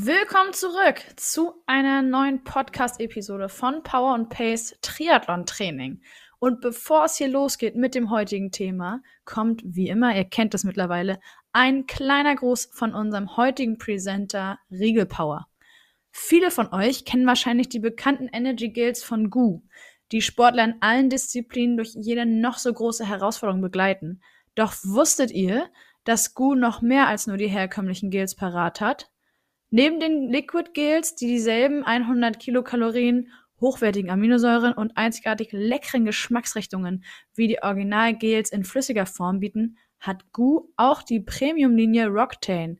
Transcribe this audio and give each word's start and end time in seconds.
Willkommen 0.00 0.52
zurück 0.52 1.02
zu 1.16 1.54
einer 1.66 2.02
neuen 2.02 2.44
Podcast-Episode 2.44 3.48
von 3.48 3.82
Power 3.82 4.14
und 4.14 4.28
Pace 4.28 4.78
Triathlon 4.80 5.44
Training. 5.44 6.02
Und 6.38 6.60
bevor 6.60 7.06
es 7.06 7.16
hier 7.16 7.26
losgeht 7.26 7.74
mit 7.74 7.96
dem 7.96 8.08
heutigen 8.08 8.52
Thema, 8.52 9.02
kommt 9.24 9.60
wie 9.64 9.88
immer, 9.88 10.14
ihr 10.14 10.24
kennt 10.24 10.54
es 10.54 10.62
mittlerweile, 10.62 11.18
ein 11.50 11.88
kleiner 11.88 12.36
Gruß 12.36 12.68
von 12.72 12.94
unserem 12.94 13.36
heutigen 13.36 13.76
Presenter 13.76 14.60
Riegel 14.70 15.04
Power. 15.04 15.48
Viele 16.12 16.52
von 16.52 16.72
euch 16.72 17.04
kennen 17.04 17.26
wahrscheinlich 17.26 17.68
die 17.68 17.80
bekannten 17.80 18.28
Energy 18.28 18.68
Gels 18.68 19.02
von 19.02 19.30
GU, 19.30 19.62
die 20.12 20.22
Sportler 20.22 20.62
in 20.62 20.76
allen 20.78 21.10
Disziplinen 21.10 21.76
durch 21.76 21.96
jede 21.96 22.24
noch 22.24 22.58
so 22.58 22.72
große 22.72 23.04
Herausforderung 23.04 23.62
begleiten. 23.62 24.20
Doch 24.54 24.74
wusstet 24.84 25.32
ihr, 25.32 25.68
dass 26.04 26.34
GU 26.34 26.54
noch 26.54 26.82
mehr 26.82 27.08
als 27.08 27.26
nur 27.26 27.36
die 27.36 27.48
herkömmlichen 27.48 28.12
Gels 28.12 28.36
parat 28.36 28.80
hat? 28.80 29.10
Neben 29.70 30.00
den 30.00 30.30
Liquid 30.30 30.70
Gels, 30.72 31.14
die 31.14 31.26
dieselben 31.26 31.84
100 31.84 32.38
Kilokalorien, 32.38 33.30
hochwertigen 33.60 34.10
Aminosäuren 34.10 34.72
und 34.72 34.96
einzigartig 34.96 35.50
leckeren 35.52 36.06
Geschmacksrichtungen 36.06 37.04
wie 37.34 37.48
die 37.48 37.62
Original-Gels 37.62 38.50
in 38.50 38.64
flüssiger 38.64 39.04
Form 39.04 39.40
bieten, 39.40 39.76
hat 40.00 40.32
GU 40.32 40.70
auch 40.76 41.02
die 41.02 41.20
Premium-Linie 41.20 42.06
Roctane, 42.06 42.76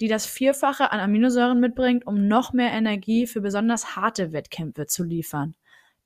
die 0.00 0.08
das 0.08 0.26
Vierfache 0.26 0.92
an 0.92 1.00
Aminosäuren 1.00 1.58
mitbringt, 1.58 2.06
um 2.06 2.28
noch 2.28 2.52
mehr 2.52 2.72
Energie 2.72 3.26
für 3.26 3.40
besonders 3.40 3.96
harte 3.96 4.32
Wettkämpfe 4.32 4.86
zu 4.86 5.04
liefern. 5.04 5.54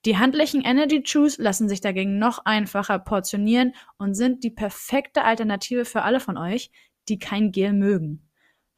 Die 0.04 0.16
handlichen 0.16 0.62
Energy 0.62 1.02
Chews 1.02 1.38
lassen 1.38 1.68
sich 1.68 1.80
dagegen 1.80 2.18
noch 2.18 2.44
einfacher 2.44 3.00
portionieren 3.00 3.74
und 3.98 4.14
sind 4.14 4.44
die 4.44 4.50
perfekte 4.50 5.24
Alternative 5.24 5.84
für 5.84 6.02
alle 6.02 6.20
von 6.20 6.38
euch, 6.38 6.70
die 7.08 7.18
kein 7.18 7.50
Gel 7.50 7.72
mögen. 7.72 8.29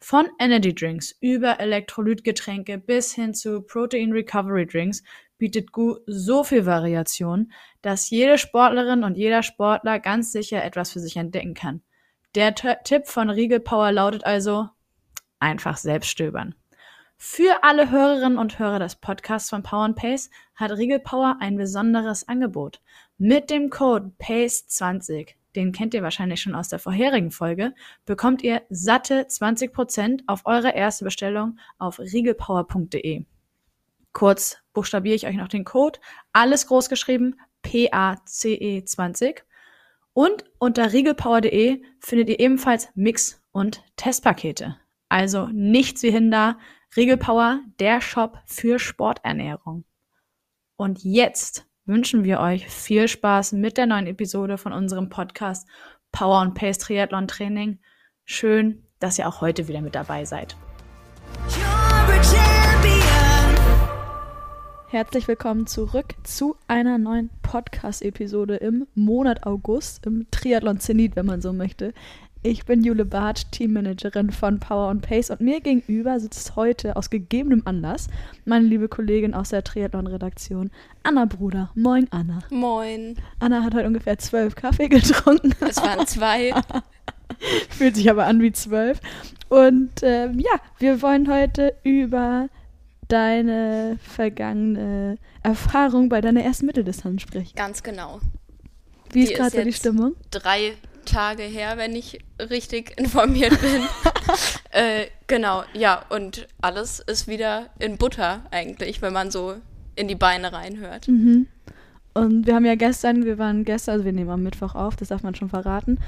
Von 0.05 0.29
Energy 0.41 0.75
Drinks 0.75 1.15
über 1.21 1.61
Elektrolytgetränke 1.61 2.77
bis 2.77 3.15
hin 3.15 3.35
zu 3.35 3.63
Protein 3.63 4.11
Recovery 4.11 4.67
Drinks 4.67 5.05
bietet 5.39 5.71
GU 5.71 5.99
so 6.07 6.43
viel 6.43 6.67
Variation, 6.67 7.53
dass 7.83 8.11
jede 8.11 8.37
Sportlerin 8.37 9.05
und 9.05 9.17
jeder 9.17 9.45
Sportler 9.45 10.01
ganz 10.01 10.33
sicher 10.33 10.65
etwas 10.65 10.91
für 10.91 10.99
sich 10.99 11.17
entdecken 11.17 11.55
kann. 11.55 11.83
Der 12.35 12.53
T 12.57 12.75
Tipp 12.83 13.07
von 13.07 13.31
Riegel 13.31 13.61
Power 13.61 13.93
lautet 13.93 14.25
also 14.25 14.69
einfach 15.39 15.77
selbst 15.77 16.11
stöbern. 16.11 16.57
Für 17.17 17.63
alle 17.63 17.93
Hörerinnen 17.93 18.39
und 18.39 18.59
Hörer 18.59 18.81
des 18.81 18.97
Podcasts 18.97 19.51
von 19.51 19.63
Power 19.63 19.85
and 19.85 19.97
Pace 19.97 20.31
hat 20.57 20.73
Riegel 20.73 20.99
Power 20.99 21.37
ein 21.39 21.57
besonderes 21.57 22.27
Angebot. 22.27 22.81
Mit 23.19 23.51
dem 23.51 23.71
Code 23.71 24.11
PACE20, 24.19 25.37
den 25.55 25.73
kennt 25.73 25.95
ihr 25.95 26.03
wahrscheinlich 26.03 26.41
schon 26.41 26.55
aus 26.55 26.69
der 26.69 26.79
vorherigen 26.79 27.31
Folge, 27.31 27.75
bekommt 28.05 28.43
ihr 28.43 28.63
satte 28.71 29.23
20% 29.23 30.23
auf 30.27 30.43
eure 30.45 30.75
erste 30.75 31.05
Bestellung 31.05 31.59
auf 31.79 31.99
riegelpower.de. 31.99 33.25
Kurz 34.13 34.59
buchstabiere 34.73 35.15
ich 35.15 35.27
euch 35.27 35.37
noch 35.37 35.49
den 35.49 35.65
Code. 35.65 35.99
Alles 36.33 36.67
groß 36.67 36.89
geschrieben, 36.89 37.37
PACE20. 37.65 39.25
E 39.25 39.35
Und 40.13 40.45
unter 40.59 40.93
riegelpower.de 40.93 41.83
findet 42.01 42.29
ihr 42.29 42.41
ebenfalls 42.41 42.89
Mix- 42.95 43.43
und 43.53 43.83
Testpakete. 43.97 44.77
Also 45.09 45.49
nichts 45.49 46.03
wie 46.03 46.11
hin 46.11 46.31
da. 46.31 46.59
Riegelpower, 46.97 47.61
der 47.79 48.01
Shop 48.01 48.39
für 48.45 48.79
Sporternährung. 48.79 49.85
Und 50.77 51.05
jetzt 51.05 51.67
wünschen 51.85 52.23
wir 52.23 52.39
euch 52.39 52.69
viel 52.69 53.09
Spaß 53.09 53.53
mit 53.53 53.77
der 53.77 53.87
neuen 53.87 54.07
Episode 54.07 54.57
von 54.57 54.73
unserem 54.73 55.09
Podcast 55.09 55.67
Power 56.13 56.41
und 56.41 56.55
Pace 56.55 56.79
Triathlon 56.79 57.27
Training. 57.27 57.81
Schön, 58.25 58.85
dass 59.01 59.19
ihr 59.19 59.27
auch 59.27 59.41
heute 59.41 59.67
wieder 59.67 59.81
mit 59.81 59.95
dabei 59.95 60.25
seid. 60.25 60.57
Herzlich 64.87 65.27
willkommen 65.27 65.67
zurück 65.67 66.15
zu 66.23 66.57
einer 66.69 66.99
neuen 66.99 67.31
Podcast-Episode 67.43 68.57
im 68.57 68.87
Monat 68.95 69.45
August, 69.47 70.07
im 70.07 70.31
Triathlon 70.31 70.79
Zenit, 70.79 71.17
wenn 71.17 71.27
man 71.27 71.41
so 71.41 71.53
möchte. 71.53 71.95
Ich 72.45 72.65
bin 72.65 72.83
Jule 72.83 73.05
Bartsch, 73.05 73.45
Teammanagerin 73.53 74.33
von 74.33 74.59
Power 74.59 74.89
and 74.91 75.01
Pace 75.01 75.31
und 75.31 75.41
mir 75.41 75.61
gegenüber 75.61 76.19
sitzt 76.19 76.57
heute 76.57 76.97
aus 76.97 77.09
gegebenem 77.09 77.63
Anlass 77.67 78.09
meine 78.45 78.67
liebe 78.67 78.89
Kollegin 78.89 79.33
aus 79.33 79.51
der 79.51 79.63
Triathlon-Redaktion, 79.63 80.73
Anna 81.05 81.27
Bruder. 81.27 81.71
Moin, 81.77 82.09
Anna. 82.11 82.41
Moin. 82.51 83.17
Anna 83.39 83.63
hat 83.63 83.75
heute 83.75 83.87
ungefähr 83.87 84.19
zwölf 84.19 84.57
Kaffee 84.57 84.89
getrunken. 84.89 85.55
Es 85.61 85.77
waren 85.77 86.05
zwei. 86.09 86.53
Fühlt 87.71 87.95
sich 87.95 88.11
aber 88.11 88.27
an 88.27 88.43
wie 88.43 88.51
zwölf. 88.51 89.01
Und 89.49 89.93
ähm, 90.03 90.41
ja, 90.41 90.59
wir 90.81 91.01
wollen 91.01 91.33
heute 91.33 91.77
über 91.85 92.49
deine 93.07 94.01
vergangene 94.03 95.17
Erfahrung 95.45 96.09
bei 96.09 96.21
deiner 96.21 96.43
ersten 96.43 96.67
Mitteldistanz 96.67 97.23
sprechen. 97.23 97.55
Ganz 97.55 97.85
genau. 97.85 98.19
Wie 99.13 99.23
ist 99.23 99.35
gerade 99.35 99.63
die 99.63 99.73
Stimmung? 99.73 100.17
Drei 100.33 100.73
Tage 101.05 101.43
her, 101.43 101.77
wenn 101.77 101.95
ich 101.95 102.21
richtig 102.39 102.99
informiert 102.99 103.61
bin. 103.61 103.83
äh, 104.71 105.07
genau, 105.27 105.65
ja, 105.75 106.05
und 106.09 106.49
alles 106.61 107.01
ist 107.01 107.29
wieder 107.29 107.71
in 107.79 107.97
Butter 107.97 108.43
eigentlich, 108.51 109.03
wenn 109.03 109.13
man 109.13 109.31
so 109.31 109.57
in 109.97 110.09
die 110.09 110.15
Beine 110.15 110.53
reinhört. 110.53 111.09
Mhm. 111.09 111.47
Und 112.15 112.47
wir 112.47 112.55
haben 112.55 112.67
ja 112.67 112.75
gestern, 112.75 113.25
wir 113.25 113.39
waren 113.39 113.65
gestern, 113.65 113.93
also 113.93 114.05
wir 114.05 114.13
nehmen 114.13 114.31
am 114.31 114.43
Mittwoch 114.43 114.75
auf, 114.75 114.97
das 114.97 115.09
darf 115.09 115.23
man 115.23 115.35
schon 115.35 115.49
verraten. 115.49 115.99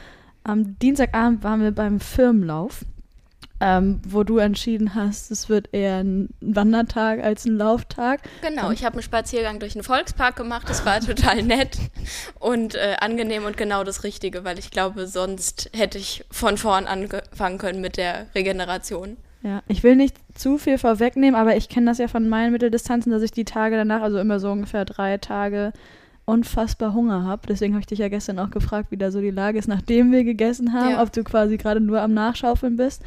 Am 0.42 0.78
Dienstagabend 0.78 1.42
waren 1.42 1.62
wir 1.62 1.72
beim 1.72 2.00
Firmenlauf, 2.00 2.84
ähm, 3.60 4.00
wo 4.06 4.24
du 4.24 4.38
entschieden 4.38 4.94
hast, 4.94 5.30
es 5.30 5.48
wird 5.48 5.68
eher 5.72 5.98
ein 6.02 6.28
Wandertag 6.40 7.22
als 7.22 7.44
ein 7.44 7.56
Lauftag. 7.56 8.20
Genau, 8.42 8.70
ich 8.70 8.84
habe 8.84 8.94
einen 8.94 9.02
Spaziergang 9.02 9.58
durch 9.60 9.74
den 9.74 9.82
Volkspark 9.82 10.36
gemacht, 10.36 10.68
das 10.68 10.84
war 10.84 11.00
total 11.00 11.42
nett 11.42 11.78
und 12.40 12.74
äh, 12.74 12.96
angenehm 13.00 13.44
und 13.44 13.56
genau 13.56 13.84
das 13.84 14.04
Richtige, 14.04 14.44
weil 14.44 14.58
ich 14.58 14.70
glaube, 14.70 15.06
sonst 15.06 15.70
hätte 15.74 15.98
ich 15.98 16.24
von 16.30 16.56
vorn 16.58 16.86
angefangen 16.86 17.58
können 17.58 17.80
mit 17.80 17.96
der 17.96 18.26
Regeneration. 18.34 19.16
Ja, 19.42 19.62
ich 19.68 19.82
will 19.82 19.94
nicht 19.94 20.16
zu 20.34 20.56
viel 20.56 20.78
vorwegnehmen, 20.78 21.34
aber 21.38 21.54
ich 21.56 21.68
kenne 21.68 21.86
das 21.86 21.98
ja 21.98 22.08
von 22.08 22.28
meinen 22.28 22.52
Mitteldistanzen, 22.52 23.12
dass 23.12 23.20
ich 23.22 23.30
die 23.30 23.44
Tage 23.44 23.76
danach, 23.76 24.00
also 24.00 24.18
immer 24.18 24.40
so 24.40 24.50
ungefähr 24.50 24.86
drei 24.86 25.18
Tage, 25.18 25.72
unfassbar 26.24 26.94
Hunger 26.94 27.24
habe. 27.24 27.42
Deswegen 27.46 27.74
habe 27.74 27.80
ich 27.80 27.86
dich 27.86 27.98
ja 27.98 28.08
gestern 28.08 28.38
auch 28.38 28.50
gefragt, 28.50 28.90
wie 28.90 28.96
da 28.96 29.10
so 29.10 29.20
die 29.20 29.30
Lage 29.30 29.58
ist, 29.58 29.68
nachdem 29.68 30.12
wir 30.12 30.24
gegessen 30.24 30.72
haben, 30.72 30.92
Ja. 30.92 31.02
ob 31.02 31.12
du 31.12 31.22
quasi 31.24 31.58
gerade 31.58 31.80
nur 31.80 32.00
am 32.00 32.14
Nachschaufeln 32.14 32.76
bist. 32.76 33.02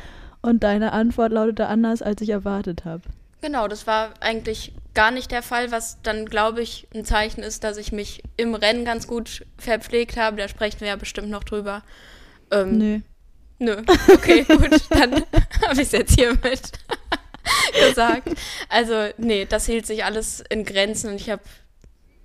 Und 0.48 0.64
deine 0.64 0.94
Antwort 0.94 1.34
lautete 1.34 1.68
anders, 1.68 2.02
als 2.02 2.22
ich 2.22 2.30
erwartet 2.30 2.86
habe. 2.86 3.02
Genau, 3.42 3.68
das 3.68 3.86
war 3.86 4.14
eigentlich 4.22 4.72
gar 4.94 5.12
nicht 5.12 5.30
der 5.30 5.44
Fall, 5.44 5.72
was 5.74 6.02
dann, 6.04 6.26
glaube 6.26 6.62
ich, 6.62 6.88
ein 6.96 7.04
Zeichen 7.04 7.44
ist, 7.44 7.66
dass 7.66 7.76
ich 7.76 7.92
mich 7.92 8.24
im 8.38 8.56
Rennen 8.56 8.86
ganz 8.86 9.08
gut 9.08 9.46
verpflegt 9.58 10.16
habe. 10.16 10.38
Da 10.38 10.48
sprechen 10.48 10.80
wir 10.80 10.88
ja 10.88 10.96
bestimmt 10.96 11.30
noch 11.30 11.44
drüber. 11.44 11.84
Ähm, 12.50 12.78
Nö. 12.78 13.00
Nö, 13.60 13.76
okay, 14.08 14.44
gut, 14.48 14.80
dann 14.90 15.16
habe 15.68 15.74
ich 15.74 15.80
es 15.80 15.92
jetzt 15.92 16.16
hiermit 16.16 16.72
gesagt. 17.90 18.30
Also, 18.70 19.10
nee, 19.18 19.44
das 19.44 19.66
hielt 19.66 19.86
sich 19.86 20.06
alles 20.06 20.46
in 20.50 20.64
Grenzen 20.64 21.10
und 21.10 21.18
ich 21.18 21.30
habe 21.30 21.44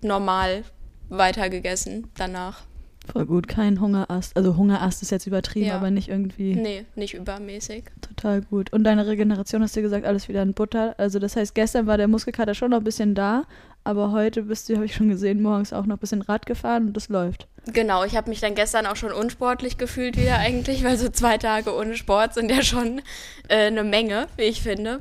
normal 0.01 0.63
weiter 1.09 1.51
gegessen 1.51 2.09
danach. 2.15 2.63
Voll 3.11 3.27
gut, 3.27 3.49
kein 3.49 3.81
Hungerast. 3.81 4.37
Also 4.37 4.57
Hungerast 4.57 5.03
ist 5.03 5.11
jetzt 5.11 5.27
übertrieben, 5.27 5.67
Ja. 5.67 5.77
aber 5.77 5.91
nicht 5.91 6.09
irgendwie 6.09 6.55
Nee, 6.55 6.85
nicht 6.95 7.15
übermäßig. 7.15 7.85
total 8.01 8.43
gut. 8.43 8.73
Und 8.73 8.85
deine 8.85 9.07
Regeneration 9.07 9.63
hast 9.63 9.75
du 9.77 9.83
gesagt, 9.83 10.07
alles 10.07 10.29
wieder 10.29 10.43
in 10.43 10.55
Butter. 10.55 10.95
Also 10.99 11.19
das 11.19 11.35
heißt, 11.35 11.55
gestern 11.55 11.87
war 11.87 11.97
der 11.97 12.07
Muskelkater 12.09 12.55
schon 12.55 12.71
noch 12.71 12.79
ein 12.79 12.85
bisschen 12.85 13.15
da, 13.17 13.45
aber 13.85 14.13
heute 14.13 14.43
bist 14.43 14.69
du, 14.69 14.77
habe 14.77 14.85
ich 14.85 14.95
schon 14.95 15.09
gesehen, 15.09 15.43
morgens 15.43 15.73
auch 15.73 15.85
noch 15.85 15.97
ein 15.97 16.01
bisschen 16.01 16.23
Rad 16.23 16.47
gefahren 16.47 16.87
und 16.89 16.97
das 16.97 17.09
läuft. 17.09 17.49
Genau, 17.73 18.05
ich 18.05 18.17
habe 18.17 18.31
mich 18.31 18.41
dann 18.41 18.55
gestern 18.55 18.87
auch 18.87 18.97
schon 18.97 19.13
unsportlich 19.13 19.79
gefühlt 19.79 20.17
wieder 20.17 20.39
eigentlich, 20.39 20.85
weil 20.85 20.97
so 20.97 21.09
zwei 21.09 21.39
Tage 21.39 21.75
ohne 21.75 21.97
Sport 21.97 22.35
sind 22.35 22.51
ja 22.51 22.63
schon 22.63 23.01
äh, 23.49 23.67
eine 23.67 23.83
Menge, 23.83 24.27
wie 24.37 24.43
ich 24.43 24.63
finde. 24.63 24.99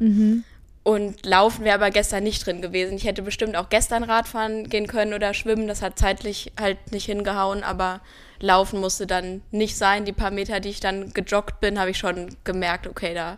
Und 0.84 1.26
Laufen 1.26 1.64
wäre 1.64 1.76
aber 1.76 1.92
gestern 1.92 2.24
nicht 2.24 2.46
drin 2.46 2.62
gewesen. 2.62 2.96
Ich 2.96 3.06
hätte 3.06 3.22
bestimmt 3.22 3.56
auch 3.56 3.70
gestern 3.70 4.04
Radfahren 4.04 4.68
gehen 4.68 4.88
können 4.88 5.14
oder 5.14 5.34
schwimmen. 5.34 5.68
Das 5.68 5.82
hat 5.82 6.00
zeitlich 6.00 6.52
halt 6.60 6.92
nicht 6.92 7.06
hingehauen, 7.06 7.64
aber 7.64 8.02
Laufen 8.40 8.80
musste 8.80 9.06
dann 9.06 9.42
nicht 9.52 9.78
sein. 9.78 10.06
Die 10.06 10.12
paar 10.12 10.32
Meter, 10.32 10.60
die 10.60 10.70
ich 10.70 10.80
dann 10.80 11.14
gejoggt 11.14 11.60
bin, 11.60 11.80
habe 11.80 11.92
ich 11.92 12.00
schon 12.00 12.36
gemerkt, 12.44 12.88
okay, 12.88 13.14
da 13.14 13.38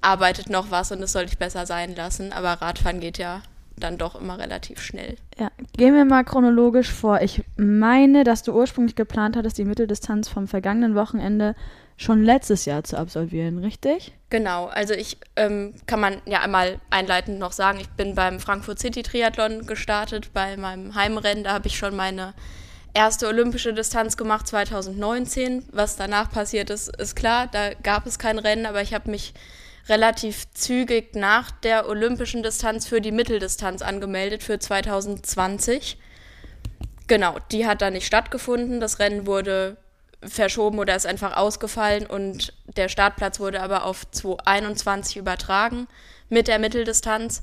arbeitet 0.00 0.48
noch 0.48 0.70
was 0.70 0.92
und 0.92 1.00
das 1.00 1.12
sollte 1.12 1.32
ich 1.32 1.38
besser 1.38 1.66
sein 1.66 1.96
lassen. 1.96 2.32
Aber 2.32 2.50
Radfahren 2.50 3.00
geht 3.00 3.18
ja 3.18 3.42
dann 3.76 3.98
doch 3.98 4.14
immer 4.14 4.38
relativ 4.38 4.80
schnell. 4.80 5.16
Ja, 5.38 5.50
gehen 5.76 5.94
wir 5.94 6.04
mal 6.04 6.24
chronologisch 6.24 6.90
vor. 6.90 7.20
Ich 7.20 7.42
meine, 7.56 8.22
dass 8.22 8.42
du 8.42 8.52
ursprünglich 8.52 8.94
geplant 8.94 9.36
hattest, 9.36 9.58
die 9.58 9.64
Mitteldistanz 9.64 10.28
vom 10.28 10.46
vergangenen 10.46 10.94
Wochenende 10.94 11.56
schon 11.96 12.22
letztes 12.22 12.64
Jahr 12.64 12.84
zu 12.84 12.96
absolvieren, 12.96 13.58
richtig? 13.58 14.12
Genau, 14.28 14.66
also 14.66 14.92
ich 14.92 15.18
ähm, 15.36 15.74
kann 15.86 16.00
man 16.00 16.20
ja 16.26 16.40
einmal 16.40 16.80
einleitend 16.90 17.38
noch 17.38 17.52
sagen, 17.52 17.78
ich 17.80 17.88
bin 17.90 18.14
beim 18.14 18.40
Frankfurt 18.40 18.78
City 18.78 19.02
Triathlon 19.02 19.66
gestartet, 19.66 20.32
bei 20.34 20.56
meinem 20.56 20.94
Heimrennen, 20.94 21.44
da 21.44 21.52
habe 21.52 21.68
ich 21.68 21.78
schon 21.78 21.96
meine 21.96 22.34
erste 22.92 23.28
olympische 23.28 23.72
Distanz 23.74 24.16
gemacht 24.16 24.46
2019. 24.46 25.64
Was 25.70 25.96
danach 25.96 26.30
passiert 26.30 26.70
ist, 26.70 26.94
ist 26.96 27.14
klar, 27.14 27.46
da 27.46 27.74
gab 27.74 28.06
es 28.06 28.18
kein 28.18 28.38
Rennen, 28.38 28.66
aber 28.66 28.82
ich 28.82 28.94
habe 28.94 29.10
mich 29.10 29.34
relativ 29.88 30.50
zügig 30.52 31.14
nach 31.14 31.50
der 31.50 31.88
olympischen 31.88 32.42
Distanz 32.42 32.86
für 32.86 33.00
die 33.00 33.12
Mitteldistanz 33.12 33.82
angemeldet 33.82 34.42
für 34.42 34.58
2020. 34.58 35.98
Genau, 37.06 37.36
die 37.52 37.66
hat 37.66 37.82
dann 37.82 37.92
nicht 37.92 38.06
stattgefunden. 38.06 38.80
Das 38.80 38.98
Rennen 38.98 39.26
wurde 39.26 39.76
verschoben 40.28 40.78
oder 40.78 40.96
ist 40.96 41.06
einfach 41.06 41.36
ausgefallen 41.36 42.06
und 42.06 42.52
der 42.76 42.88
Startplatz 42.88 43.40
wurde 43.40 43.62
aber 43.62 43.84
auf 43.84 44.10
2021 44.10 45.16
übertragen 45.16 45.86
mit 46.28 46.48
der 46.48 46.58
Mitteldistanz. 46.58 47.42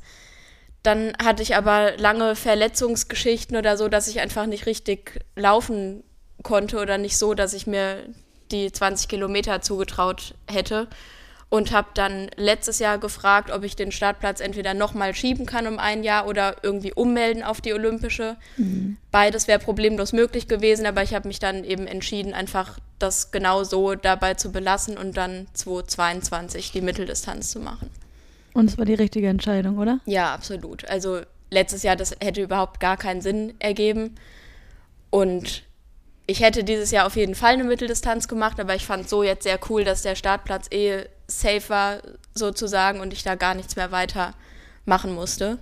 Dann 0.83 1.13
hatte 1.23 1.43
ich 1.43 1.55
aber 1.55 1.97
lange 1.97 2.35
Verletzungsgeschichten 2.35 3.55
oder 3.55 3.77
so, 3.77 3.87
dass 3.87 4.07
ich 4.07 4.19
einfach 4.19 4.45
nicht 4.45 4.65
richtig 4.65 5.25
laufen 5.35 6.03
konnte 6.41 6.79
oder 6.79 6.97
nicht 6.97 7.17
so, 7.17 7.33
dass 7.33 7.53
ich 7.53 7.67
mir 7.67 8.03
die 8.51 8.71
20 8.71 9.07
Kilometer 9.07 9.61
zugetraut 9.61 10.35
hätte 10.49 10.87
und 11.53 11.71
habe 11.71 11.89
dann 11.93 12.31
letztes 12.35 12.79
Jahr 12.79 12.97
gefragt, 12.97 13.51
ob 13.51 13.63
ich 13.63 13.75
den 13.75 13.91
Startplatz 13.91 14.39
entweder 14.39 14.73
nochmal 14.73 15.13
schieben 15.13 15.45
kann 15.45 15.67
um 15.67 15.77
ein 15.77 16.03
Jahr 16.03 16.25
oder 16.25 16.55
irgendwie 16.63 16.91
ummelden 16.91 17.43
auf 17.43 17.61
die 17.61 17.73
Olympische. 17.73 18.37
Beides 19.11 19.47
wäre 19.47 19.59
problemlos 19.59 20.13
möglich 20.13 20.47
gewesen, 20.47 20.87
aber 20.87 21.03
ich 21.03 21.13
habe 21.13 21.27
mich 21.27 21.37
dann 21.37 21.63
eben 21.63 21.85
entschieden, 21.85 22.33
einfach 22.33 22.79
das 22.97 23.29
genau 23.29 23.63
so 23.63 23.93
dabei 23.93 24.33
zu 24.33 24.51
belassen 24.51 24.97
und 24.97 25.15
dann 25.15 25.45
2022 25.53 26.71
die 26.71 26.81
Mitteldistanz 26.81 27.51
zu 27.51 27.59
machen. 27.59 27.91
Und 28.53 28.67
es 28.67 28.79
war 28.79 28.85
die 28.85 28.95
richtige 28.95 29.27
Entscheidung, 29.27 29.77
oder? 29.77 29.99
Ja, 30.07 30.33
absolut. 30.33 30.89
Also 30.89 31.21
letztes 31.51 31.83
Jahr, 31.83 31.95
das 31.95 32.15
hätte 32.19 32.41
überhaupt 32.41 32.79
gar 32.79 32.97
keinen 32.97 33.21
Sinn 33.21 33.53
ergeben. 33.59 34.15
Und 35.11 35.61
ich 36.25 36.41
hätte 36.41 36.63
dieses 36.63 36.89
Jahr 36.89 37.05
auf 37.05 37.15
jeden 37.15 37.35
Fall 37.35 37.53
eine 37.53 37.63
Mitteldistanz 37.63 38.27
gemacht, 38.27 38.59
aber 38.59 38.73
ich 38.73 38.87
fand 38.87 39.07
so 39.07 39.21
jetzt 39.21 39.43
sehr 39.43 39.59
cool, 39.69 39.83
dass 39.83 40.01
der 40.01 40.15
Startplatz 40.15 40.65
eh 40.71 41.05
safe 41.27 41.69
war, 41.69 41.97
sozusagen, 42.33 42.99
und 42.99 43.13
ich 43.13 43.23
da 43.23 43.35
gar 43.35 43.55
nichts 43.55 43.75
mehr 43.75 43.91
weiter 43.91 44.33
machen 44.85 45.13
musste. 45.13 45.57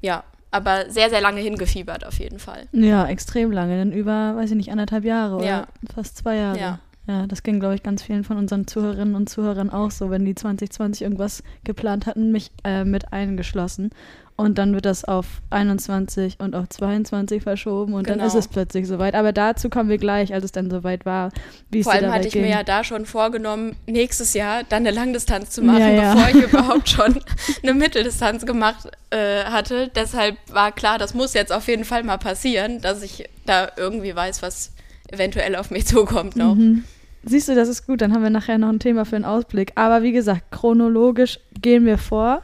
Ja, 0.00 0.24
aber 0.50 0.90
sehr, 0.90 1.10
sehr 1.10 1.20
lange 1.20 1.40
hingefiebert 1.40 2.06
auf 2.06 2.18
jeden 2.18 2.38
Fall. 2.38 2.68
Ja, 2.72 3.06
extrem 3.06 3.52
lange, 3.52 3.78
dann 3.78 3.92
über, 3.92 4.34
weiß 4.36 4.50
ich 4.50 4.56
nicht, 4.56 4.70
anderthalb 4.70 5.04
Jahre 5.04 5.36
oder 5.36 5.44
Ja. 5.46 5.66
fast 5.94 6.16
zwei 6.18 6.36
Jahre. 6.36 6.58
Ja. 6.58 6.78
Ja, 7.06 7.26
das 7.26 7.42
ging, 7.42 7.58
glaube 7.58 7.74
ich, 7.74 7.82
ganz 7.82 8.02
vielen 8.02 8.22
von 8.22 8.36
unseren 8.36 8.66
Zuhörerinnen 8.66 9.14
und 9.14 9.30
Zuhörern 9.30 9.70
auch 9.70 9.90
so, 9.90 10.10
wenn 10.10 10.26
die 10.26 10.34
2020 10.34 11.02
irgendwas 11.02 11.42
geplant 11.64 12.04
hatten, 12.04 12.32
mich 12.32 12.50
äh, 12.64 12.84
mit 12.84 13.14
eingeschlossen. 13.14 13.90
Und 14.40 14.56
dann 14.56 14.72
wird 14.72 14.84
das 14.84 15.04
auf 15.04 15.26
21 15.50 16.36
und 16.38 16.54
auf 16.54 16.68
22 16.68 17.42
verschoben 17.42 17.94
und 17.94 18.08
dann 18.08 18.18
Genau. 18.18 18.26
ist 18.28 18.34
es 18.36 18.46
plötzlich 18.46 18.86
soweit. 18.86 19.16
Aber 19.16 19.32
dazu 19.32 19.68
kommen 19.68 19.88
wir 19.90 19.98
gleich, 19.98 20.32
als 20.32 20.44
es 20.44 20.52
dann 20.52 20.70
soweit 20.70 21.04
war, 21.04 21.32
wie 21.72 21.80
es 21.80 21.84
Vor 21.86 21.92
allem 21.94 22.12
hatte 22.12 22.28
ich 22.28 22.34
ging. 22.34 22.42
mir 22.42 22.50
ja 22.50 22.62
da 22.62 22.84
schon 22.84 23.04
vorgenommen, 23.04 23.74
nächstes 23.86 24.34
Jahr 24.34 24.62
dann 24.68 24.86
eine 24.86 24.92
Langdistanz 24.92 25.50
zu 25.50 25.60
machen, 25.62 25.80
Ja, 25.80 25.88
ja. 25.90 26.14
bevor 26.14 26.28
ich 26.28 26.48
überhaupt 26.52 26.88
schon 26.88 27.18
eine 27.64 27.74
Mitteldistanz 27.74 28.46
gemacht 28.46 28.86
äh, 29.10 29.42
hatte. 29.42 29.90
Deshalb 29.96 30.36
war 30.52 30.70
klar, 30.70 30.98
das 30.98 31.14
muss 31.14 31.34
jetzt 31.34 31.52
auf 31.52 31.66
jeden 31.66 31.84
Fall 31.84 32.04
mal 32.04 32.18
passieren, 32.18 32.80
dass 32.80 33.02
ich 33.02 33.28
da 33.44 33.72
irgendwie 33.76 34.14
weiß, 34.14 34.40
was 34.42 34.72
eventuell 35.10 35.56
auf 35.56 35.72
mich 35.72 35.84
zukommt 35.88 36.36
noch. 36.36 36.54
Mhm. 36.54 36.84
Siehst 37.24 37.48
du, 37.48 37.56
das 37.56 37.68
ist 37.68 37.86
gut. 37.88 38.00
Dann 38.02 38.14
haben 38.14 38.22
wir 38.22 38.30
nachher 38.30 38.58
noch 38.58 38.68
ein 38.68 38.78
Thema 38.78 39.04
für 39.04 39.16
einen 39.16 39.24
Ausblick. 39.24 39.72
Aber 39.74 40.04
wie 40.04 40.12
gesagt, 40.12 40.52
chronologisch 40.52 41.40
gehen 41.60 41.84
wir 41.86 41.98
vor. 41.98 42.42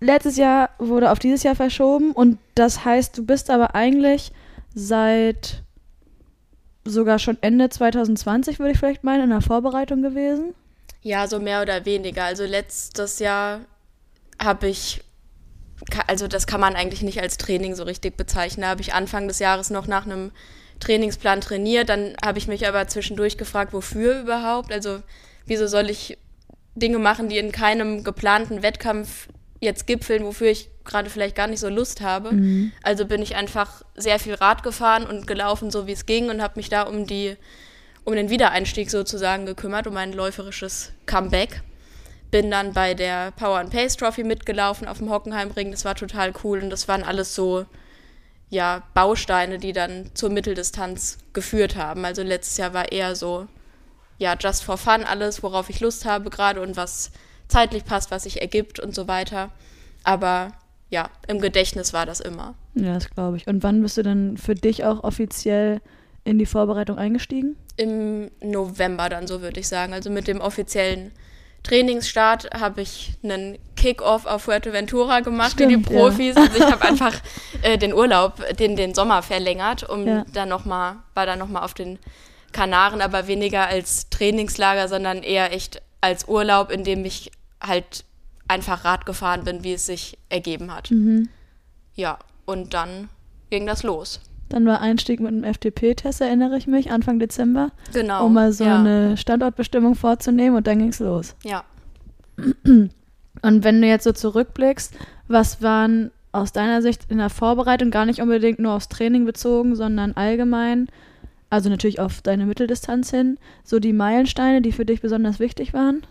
Letztes 0.00 0.36
Jahr 0.36 0.70
wurde 0.78 1.10
auf 1.10 1.18
dieses 1.18 1.42
Jahr 1.42 1.54
verschoben 1.54 2.12
und 2.12 2.38
das 2.54 2.84
heißt, 2.84 3.16
du 3.16 3.24
bist 3.24 3.50
aber 3.50 3.74
eigentlich 3.74 4.32
seit 4.74 5.62
sogar 6.84 7.18
schon 7.18 7.38
Ende 7.40 7.68
2020, 7.68 8.58
würde 8.58 8.72
ich 8.72 8.78
vielleicht 8.78 9.04
meinen, 9.04 9.24
in 9.24 9.30
der 9.30 9.40
Vorbereitung 9.40 10.02
gewesen. 10.02 10.54
Ja, 11.02 11.26
so 11.26 11.38
mehr 11.38 11.62
oder 11.62 11.84
weniger. 11.84 12.24
Also 12.24 12.44
letztes 12.44 13.18
Jahr 13.18 13.60
habe 14.42 14.68
ich, 14.68 15.02
also 16.06 16.28
das 16.28 16.46
kann 16.46 16.60
man 16.60 16.76
eigentlich 16.76 17.02
nicht 17.02 17.20
als 17.20 17.36
Training 17.36 17.74
so 17.74 17.84
richtig 17.84 18.16
bezeichnen. 18.16 18.62
Da 18.62 18.68
habe 18.68 18.80
ich 18.80 18.94
Anfang 18.94 19.28
des 19.28 19.38
Jahres 19.38 19.70
noch 19.70 19.86
nach 19.86 20.06
einem 20.06 20.32
Trainingsplan 20.80 21.40
trainiert. 21.40 21.88
Dann 21.88 22.14
habe 22.24 22.38
ich 22.38 22.48
mich 22.48 22.66
aber 22.66 22.86
zwischendurch 22.88 23.38
gefragt, 23.38 23.72
wofür 23.72 24.20
überhaupt? 24.20 24.72
Also 24.72 25.00
wieso 25.46 25.66
soll 25.66 25.90
ich 25.90 26.18
Dinge 26.74 26.98
machen, 26.98 27.28
die 27.28 27.38
in 27.38 27.52
keinem 27.52 28.02
geplanten 28.02 28.62
Wettkampf 28.62 29.28
jetzt 29.60 29.86
gipfeln, 29.86 30.24
wofür 30.24 30.48
ich 30.48 30.68
gerade 30.84 31.08
vielleicht 31.08 31.36
gar 31.36 31.46
nicht 31.46 31.60
so 31.60 31.68
Lust 31.68 32.00
habe. 32.00 32.30
Also 32.82 33.06
bin 33.06 33.22
ich 33.22 33.36
einfach 33.36 33.82
sehr 33.94 34.18
viel 34.18 34.34
Rad 34.34 34.62
gefahren 34.62 35.06
und 35.06 35.26
gelaufen, 35.26 35.70
so 35.70 35.86
wie 35.86 35.92
es 35.92 36.06
ging 36.06 36.28
und 36.28 36.42
habe 36.42 36.54
mich 36.56 36.68
da 36.68 36.82
um 36.82 37.06
die 37.06 37.36
um 38.04 38.14
den 38.14 38.28
Wiedereinstieg 38.28 38.90
sozusagen 38.90 39.46
gekümmert, 39.46 39.86
um 39.86 39.96
ein 39.96 40.12
läuferisches 40.12 40.92
Comeback. 41.06 41.62
Bin 42.30 42.50
dann 42.50 42.74
bei 42.74 42.94
der 42.94 43.30
Power 43.32 43.58
and 43.58 43.70
Pace 43.70 43.96
Trophy 43.96 44.24
mitgelaufen 44.24 44.86
auf 44.86 44.98
dem 44.98 45.10
Hockenheimring. 45.10 45.70
Das 45.70 45.84
war 45.84 45.94
total 45.94 46.32
cool 46.42 46.60
und 46.60 46.70
das 46.70 46.86
waren 46.86 47.02
alles 47.02 47.34
so 47.34 47.64
ja, 48.50 48.82
Bausteine, 48.94 49.58
die 49.58 49.72
dann 49.72 50.10
zur 50.14 50.30
Mitteldistanz 50.30 51.18
geführt 51.32 51.76
haben. 51.76 52.04
Also 52.04 52.22
letztes 52.22 52.56
Jahr 52.58 52.74
war 52.74 52.92
eher 52.92 53.16
so, 53.16 53.46
ja, 54.18 54.36
just 54.38 54.64
for 54.64 54.76
fun 54.76 55.04
alles, 55.04 55.42
worauf 55.42 55.70
ich 55.70 55.80
Lust 55.80 56.04
habe 56.04 56.30
gerade 56.30 56.60
und 56.60 56.76
was 56.76 57.10
zeitlich 57.54 57.84
passt, 57.84 58.10
was 58.10 58.24
sich 58.24 58.40
ergibt 58.40 58.80
und 58.80 58.94
so 58.94 59.06
weiter. 59.08 59.50
Aber 60.02 60.52
ja, 60.90 61.08
im 61.28 61.40
Gedächtnis 61.40 61.92
war 61.92 62.04
das 62.04 62.20
immer. 62.20 62.54
Ja, 62.74 62.94
das 62.94 63.08
glaube 63.10 63.36
ich. 63.36 63.46
Und 63.46 63.62
wann 63.62 63.80
bist 63.80 63.96
du 63.96 64.02
dann 64.02 64.36
für 64.36 64.54
dich 64.54 64.84
auch 64.84 65.04
offiziell 65.04 65.80
in 66.24 66.38
die 66.38 66.46
Vorbereitung 66.46 66.98
eingestiegen? 66.98 67.56
Im 67.76 68.30
November 68.40 69.08
dann, 69.08 69.26
so 69.26 69.40
würde 69.40 69.60
ich 69.60 69.68
sagen. 69.68 69.92
Also 69.92 70.10
mit 70.10 70.26
dem 70.28 70.40
offiziellen 70.40 71.12
Trainingsstart 71.62 72.50
habe 72.60 72.82
ich 72.82 73.14
einen 73.22 73.58
Kick-Off 73.76 74.26
auf 74.26 74.42
Fuerteventura 74.42 75.20
gemacht, 75.20 75.58
wie 75.58 75.64
Stimmt, 75.64 75.88
die 75.88 75.92
ja. 75.94 75.98
Profis. 76.00 76.36
Also 76.36 76.56
ich 76.56 76.70
habe 76.70 76.82
einfach 76.88 77.14
äh, 77.62 77.78
den 77.78 77.94
Urlaub, 77.94 78.42
den, 78.58 78.76
den 78.76 78.94
Sommer 78.94 79.22
verlängert, 79.22 79.88
um 79.88 80.06
Ja. 80.06 80.24
dann 80.32 80.48
noch 80.50 80.64
mal, 80.64 80.96
war 81.14 81.24
dann 81.26 81.38
nochmal 81.38 81.64
auf 81.64 81.74
den 81.74 81.98
Kanaren, 82.52 83.00
aber 83.00 83.26
weniger 83.26 83.66
als 83.66 84.10
Trainingslager, 84.10 84.88
sondern 84.88 85.22
eher 85.22 85.52
echt 85.52 85.80
als 86.00 86.28
Urlaub, 86.28 86.70
in 86.70 86.84
dem 86.84 87.04
ich 87.04 87.30
halt 87.66 88.04
einfach 88.48 88.84
Rad 88.84 89.06
gefahren 89.06 89.44
bin, 89.44 89.64
wie 89.64 89.72
es 89.72 89.86
sich 89.86 90.18
ergeben 90.28 90.72
hat. 90.74 90.90
Mhm. 90.90 91.28
Ja, 91.94 92.18
und 92.44 92.74
dann 92.74 93.08
ging 93.50 93.66
das 93.66 93.82
los. 93.82 94.20
Dann 94.48 94.66
war 94.66 94.80
Einstieg 94.80 95.20
mit 95.20 95.28
einem 95.28 95.44
FTP-Test, 95.44 96.20
erinnere 96.20 96.56
ich 96.58 96.66
mich, 96.66 96.90
Anfang 96.90 97.18
Dezember, 97.18 97.70
Genau. 97.92 98.26
um 98.26 98.34
mal 98.34 98.52
so 98.52 98.64
ja. 98.64 98.78
eine 98.78 99.16
Standortbestimmung 99.16 99.94
vorzunehmen 99.94 100.56
und 100.56 100.66
dann 100.66 100.78
ging 100.78 100.88
es 100.88 100.98
los. 101.00 101.34
Ja. 101.42 101.64
Und 103.42 103.64
wenn 103.64 103.82
du 103.82 103.88
jetzt 103.88 104.04
so 104.04 104.12
zurückblickst, 104.12 104.94
was 105.28 105.60
waren 105.60 106.10
aus 106.32 106.52
deiner 106.52 106.82
Sicht 106.82 107.10
in 107.10 107.18
der 107.18 107.30
Vorbereitung 107.30 107.90
gar 107.90 108.06
nicht 108.06 108.20
unbedingt 108.20 108.58
nur 108.58 108.72
aufs 108.72 108.88
Training 108.88 109.24
bezogen, 109.24 109.76
sondern 109.76 110.12
allgemein, 110.12 110.88
also 111.50 111.68
natürlich 111.68 112.00
auf 112.00 112.22
deine 112.22 112.46
Mitteldistanz 112.46 113.10
hin, 113.10 113.38
so 113.62 113.78
die 113.80 113.92
Meilensteine, 113.92 114.62
die 114.62 114.72
für 114.72 114.84
dich 114.84 115.00
besonders 115.00 115.40
wichtig 115.40 115.74
waren? 115.74 116.02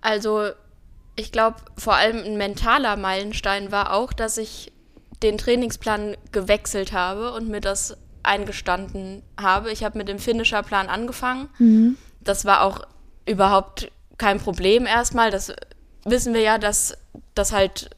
Also, 0.00 0.50
ich 1.16 1.32
glaube, 1.32 1.56
vor 1.76 1.94
allem 1.94 2.24
ein 2.24 2.36
mentaler 2.36 2.96
Meilenstein 2.96 3.70
war 3.72 3.92
auch, 3.92 4.12
dass 4.12 4.38
ich 4.38 4.72
den 5.22 5.36
Trainingsplan 5.36 6.16
gewechselt 6.32 6.92
habe 6.92 7.32
und 7.32 7.48
mir 7.48 7.60
das 7.60 7.96
eingestanden 8.22 9.22
habe. 9.38 9.70
Ich 9.70 9.84
habe 9.84 9.98
mit 9.98 10.08
dem 10.08 10.18
Finisher-Plan 10.18 10.88
angefangen. 10.88 11.48
Mhm. 11.58 11.96
Das 12.20 12.44
war 12.44 12.62
auch 12.62 12.80
überhaupt 13.26 13.90
kein 14.18 14.40
Problem 14.40 14.86
erstmal. 14.86 15.30
Das 15.30 15.52
wissen 16.04 16.34
wir 16.34 16.40
ja, 16.40 16.58
dass 16.58 16.96
das 17.34 17.52
halt, 17.52 17.90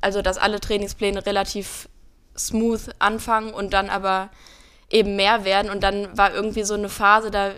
also 0.00 0.22
dass 0.22 0.38
alle 0.38 0.60
Trainingspläne 0.60 1.26
relativ 1.26 1.88
smooth 2.36 2.90
anfangen 2.98 3.52
und 3.52 3.72
dann 3.72 3.88
aber 3.90 4.30
eben 4.90 5.16
mehr 5.16 5.44
werden. 5.44 5.70
Und 5.70 5.82
dann 5.82 6.16
war 6.16 6.32
irgendwie 6.32 6.64
so 6.64 6.74
eine 6.74 6.88
Phase, 6.88 7.30
da 7.30 7.52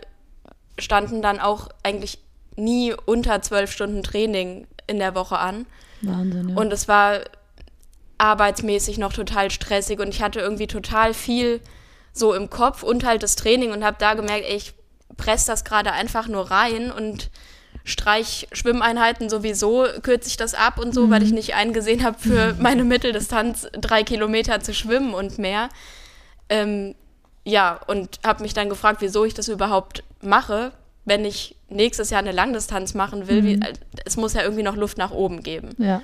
standen 0.79 1.23
dann 1.23 1.41
auch 1.41 1.69
eigentlich 1.83 2.19
nie 2.59 2.95
unter 3.07 3.41
zwölf 3.43 3.73
Stunden 3.73 4.03
Training 4.03 4.67
in 4.87 4.99
der 4.99 5.15
Woche 5.15 5.39
an. 5.39 5.67
Wahnsinn, 6.03 6.51
ja. 6.51 6.57
Und 6.57 6.73
es 6.73 6.89
war 6.89 7.21
arbeitsmäßig 8.19 8.99
noch 8.99 9.13
total 9.13 9.51
stressig 9.51 10.01
und 10.01 10.09
ich 10.09 10.23
hatte 10.23 10.41
irgendwie 10.41 10.67
total 10.67 11.15
viel 11.15 11.61
so 12.13 12.35
im 12.35 12.51
Kopf 12.51 12.83
und 12.83 13.05
halt 13.05 13.23
das 13.23 13.37
Training 13.37 13.73
und 13.73 13.85
habe 13.85 13.97
da 14.01 14.15
gemerkt, 14.15 14.45
ey, 14.49 14.57
ich 14.57 14.75
presse 15.17 15.47
das 15.47 15.65
gerade 15.65 15.93
einfach 15.93 16.27
nur 16.27 16.51
rein 16.51 16.91
und 16.91 17.31
streich 17.85 18.49
Schwimmeinheiten 18.53 19.31
sowieso, 19.31 19.87
kürze 20.03 20.29
ich 20.29 20.37
das 20.37 20.55
ab 20.55 20.79
und 20.79 20.93
so, 20.93 21.11
weil 21.11 21.23
ich 21.23 21.33
nicht 21.33 21.55
eingesehen 21.55 22.05
habe, 22.05 22.19
für 22.19 22.55
meine 22.59 22.85
Mitteldistanz 22.85 23.69
drei 23.73 24.03
Kilometer 24.03 24.61
zu 24.61 24.75
schwimmen 24.75 25.15
und 25.15 25.39
mehr. 25.39 25.69
Ähm, 26.49 26.95
ja, 27.45 27.81
und 27.87 28.21
habe 28.27 28.43
mich 28.43 28.53
dann 28.53 28.69
gefragt, 28.69 29.01
wieso 29.01 29.25
ich 29.25 29.33
das 29.33 29.49
überhaupt 29.49 30.03
mache, 30.21 30.73
wenn 31.09 31.25
ich 31.25 31.57
nächstes 31.69 32.11
Jahr 32.11 32.21
eine 32.21 32.33
Langdistanz 32.33 32.95
machen 32.95 33.29
will. 33.29 33.45
Wie, 33.45 33.61
es 34.05 34.17
muss 34.17 34.35
ja 34.35 34.43
irgendwie 34.43 34.63
noch 34.63 34.77
Luft 34.77 34.99
nach 34.99 35.11
oben 35.11 35.43
geben. 35.43 35.75
ja. 35.79 36.03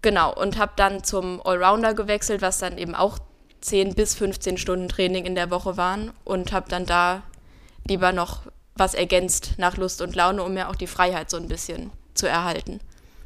Genau, 0.00 0.32
und 0.32 0.58
habe 0.58 0.72
dann 0.76 1.02
zum 1.02 1.44
Allrounder 1.44 1.92
gewechselt, 1.92 2.40
was 2.40 2.58
dann 2.58 2.78
eben 2.78 2.94
auch 2.94 3.18
10 3.62 3.94
bis 3.94 4.14
15 4.14 4.56
Stunden 4.56 4.88
Training 4.88 5.24
in 5.24 5.34
der 5.34 5.50
Woche 5.50 5.76
waren 5.76 6.12
und 6.24 6.52
habe 6.52 6.68
dann 6.68 6.86
da 6.86 7.22
lieber 7.88 8.12
noch 8.12 8.42
was 8.76 8.94
ergänzt 8.94 9.54
nach 9.56 9.76
Lust 9.76 10.00
und 10.00 10.14
Laune, 10.14 10.44
um 10.44 10.54
mir 10.54 10.68
auch 10.68 10.76
die 10.76 10.86
Freiheit 10.86 11.30
so 11.30 11.36
ein 11.36 11.48
bisschen 11.48 11.90
zu 12.14 12.28
erhalten. 12.28 12.78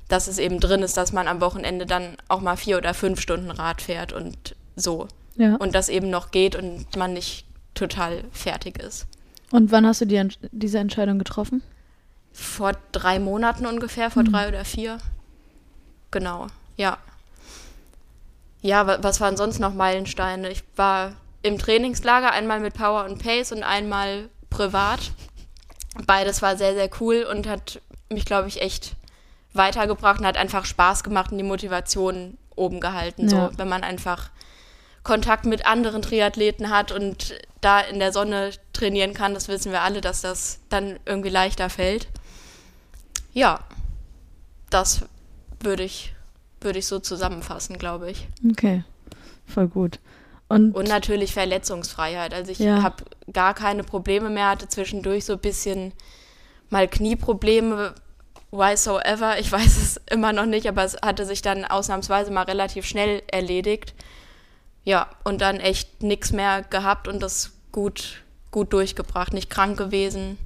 Dass 0.09 0.29
es 0.29 0.39
eben 0.39 0.61
drin 0.61 0.83
ist, 0.83 0.97
dass 0.97 1.13
man 1.13 1.29
am 1.29 1.43
Wochenende 1.43 1.85
dann 1.85 2.17
auch 2.29 2.41
mal 2.41 2.57
vier 2.57 2.79
oder 2.79 2.95
fünf 2.95 3.21
Stunden 3.21 3.51
Rad 3.51 3.83
fährt 3.83 4.15
und 4.15 4.57
so. 4.75 5.09
ja. 5.37 5.57
Und 5.57 5.75
das 5.75 5.91
eben 5.91 6.09
noch 6.09 6.31
geht 6.31 6.57
und 6.57 6.97
man 6.97 7.13
nicht 7.13 7.45
total 7.75 8.25
fertig 8.33 8.79
ist. 8.79 9.07
Und 9.53 9.71
wann 9.71 9.87
hast 9.87 10.01
du 10.01 10.07
die, 10.07 10.29
diese 10.51 10.79
Entscheidung 10.79 11.19
getroffen? 11.19 11.63
Vor 12.33 12.73
drei 12.93 13.19
Monaten 13.19 13.67
ungefähr, 13.67 14.11
vor 14.11 14.25
drei 14.25 14.49
oder 14.49 14.65
vier. 14.65 14.99
Genau, 16.11 16.47
ja. 16.77 16.97
Ja, 18.63 18.87
wa- 18.87 18.99
was 19.03 19.21
waren 19.21 19.37
sonst 19.37 19.59
noch 19.59 19.75
Meilensteine? 19.75 20.49
Ich 20.51 20.65
war 20.77 21.13
im 21.43 21.59
Trainingslager, 21.59 22.31
einmal 22.33 22.61
mit 22.61 22.75
Power 22.75 23.05
und 23.05 23.23
Pace 23.23 23.53
und 23.53 23.63
einmal 23.63 24.29
privat. 24.51 25.13
Beides 26.07 26.41
war 26.41 26.57
sehr, 26.57 26.75
sehr 26.75 26.89
cool 27.01 27.27
und 27.31 27.47
hat 27.47 27.81
mich, 28.09 28.25
glaube 28.25 28.49
ich, 28.49 28.63
echt 28.63 28.95
weitergebracht 29.53 30.21
und 30.21 30.27
hat 30.27 30.37
einfach 30.39 30.65
Spaß 30.65 31.05
gemacht 31.05 31.33
und 31.33 31.39
die 31.39 31.45
Motivation 31.45 32.39
oben 32.57 32.81
gehalten. 32.81 33.29
Ja. 33.29 33.51
So, 33.51 33.59
wenn 33.59 33.69
man 33.69 33.83
einfach 33.83 34.31
Kontakt 35.03 35.45
mit 35.47 35.67
anderen 35.67 36.03
Triathleten 36.03 36.71
hat 36.71 36.93
und 36.93 37.35
da 37.61 37.81
in 37.81 37.99
der 37.99 38.13
Sonne 38.13 38.51
trainieren 38.73 39.15
kann, 39.15 39.35
das 39.35 39.49
wissen 39.49 39.73
wir 39.73 39.83
alle, 39.83 40.01
dass 40.01 40.21
das 40.23 40.61
dann 40.69 40.99
irgendwie 41.07 41.29
leichter 41.29 41.71
fällt. 41.71 42.09
Ja, 43.33 43.61
das 44.71 45.03
würde 45.61 45.83
ich, 45.83 46.15
würde 46.61 46.79
ich 46.79 46.87
so 46.87 46.99
zusammenfassen, 46.99 47.79
glaube 47.79 48.11
ich. 48.11 48.29
Okay, 48.51 48.85
voll 49.47 49.69
gut. 49.69 49.99
Und, 50.49 50.75
Und 50.75 50.89
natürlich 50.89 51.33
Verletzungsfreiheit. 51.33 52.35
Also 52.35 52.53
ich 52.53 52.59
Ja. 52.59 52.83
habe 52.83 53.05
gar 53.33 53.55
keine 53.55 53.85
Probleme 53.85 54.29
mehr, 54.29 54.49
hatte 54.51 54.69
zwischendurch 54.69 55.25
so 55.25 55.33
ein 55.35 55.39
bisschen 55.39 55.93
mal 56.69 56.87
Knieprobleme, 56.89 57.95
why 58.51 58.77
so 58.77 58.99
ever. 59.01 59.39
Ich 59.39 59.51
weiß 59.53 59.79
es 59.79 60.01
immer 60.11 60.33
noch 60.33 60.47
nicht, 60.47 60.69
aber 60.69 60.85
es 60.85 60.97
hatte 61.03 61.25
sich 61.27 61.43
dann 61.43 61.65
ausnahmsweise 61.65 62.31
mal 62.31 62.43
relativ 62.45 62.87
schnell 62.87 63.23
erledigt. 63.33 63.95
Ja, 64.85 65.07
und 65.25 65.41
dann 65.41 65.57
echt 65.61 66.03
nichts 66.03 66.33
mehr 66.33 66.63
gehabt 66.63 67.07
und 67.09 67.23
das 67.23 67.53
gut, 67.71 68.23
gut 68.51 68.73
durchgebracht, 68.73 69.33
nicht 69.33 69.49
krank 69.51 69.77
gewesen. 69.79 70.39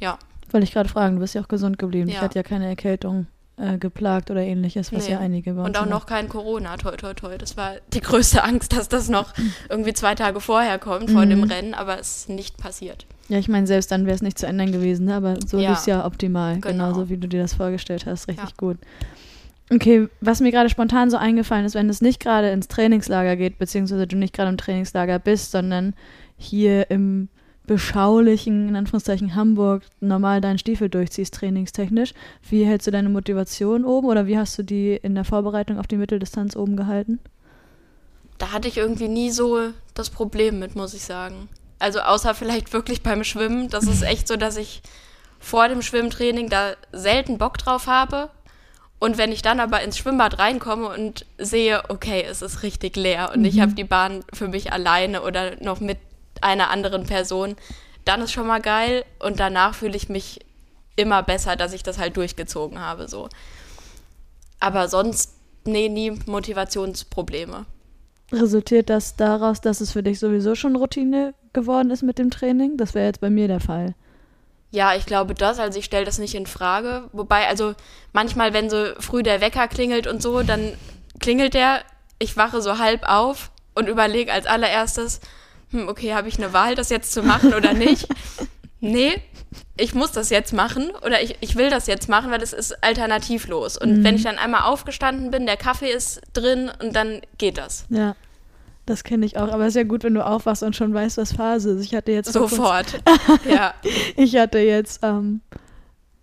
Ja, 0.00 0.18
wollte 0.50 0.64
ich 0.64 0.72
gerade 0.72 0.88
fragen, 0.88 1.16
du 1.16 1.20
bist 1.20 1.34
ja 1.34 1.40
auch 1.42 1.48
gesund 1.48 1.78
geblieben. 1.78 2.08
Ich 2.08 2.14
Ja. 2.16 2.20
hatte 2.22 2.38
ja 2.38 2.42
keine 2.44 2.68
Erkältung 2.68 3.26
äh, 3.56 3.78
geplagt 3.78 4.30
oder 4.30 4.40
ähnliches, 4.42 4.92
was 4.92 5.06
Nee. 5.06 5.12
ja 5.12 5.18
einige 5.20 5.52
bei 5.54 5.60
uns 5.60 5.68
und 5.68 5.76
auch 5.76 5.82
haben. 5.82 5.88
noch 5.90 6.06
kein 6.06 6.28
Corona, 6.28 6.76
toi, 6.76 6.96
toi, 6.96 7.14
toi. 7.14 7.36
Das 7.38 7.56
war 7.56 7.74
die 7.92 8.00
größte 8.00 8.42
Angst, 8.44 8.72
dass 8.72 8.88
das 8.88 9.08
noch 9.08 9.32
irgendwie 9.68 9.92
zwei 9.92 10.14
Tage 10.16 10.40
vorher 10.40 10.78
kommt, 10.78 11.10
vor 11.10 11.24
dem 11.26 11.38
Mhm. 11.40 11.44
Rennen, 11.50 11.74
aber 11.74 11.98
es 11.98 12.16
ist 12.18 12.28
nicht 12.30 12.56
passiert. 12.56 13.06
Ja, 13.28 13.38
ich 13.38 13.48
meine, 13.48 13.66
selbst 13.66 13.90
dann 13.90 14.06
wäre 14.06 14.14
es 14.16 14.22
nicht 14.22 14.38
zu 14.38 14.46
ändern 14.46 14.70
gewesen, 14.72 15.06
ne? 15.06 15.14
aber 15.14 15.36
so 15.46 15.58
Ja. 15.58 15.72
ist 15.72 15.86
ja 15.86 16.04
optimal. 16.04 16.54
Genau. 16.60 16.68
Genauso 16.90 17.08
wie 17.08 17.16
du 17.16 17.26
dir 17.28 17.42
das 17.42 17.54
vorgestellt 17.54 18.06
hast. 18.06 18.28
Richtig 18.28 18.50
Ja. 18.50 18.54
gut. 18.56 18.78
Okay, 19.70 20.08
was 20.20 20.40
mir 20.40 20.52
gerade 20.52 20.68
spontan 20.68 21.10
so 21.10 21.16
eingefallen 21.16 21.64
ist, 21.64 21.74
wenn 21.74 21.88
es 21.88 22.02
nicht 22.02 22.20
gerade 22.20 22.50
ins 22.50 22.68
Trainingslager 22.68 23.36
geht, 23.36 23.58
beziehungsweise 23.58 24.06
du 24.06 24.16
nicht 24.16 24.34
gerade 24.34 24.50
im 24.50 24.58
Trainingslager 24.58 25.18
bist, 25.18 25.52
sondern 25.52 25.94
hier 26.36 26.90
im 26.90 27.28
beschaulichen, 27.66 28.68
in 28.68 28.76
Anführungszeichen, 28.76 29.34
Hamburg 29.34 29.84
normal 30.00 30.42
deinen 30.42 30.58
Stiefel 30.58 30.90
durchziehst, 30.90 31.34
trainingstechnisch, 31.34 32.12
wie 32.48 32.64
hältst 32.64 32.86
du 32.86 32.90
deine 32.90 33.08
Motivation 33.08 33.86
oben 33.86 34.08
oder 34.08 34.26
wie 34.26 34.36
hast 34.36 34.58
du 34.58 34.62
die 34.62 34.96
in 34.96 35.14
der 35.14 35.24
Vorbereitung 35.24 35.78
auf 35.78 35.86
die 35.86 35.96
Mitteldistanz 35.96 36.56
oben 36.56 36.76
gehalten? 36.76 37.20
Da 38.36 38.52
hatte 38.52 38.68
ich 38.68 38.76
irgendwie 38.76 39.08
nie 39.08 39.30
so 39.30 39.70
das 39.94 40.10
Problem 40.10 40.58
mit, 40.58 40.76
muss 40.76 40.92
ich 40.92 41.02
sagen. 41.02 41.48
Also 41.78 42.00
außer 42.00 42.34
vielleicht 42.34 42.72
wirklich 42.72 43.02
beim 43.02 43.24
Schwimmen. 43.24 43.68
Das 43.68 43.84
ist 43.84 44.02
echt 44.02 44.28
so, 44.28 44.36
dass 44.36 44.56
ich 44.56 44.82
vor 45.38 45.68
dem 45.68 45.82
Schwimmtraining 45.82 46.48
da 46.48 46.74
selten 46.92 47.38
Bock 47.38 47.58
drauf 47.58 47.86
habe. 47.86 48.30
Und 48.98 49.18
wenn 49.18 49.32
ich 49.32 49.42
dann 49.42 49.60
aber 49.60 49.82
ins 49.82 49.98
Schwimmbad 49.98 50.38
reinkomme 50.38 50.88
und 50.88 51.26
sehe, 51.36 51.82
okay, 51.88 52.24
es 52.28 52.42
ist 52.42 52.62
richtig 52.62 52.96
leer 52.96 53.32
und 53.34 53.44
ich 53.44 53.60
habe 53.60 53.72
die 53.72 53.84
Bahn 53.84 54.24
für 54.32 54.48
mich 54.48 54.72
alleine 54.72 55.22
oder 55.22 55.62
noch 55.62 55.80
mit 55.80 55.98
einer 56.40 56.70
anderen 56.70 57.04
Person, 57.04 57.56
dann 58.04 58.22
ist 58.22 58.32
schon 58.32 58.46
mal 58.46 58.60
geil. 58.60 59.04
Und 59.18 59.40
danach 59.40 59.74
fühle 59.74 59.96
ich 59.96 60.08
mich 60.08 60.40
immer 60.96 61.22
besser, 61.22 61.56
dass 61.56 61.72
ich 61.72 61.82
das 61.82 61.98
halt 61.98 62.16
durchgezogen 62.16 62.80
habe. 62.80 63.08
So. 63.08 63.28
Aber 64.60 64.88
sonst, 64.88 65.34
nee, 65.64 65.88
nie 65.88 66.12
Motivationsprobleme. 66.26 67.66
Resultiert 68.32 68.90
das 68.90 69.16
daraus, 69.16 69.60
dass 69.60 69.80
es 69.80 69.92
für 69.92 70.02
dich 70.02 70.18
sowieso 70.18 70.54
schon 70.54 70.76
Routine 70.76 71.34
geworden 71.52 71.90
ist 71.90 72.02
mit 72.02 72.18
dem 72.18 72.30
Training? 72.30 72.76
Das 72.76 72.94
wäre 72.94 73.06
jetzt 73.06 73.20
bei 73.20 73.30
mir 73.30 73.48
der 73.48 73.60
Fall. 73.60 73.94
Ja, 74.74 74.96
ich 74.96 75.06
glaube 75.06 75.34
das, 75.34 75.60
also 75.60 75.78
ich 75.78 75.84
stelle 75.84 76.04
das 76.04 76.18
nicht 76.18 76.34
in 76.34 76.46
Frage. 76.46 77.08
Wobei, 77.12 77.46
also 77.46 77.76
manchmal, 78.12 78.52
wenn 78.52 78.68
so 78.68 78.86
früh 78.98 79.22
der 79.22 79.40
Wecker 79.40 79.68
klingelt 79.68 80.08
und 80.08 80.20
so, 80.20 80.42
dann 80.42 80.72
klingelt 81.20 81.54
der, 81.54 81.82
ich 82.18 82.36
wache 82.36 82.60
so 82.60 82.76
halb 82.76 83.08
auf 83.08 83.52
und 83.76 83.88
überlege 83.88 84.32
als 84.32 84.46
allererstes, 84.46 85.20
hm, 85.70 85.88
okay, 85.88 86.14
habe 86.14 86.26
ich 86.26 86.38
eine 86.38 86.52
Wahl, 86.52 86.74
das 86.74 86.90
jetzt 86.90 87.12
zu 87.12 87.22
machen 87.22 87.54
oder 87.54 87.72
nicht? 87.72 88.08
nee, 88.80 89.22
ich 89.76 89.94
muss 89.94 90.10
das 90.10 90.30
jetzt 90.30 90.52
machen 90.52 90.90
oder 91.06 91.22
ich, 91.22 91.36
ich 91.38 91.54
will 91.54 91.70
das 91.70 91.86
jetzt 91.86 92.08
machen, 92.08 92.32
weil 92.32 92.42
es 92.42 92.52
ist 92.52 92.82
alternativlos. 92.82 93.78
Und 93.78 94.02
wenn 94.02 94.16
ich 94.16 94.24
dann 94.24 94.38
einmal 94.38 94.62
aufgestanden 94.62 95.30
bin, 95.30 95.46
der 95.46 95.56
Kaffee 95.56 95.92
ist 95.92 96.20
drin 96.32 96.68
und 96.82 96.96
dann 96.96 97.20
geht 97.38 97.58
das. 97.58 97.86
Ja, 97.90 98.16
das 98.86 99.04
kenne 99.04 99.24
ich 99.26 99.36
auch. 99.38 99.48
Aber 99.52 99.62
es 99.64 99.68
ist 99.70 99.76
ja 99.76 99.82
gut, 99.84 100.04
wenn 100.04 100.14
du 100.14 100.24
aufwachst 100.26 100.62
und 100.62 100.76
schon 100.76 100.92
weißt, 100.94 101.16
was 101.18 101.32
Phase 101.32 101.70
ist. 101.72 101.84
Ich 101.84 101.94
hatte 101.94 102.12
jetzt 102.12 102.32
Sofort. 102.32 103.00
ja. 103.48 103.74
Ich 104.16 104.36
hatte 104.36 104.58
jetzt, 104.58 105.00
ähm, 105.02 105.40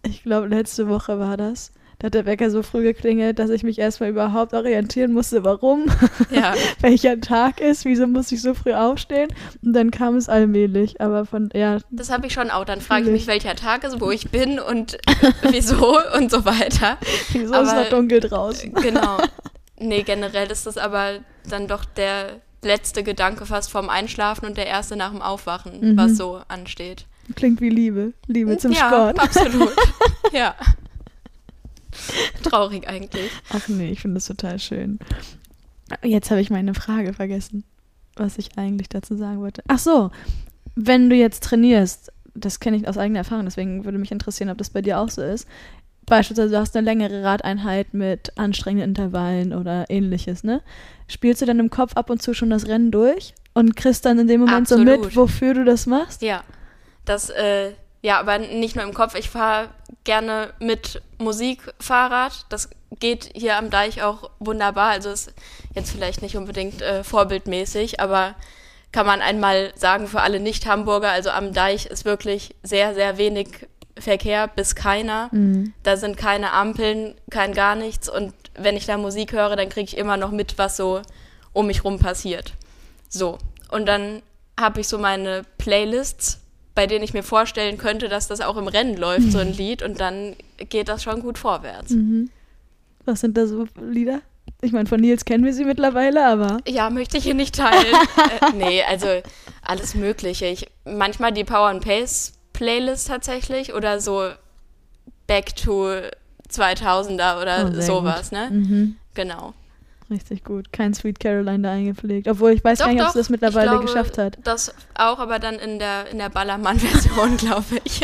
ich 0.06 0.24
glaube, 0.24 0.48
letzte 0.48 0.88
Woche 0.90 1.20
war 1.20 1.38
das. 1.38 1.72
Da 2.00 2.08
hat 2.08 2.16
der 2.16 2.26
Wecker 2.26 2.50
so 2.50 2.64
früh 2.64 2.82
geklingelt, 2.82 3.38
dass 3.38 3.52
ich 3.52 3.62
mich 3.62 3.78
erstmal 3.78 4.10
überhaupt 4.10 4.56
orientieren 4.56 5.14
musste, 5.14 5.44
warum, 5.44 5.86
Ja. 6.32 6.56
welcher 6.82 7.22
Tag 7.22 7.62
ist, 7.62 7.86
wieso 7.86 8.08
muss 8.08 8.32
ich 8.32 8.42
so 8.42 8.56
früh 8.56 8.74
aufstehen. 8.74 9.30
Und 9.64 9.74
dann 9.74 9.92
kam 9.92 10.16
es 10.16 10.28
allmählich. 10.28 11.00
Aber 11.00 11.26
von, 11.28 11.50
ja, 11.54 11.78
Das 11.92 12.10
habe 12.12 12.26
ich 12.26 12.34
schon 12.34 12.50
auch. 12.50 12.66
Dann 12.66 12.82
frage 12.82 13.06
ich 13.06 13.12
mich, 13.12 13.28
welcher 13.28 13.56
Tag 13.56 13.84
ist, 13.84 14.02
wo 14.02 14.10
ich 14.10 14.32
bin 14.32 14.60
und 14.60 14.98
wieso 15.52 15.96
und 16.18 16.32
so 16.32 16.44
weiter. 16.44 16.98
wieso 17.34 17.54
ist 17.54 17.70
Aber- 17.70 17.84
noch 17.84 17.90
dunkel 17.90 18.20
draußen? 18.20 18.74
Genau. 18.74 19.18
Nee, 19.78 20.02
generell 20.02 20.50
ist 20.52 20.66
das 20.66 20.78
aber 20.80 21.20
dann 21.50 21.68
doch 21.68 21.86
der 21.86 22.40
letzte 22.64 23.04
Gedanke 23.04 23.46
fast 23.46 23.72
vorm 23.72 23.90
Einschlafen 23.90 24.46
und 24.46 24.58
der 24.58 24.68
erste 24.68 24.96
nach 24.96 25.12
dem 25.12 25.22
Aufwachen, 25.22 25.80
Mhm. 25.94 25.98
was 25.98 26.16
so 26.18 26.42
ansteht. 26.48 27.06
Klingt 27.36 27.62
wie 27.62 27.70
Liebe. 27.70 28.14
Liebe 28.28 28.58
zum 28.58 28.72
ja, 28.72 28.88
Sport. 28.88 29.20
absolut. 29.20 29.74
ja. 30.32 30.56
Traurig 32.44 32.88
eigentlich. 32.88 33.32
Ach 33.52 33.68
nee, 33.68 33.92
ich 33.92 34.02
finde 34.02 34.16
das 34.16 34.26
total 34.26 34.60
schön. 34.60 35.00
Jetzt 36.04 36.32
habe 36.32 36.42
ich 36.42 36.50
meine 36.50 36.74
Frage 36.74 37.14
vergessen, 37.14 37.64
was 38.16 38.38
ich 38.38 38.58
eigentlich 38.58 38.90
dazu 38.90 39.16
sagen 39.18 39.40
wollte. 39.42 39.62
Ach 39.68 39.80
so, 39.80 40.10
wenn 40.76 41.10
du 41.10 41.16
jetzt 41.16 41.44
trainierst, 41.44 42.12
das 42.34 42.60
kenne 42.62 42.78
ich 42.78 42.88
aus 42.88 42.98
eigener 42.98 43.20
Erfahrung, 43.20 43.44
deswegen 43.46 43.84
würde 43.84 43.98
mich 43.98 44.12
interessieren, 44.12 44.50
ob 44.50 44.58
das 44.58 44.70
bei 44.70 44.82
dir 44.82 45.00
auch 45.00 45.10
so 45.10 45.22
ist. 45.22 45.48
Beispielsweise 46.12 46.50
du 46.50 46.60
hast 46.60 46.76
eine 46.76 46.84
längere 46.84 47.24
Radeinheit 47.24 47.94
mit 47.94 48.38
anstrengenden 48.38 48.90
Intervallen 48.90 49.54
oder 49.54 49.86
ähnliches, 49.90 50.44
ne? 50.44 50.62
Spielst 51.08 51.42
du 51.42 51.46
dann 51.46 51.60
im 51.60 51.70
Kopf 51.70 51.94
ab 51.96 52.10
und 52.10 52.22
zu 52.22 52.34
schon 52.34 52.50
das 52.50 52.68
Rennen 52.68 52.92
durch 52.92 53.34
und 53.54 53.78
kriegst 53.78 54.06
dann 54.06 54.20
in 54.20 54.28
dem 54.28 54.42
Moment 54.42 54.68
so 54.68 54.76
Absolut. 54.76 55.06
mit, 55.06 55.16
wofür 55.16 55.54
du 55.54 55.64
das 55.64 55.86
machst? 55.86 56.22
Ja, 56.22 56.44
das, 57.06 57.30
äh, 57.30 57.72
ja, 58.02 58.20
aber 58.20 58.40
nicht 58.40 58.76
nur 58.76 58.84
im 58.84 58.94
Kopf. 58.94 59.16
Ich 59.16 59.30
fahre 59.30 59.70
gerne 60.04 60.54
mit 60.60 61.02
Musik 61.18 61.74
Fahrrad. 61.80 62.46
Das 62.50 62.70
geht 63.00 63.30
hier 63.34 63.58
am 63.58 63.70
Deich 63.70 64.04
auch 64.04 64.32
wunderbar. 64.40 64.90
Also 64.90 65.12
ist 65.12 65.34
jetzt 65.76 65.92
vielleicht 65.92 66.22
nicht 66.22 66.36
unbedingt 66.36 66.82
äh, 66.82 67.06
vorbildmäßig, 67.06 68.02
aber 68.02 68.36
kann 68.92 69.06
man 69.06 69.22
einmal 69.22 69.72
sagen 69.76 70.08
für 70.08 70.20
alle 70.20 70.42
Nicht-Hamburger, 70.42 71.10
also 71.10 71.30
am 71.30 71.54
Deich 71.54 71.86
ist 71.86 72.04
wirklich 72.04 72.54
sehr, 72.64 72.94
sehr 72.94 73.18
wenig 73.18 73.70
Verkehr 73.98 74.48
bis 74.48 74.76
keiner. 74.76 75.30
Da 75.84 75.98
sind 75.98 76.18
keine 76.18 76.52
Ampeln, 76.54 77.16
kein 77.30 77.54
gar 77.54 77.76
nichts. 77.76 78.10
Und 78.10 78.34
wenn 78.58 78.76
ich 78.78 78.86
da 78.86 78.98
Musik 78.98 79.34
höre, 79.34 79.56
dann 79.56 79.70
kriege 79.70 79.86
ich 79.86 79.98
immer 79.98 80.18
noch 80.18 80.32
mit, 80.32 80.58
was 80.58 80.78
so 80.78 81.02
um 81.54 81.68
mich 81.68 81.84
rum 81.84 82.00
passiert. 82.00 82.54
So. 83.10 83.38
Und 83.70 83.86
dann 83.86 84.22
habe 84.60 84.82
ich 84.82 84.88
so 84.88 84.98
meine 84.98 85.44
Playlists, 85.58 86.40
bei 86.76 86.88
denen 86.88 87.04
ich 87.04 87.14
mir 87.14 87.24
vorstellen 87.24 87.78
könnte, 87.78 88.08
dass 88.10 88.28
das 88.28 88.42
auch 88.42 88.58
im 88.58 88.68
Rennen 88.68 88.96
läuft, 88.98 89.32
so 89.32 89.40
ein 89.40 89.54
Lied. 89.58 89.82
Und 89.84 90.00
dann 90.00 90.36
geht 90.70 90.88
das 90.88 91.04
schon 91.04 91.22
gut 91.22 91.38
vorwärts. 91.38 91.94
Was 93.06 93.22
sind 93.22 93.36
da 93.38 93.48
so 93.48 93.66
Lieder? 93.82 94.22
Ich 94.62 94.72
meine, 94.72 94.88
von 94.88 95.00
Nils 95.00 95.26
kennen 95.26 95.44
wir 95.44 95.54
sie 95.54 95.66
mittlerweile, 95.66 96.26
aber 96.26 96.60
Ja, 96.68 96.90
möchte 96.90 97.18
ich 97.18 97.24
hier 97.24 97.34
nicht 97.34 97.56
teilen. 97.56 97.96
äh, 98.42 98.56
nee, 98.56 98.84
also 98.84 99.08
alles 99.64 99.96
Mögliche. 99.96 100.46
Ich, 100.46 100.68
manchmal 100.86 101.32
die 101.32 101.44
Power 101.44 101.68
and 101.70 101.84
Pace 101.84 102.34
Playlist 102.54 103.08
tatsächlich 103.08 103.74
oder 103.74 104.00
so 104.00 104.30
Back 105.28 105.56
to 105.56 105.90
2000er 106.50 107.42
oder 107.42 107.72
Oh, 107.76 107.82
sowas, 107.82 108.30
gut. 108.30 108.40
ne? 108.40 108.50
Mhm. 108.52 108.96
Genau. 109.14 109.54
richtig 110.10 110.44
gut. 110.44 110.74
Kein 110.74 110.94
Sweet 110.94 111.20
Caroline 111.20 111.60
da 111.60 111.72
eingepflegt. 111.72 112.28
Obwohl 112.28 112.52
ich 112.52 112.64
weiß 112.64 112.80
Doch, 112.80 112.86
gar 112.88 112.94
nicht, 112.94 113.04
ob 113.04 113.12
sie 113.12 113.20
das 113.20 113.30
mittlerweile 113.30 113.70
glaube, 113.72 113.86
geschafft 113.86 114.18
hat. 114.18 114.38
Das 114.44 114.74
auch, 114.96 115.20
aber 115.20 115.40
dann 115.40 115.56
in 115.56 115.80
der, 115.80 116.10
in 116.12 116.18
der 116.18 116.30
Ballermann-Version, 116.30 117.38
glaube 117.38 117.78
ich. 117.86 118.02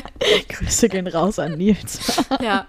Grüße 0.48 0.88
gehen 0.88 1.06
raus 1.06 1.38
an 1.38 1.52
Nils. 1.52 2.22
ja. 2.42 2.66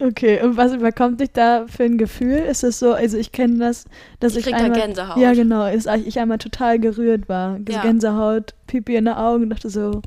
Okay, 0.00 0.42
und 0.42 0.56
was 0.56 0.72
überkommt 0.72 1.20
dich 1.20 1.30
da 1.32 1.66
für 1.68 1.84
ein 1.84 1.96
Gefühl? 1.96 2.38
Ist 2.38 2.64
es 2.64 2.80
so, 2.80 2.92
also 2.92 3.16
ich 3.16 3.30
kenne 3.30 3.58
das, 3.58 3.84
dass 4.18 4.32
Ich 4.32 4.38
ich, 4.38 4.44
krieg 4.46 4.56
da 4.58 4.64
einmal, 4.64 4.80
Gänsehaut. 4.80 5.16
Ja, 5.18 5.32
genau, 5.32 5.66
ist, 5.66 5.86
ich 6.04 6.18
einmal 6.18 6.38
total 6.38 6.80
gerührt 6.80 7.28
war. 7.28 7.58
Ja. 7.68 7.82
Gänsehaut, 7.82 8.54
Pipi 8.66 8.96
in 8.96 9.04
den 9.04 9.14
Augen, 9.14 9.48
dachte 9.50 9.70
so, 9.70 10.02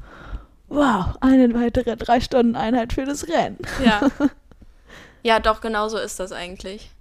wow, 0.75 1.15
eine 1.21 1.53
weitere 1.53 1.95
drei 1.97 2.19
Stunden 2.21 2.55
Einheit 2.55 2.93
für 2.93 3.05
das 3.05 3.27
Rennen. 3.27 3.57
Ja. 3.83 4.01
Ja, 5.23 5.39
doch, 5.39 5.59
genau 5.59 5.87
so 5.87 5.97
ist 5.97 6.19
das 6.19 6.31
eigentlich. 6.31 6.91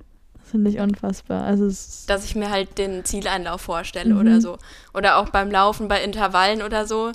Das 0.41 0.51
finde 0.51 0.71
ich 0.71 0.79
unfassbar. 0.79 1.45
Also 1.45 1.67
Dass 2.07 2.25
ich 2.25 2.35
mir 2.35 2.49
halt 2.51 2.79
den 2.79 3.05
Zieleinlauf 3.05 3.61
vorstelle 3.61 4.15
Mhm. 4.15 4.21
oder 4.21 4.41
so. 4.41 4.57
Oder 4.95 5.19
auch 5.19 5.29
beim 5.29 5.51
Laufen 5.51 5.89
bei 5.89 6.03
Intervallen 6.03 6.63
oder 6.63 6.87
so. 6.87 7.13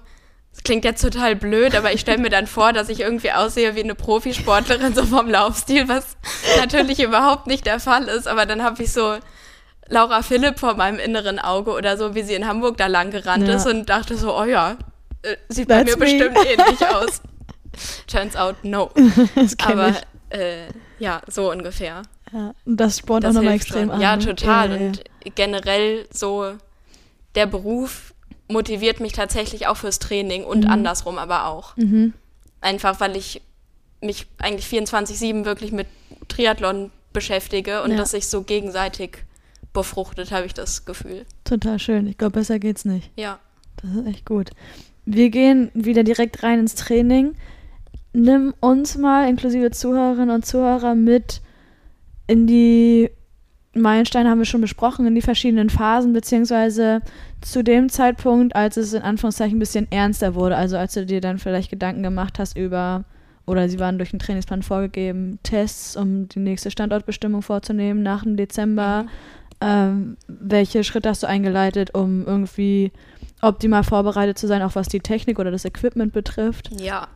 Das 0.53 0.61
klingt 0.63 0.85
jetzt 0.85 1.01
total 1.01 1.35
blöd, 1.35 1.73
aber 1.75 1.93
ich 1.93 2.01
stelle 2.01 2.19
mir 2.19 2.29
dann 2.29 2.45
vor, 2.45 2.73
dass 2.73 2.89
ich 2.89 2.99
irgendwie 2.99 3.31
aussehe 3.31 3.73
wie 3.75 3.83
eine 3.83 3.95
Profisportlerin, 3.95 4.93
so 4.93 5.03
vom 5.03 5.27
Laufstil, 5.31 5.87
was 5.89 6.15
natürlich 6.59 7.01
überhaupt 7.01 7.47
nicht 7.47 7.65
der 7.65 7.79
Fall 7.79 8.03
ist. 8.03 8.27
Aber 8.27 8.45
dann 8.45 8.61
habe 8.61 8.83
ich 8.83 8.93
so 8.93 9.15
Laura 9.87 10.21
Philipp 10.21 10.59
vor 10.59 10.75
meinem 10.75 10.99
inneren 10.99 11.39
Auge 11.39 11.71
oder 11.71 11.97
so, 11.97 12.13
wie 12.13 12.21
sie 12.21 12.35
in 12.35 12.45
Hamburg 12.47 12.77
da 12.77 12.85
lang 12.85 13.09
gerannt 13.09 13.47
Ja. 13.47 13.55
ist 13.55 13.65
und 13.65 13.89
dachte 13.89 14.15
so, 14.15 14.37
oh 14.37 14.43
ja, 14.45 14.75
äh, 15.23 15.35
sieht 15.49 15.67
bei 15.67 15.83
mir 15.83 15.91
me. 15.97 16.05
bestimmt 16.05 16.37
ähnlich 16.45 16.87
aus. 16.87 17.21
Turns 18.07 18.35
out, 18.35 18.55
no. 18.63 18.91
das 19.35 19.55
Aber 19.65 19.95
äh, 20.29 20.65
ja, 20.99 21.21
so 21.27 21.51
ungefähr. 21.51 22.01
Ja. 22.31 22.53
Und 22.65 22.77
das 22.77 22.97
spornt 22.99 23.25
auch 23.25 23.33
nochmal 23.33 23.53
extrem 23.55 23.89
an. 23.91 24.01
Ja, 24.01 24.15
ne? 24.15 24.23
total. 24.25 24.69
Ja, 24.71 24.75
ja, 24.77 24.87
Und 24.87 25.03
generell 25.35 26.07
so 26.11 26.53
der 27.35 27.45
Beruf 27.45 28.13
motiviert 28.47 28.99
mich 28.99 29.13
tatsächlich 29.13 29.67
auch 29.67 29.77
fürs 29.77 29.99
Training 29.99 30.43
und 30.43 30.65
Mhm. 30.65 30.71
andersrum 30.71 31.17
aber 31.17 31.45
auch. 31.45 31.75
Einfach, 32.61 32.99
weil 32.99 33.15
ich 33.15 33.41
mich 34.01 34.27
eigentlich 34.39 34.65
24-7 34.67 35.45
wirklich 35.45 35.71
mit 35.71 35.87
Triathlon 36.27 36.91
beschäftige 37.13 37.81
und 37.83 37.91
Ja. 37.91 37.97
das 37.97 38.11
sich 38.11 38.27
so 38.27 38.41
gegenseitig 38.43 39.19
befruchtet, 39.73 40.31
habe 40.31 40.45
ich 40.45 40.53
das 40.53 40.85
Gefühl. 40.85 41.25
Total 41.43 41.77
schön. 41.79 42.07
Ich 42.07 42.17
glaube, 42.17 42.33
besser 42.39 42.59
geht's 42.59 42.85
nicht. 42.85 43.11
Ja. 43.15 43.39
Das 43.81 43.91
ist 43.91 44.07
echt 44.07 44.25
gut. 44.25 44.49
Wir 45.05 45.29
gehen 45.29 45.71
wieder 45.73 46.03
direkt 46.03 46.43
rein 46.43 46.59
ins 46.59 46.75
Training. 46.75 47.33
Nimm 48.13 48.53
uns 48.59 48.97
mal, 48.97 49.29
inklusive 49.29 49.71
Zuhörerinnen 49.71 50.29
und 50.29 50.45
Zuhörer, 50.45 50.95
mit 50.95 51.41
in 52.27 52.47
die 52.47 53.09
Meilensteine 53.73 54.29
haben 54.29 54.39
wir 54.39 54.45
schon 54.45 54.61
besprochen, 54.61 55.05
in 55.05 55.15
die 55.15 55.21
verschiedenen 55.21 55.69
Phasen, 55.69 56.13
beziehungsweise 56.13 57.01
zu 57.41 57.63
dem 57.63 57.89
Zeitpunkt, 57.89 58.55
als 58.55 58.77
es 58.77 58.93
in 58.93 59.01
Anführungszeichen 59.01 59.57
ein 59.57 59.59
bisschen 59.59 59.91
ernster 59.91 60.35
wurde, 60.35 60.55
also 60.55 60.77
als 60.77 60.93
du 60.93 61.05
dir 61.05 61.21
dann 61.21 61.37
vielleicht 61.37 61.69
Gedanken 61.69 62.03
gemacht 62.03 62.39
hast 62.39 62.57
über, 62.57 63.05
oder 63.45 63.69
sie 63.69 63.79
waren 63.79 63.97
durch 63.97 64.11
den 64.11 64.19
Trainingsplan 64.19 64.63
vorgegeben, 64.63 65.39
Tests, 65.43 65.95
um 65.95 66.27
die 66.29 66.39
nächste 66.39 66.71
Standortbestimmung 66.71 67.41
vorzunehmen 67.41 68.01
nach 68.01 68.23
dem 68.23 68.37
Dezember. 68.37 69.05
Ähm, 69.61 70.17
welche 70.27 70.83
Schritte 70.83 71.09
hast 71.09 71.23
du 71.23 71.27
eingeleitet, 71.27 71.93
um 71.93 72.25
irgendwie 72.25 72.91
optimal 73.41 73.83
vorbereitet 73.83 74.37
zu 74.37 74.47
sein, 74.47 74.61
auch 74.61 74.75
was 74.75 74.87
die 74.87 74.99
Technik 74.99 75.39
oder 75.39 75.51
das 75.51 75.65
Equipment 75.65 76.13
betrifft? 76.13 76.69
Ja, 76.79 77.07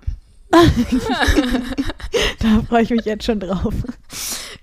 Da 2.39 2.61
freue 2.67 2.83
ich 2.83 2.89
mich 2.91 3.05
jetzt 3.05 3.25
schon 3.25 3.39
drauf. 3.39 3.73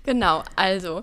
Genau, 0.05 0.43
also 0.57 1.03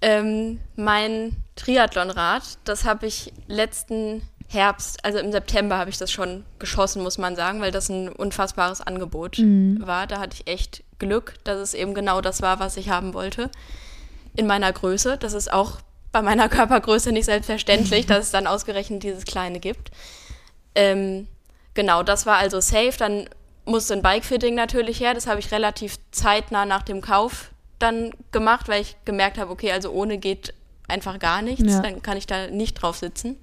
ähm, 0.00 0.60
mein 0.76 1.36
Triathlonrad, 1.56 2.42
das 2.64 2.84
habe 2.84 3.06
ich 3.06 3.32
letzten 3.46 4.22
Herbst, 4.48 5.04
also 5.04 5.18
im 5.18 5.32
September 5.32 5.78
habe 5.78 5.90
ich 5.90 5.98
das 5.98 6.10
schon 6.12 6.44
geschossen, 6.58 7.02
muss 7.02 7.18
man 7.18 7.36
sagen, 7.36 7.60
weil 7.60 7.72
das 7.72 7.88
ein 7.88 8.08
unfassbares 8.10 8.80
Angebot 8.80 9.38
war. 9.38 10.06
Da 10.06 10.20
hatte 10.20 10.36
ich 10.38 10.46
echt 10.46 10.84
Glück, 10.98 11.34
dass 11.44 11.58
es 11.58 11.74
eben 11.74 11.94
genau 11.94 12.20
das 12.20 12.42
war, 12.42 12.60
was 12.60 12.76
ich 12.76 12.90
haben 12.90 13.14
wollte. 13.14 13.50
In 14.36 14.46
meiner 14.46 14.72
Größe. 14.72 15.16
Das 15.18 15.32
ist 15.32 15.52
auch 15.52 15.78
bei 16.12 16.22
meiner 16.22 16.48
Körpergröße 16.50 17.12
nicht 17.12 17.24
selbstverständlich, 17.24 18.06
dass 18.06 18.26
es 18.26 18.30
dann 18.30 18.46
ausgerechnet 18.46 19.02
dieses 19.02 19.24
kleine 19.24 19.58
gibt. 19.58 19.90
Ähm, 20.74 21.26
genau, 21.74 22.02
das 22.02 22.26
war 22.26 22.36
also 22.36 22.60
safe. 22.60 22.94
Dann 22.98 23.28
musste 23.64 23.94
ein 23.94 24.02
Bikefitting 24.02 24.54
natürlich 24.54 25.00
her. 25.00 25.14
Das 25.14 25.26
habe 25.26 25.40
ich 25.40 25.50
relativ 25.50 25.96
zeitnah 26.10 26.66
nach 26.66 26.82
dem 26.82 27.00
Kauf 27.00 27.50
dann 27.78 28.12
gemacht, 28.30 28.68
weil 28.68 28.82
ich 28.82 28.96
gemerkt 29.04 29.38
habe, 29.38 29.50
okay, 29.50 29.72
also 29.72 29.90
ohne 29.90 30.18
geht 30.18 30.54
einfach 30.88 31.18
gar 31.18 31.42
nichts. 31.42 31.72
Ja. 31.72 31.80
Dann 31.80 32.02
kann 32.02 32.16
ich 32.16 32.26
da 32.26 32.46
nicht 32.48 32.74
drauf 32.74 32.96
sitzen. 32.96 33.36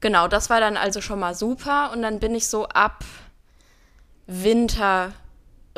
Genau, 0.00 0.28
das 0.28 0.48
war 0.48 0.60
dann 0.60 0.76
also 0.76 1.00
schon 1.00 1.18
mal 1.18 1.34
super. 1.34 1.90
Und 1.92 2.02
dann 2.02 2.20
bin 2.20 2.34
ich 2.34 2.48
so 2.48 2.66
ab 2.68 3.04
Winter 4.26 5.12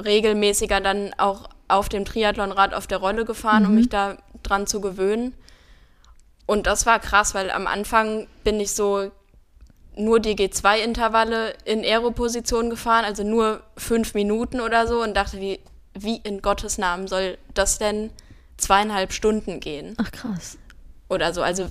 regelmäßiger 0.02 0.80
dann 0.80 1.12
auch 1.18 1.48
auf 1.68 1.88
dem 1.88 2.04
Triathlonrad 2.04 2.74
auf 2.74 2.86
der 2.86 2.98
Rolle 2.98 3.24
gefahren, 3.24 3.64
um 3.64 3.74
mich 3.74 3.88
da 3.88 4.16
dran 4.42 4.66
zu 4.66 4.80
gewöhnen. 4.80 5.34
Und 6.50 6.66
das 6.66 6.84
war 6.84 6.98
krass, 6.98 7.32
weil 7.32 7.48
am 7.52 7.68
Anfang 7.68 8.26
bin 8.42 8.58
ich 8.58 8.72
so 8.72 9.12
nur 9.94 10.18
die 10.18 10.34
G2-Intervalle 10.34 11.54
in 11.64 11.84
Aero-Position 11.84 12.70
gefahren, 12.70 13.04
also 13.04 13.22
nur 13.22 13.62
fünf 13.76 14.14
Minuten 14.14 14.60
oder 14.60 14.88
so 14.88 15.00
und 15.00 15.16
dachte, 15.16 15.40
wie, 15.40 15.60
wie 15.94 16.16
in 16.16 16.42
Gottes 16.42 16.76
Namen 16.76 17.06
soll 17.06 17.38
das 17.54 17.78
denn 17.78 18.10
zweieinhalb 18.56 19.12
Stunden 19.12 19.60
gehen? 19.60 19.94
Ach 19.98 20.10
krass. 20.10 20.58
oder 21.08 21.32
so. 21.32 21.40
Also 21.40 21.70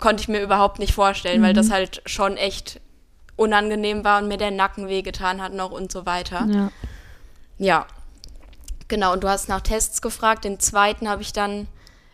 konnte 0.00 0.22
ich 0.22 0.26
mir 0.26 0.42
überhaupt 0.42 0.80
nicht 0.80 0.94
vorstellen, 0.94 1.40
weil 1.40 1.54
das 1.54 1.70
halt 1.70 2.02
schon 2.04 2.36
echt 2.36 2.80
unangenehm 3.36 4.02
war 4.02 4.20
und 4.20 4.26
mir 4.26 4.36
der 4.36 4.50
Nacken 4.50 4.88
wehgetan 4.88 5.40
hat 5.40 5.54
noch 5.54 5.70
und 5.70 5.92
so 5.92 6.06
weiter. 6.06 6.44
Ja. 6.50 6.72
Ja, 7.58 7.86
genau. 8.88 9.12
Und 9.12 9.22
du 9.22 9.28
hast 9.28 9.48
nach 9.48 9.60
Tests 9.60 10.02
gefragt. 10.02 10.44
Den 10.44 10.58
zweiten 10.58 11.08
habe 11.08 11.22
ich 11.22 11.32
dann 11.32 11.68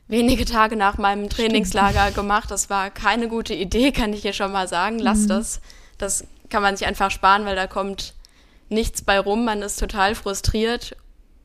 wenige 0.08 0.44
Tage 0.44 0.76
nach 0.76 0.98
meinem 0.98 1.28
Trainingslager 1.28 2.10
gemacht. 2.10 2.50
Das 2.50 2.70
war 2.70 2.90
keine 2.90 3.28
gute 3.28 3.54
Idee, 3.54 3.92
kann 3.92 4.12
ich 4.12 4.22
hier 4.22 4.32
schon 4.32 4.52
mal 4.52 4.68
sagen. 4.68 4.98
Lass 4.98 5.26
das. 5.26 5.60
Das 5.98 6.24
kann 6.50 6.62
man 6.62 6.76
sich 6.76 6.86
einfach 6.86 7.10
sparen, 7.10 7.44
weil 7.46 7.56
da 7.56 7.66
kommt 7.66 8.14
nichts 8.68 9.02
bei 9.02 9.18
rum. 9.18 9.44
Man 9.44 9.62
ist 9.62 9.78
total 9.78 10.14
frustriert 10.14 10.96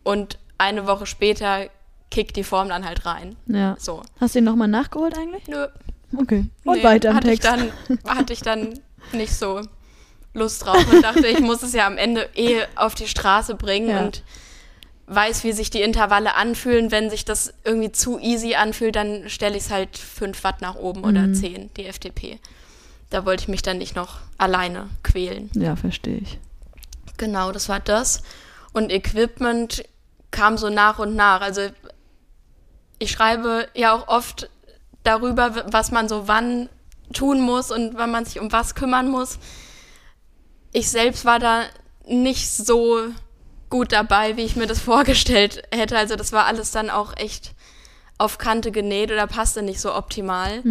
und 0.03 0.37
eine 0.57 0.87
Woche 0.87 1.05
später 1.05 1.67
kickt 2.11 2.35
die 2.35 2.43
Form 2.43 2.69
dann 2.69 2.85
halt 2.85 3.05
rein. 3.05 3.35
Ja. 3.45 3.75
So. 3.79 4.01
Hast 4.19 4.35
du 4.35 4.39
ihn 4.39 4.45
nochmal 4.45 4.67
nachgeholt 4.67 5.17
eigentlich? 5.17 5.47
Nö, 5.47 5.67
Okay. 6.17 6.45
Und 6.65 6.77
Nee, 6.77 6.83
weiter 6.83 7.09
im 7.11 7.15
hatte 7.17 7.27
Text. 7.27 7.45
Ich 7.45 7.49
dann, 7.51 7.71
hatte 8.17 8.33
ich 8.33 8.41
dann 8.41 8.79
nicht 9.13 9.33
so 9.35 9.61
Lust 10.33 10.65
drauf 10.65 10.91
und 10.91 11.03
dachte, 11.03 11.27
ich 11.27 11.39
muss 11.39 11.61
es 11.61 11.73
ja 11.73 11.85
am 11.85 11.97
Ende 11.97 12.27
eh 12.35 12.61
auf 12.75 12.95
die 12.95 13.07
Straße 13.07 13.53
bringen 13.55 13.89
Ja. 13.89 14.05
und 14.05 14.23
weiß, 15.09 15.43
wie 15.43 15.51
sich 15.51 15.69
die 15.69 15.81
Intervalle 15.81 16.35
anfühlen. 16.35 16.91
Wenn 16.91 17.09
sich 17.09 17.25
das 17.25 17.53
irgendwie 17.63 17.91
zu 17.91 18.19
easy 18.19 18.55
anfühlt, 18.55 18.95
dann 18.95 19.29
stelle 19.29 19.57
ich 19.57 19.63
es 19.63 19.71
halt 19.71 19.97
5 19.97 20.43
Watt 20.43 20.61
nach 20.61 20.75
oben 20.75 21.03
oder 21.03 21.21
Mhm. 21.27 21.33
10, 21.35 21.73
die 21.75 21.85
FTP. 21.85 22.39
Da 23.09 23.25
wollte 23.25 23.41
ich 23.43 23.47
mich 23.47 23.61
dann 23.63 23.79
nicht 23.79 23.95
noch 23.95 24.19
alleine 24.37 24.87
quälen. 25.03 25.49
ja, 25.55 25.75
verstehe 25.75 26.17
ich. 26.17 26.39
Genau, 27.17 27.51
das 27.51 27.67
war 27.67 27.79
das. 27.79 28.21
Und 28.71 28.91
Equipment, 28.91 29.83
kam 30.31 30.57
so 30.59 30.69
nach 30.69 30.99
und 30.99 31.15
nach. 31.15 31.41
Also 31.41 31.61
ich 32.99 33.09
schreibe 33.11 33.67
ja 33.73 33.93
auch 33.93 34.07
oft 34.07 34.47
darüber, 35.03 35.65
was 35.71 35.89
man 35.91 36.07
so 36.07 36.27
wann 36.27 36.69
tun 37.13 37.41
muss 37.41 37.71
und 37.71 37.95
wann 37.95 38.11
man 38.11 38.25
sich 38.25 38.39
um 38.39 38.51
was 38.51 38.75
kümmern 38.75 39.09
muss. 39.09 39.39
Ich 40.71 40.91
selbst 40.91 41.25
war 41.25 41.39
da 41.39 41.63
nicht 42.05 42.49
so 42.51 42.99
gut 43.69 43.91
dabei, 43.91 44.37
wie 44.37 44.43
ich 44.43 44.55
mir 44.55 44.67
das 44.67 44.79
vorgestellt 44.91 45.63
hätte. 45.71 45.97
Also 45.97 46.15
das 46.15 46.31
war 46.31 46.45
alles 46.45 46.71
dann 46.71 46.89
auch 46.89 47.15
echt 47.17 47.53
auf 48.17 48.37
Kante 48.37 48.71
genäht 48.71 49.11
oder 49.11 49.27
passte 49.27 49.61
nicht 49.61 49.79
so 49.79 49.95
optimal. 49.95 50.61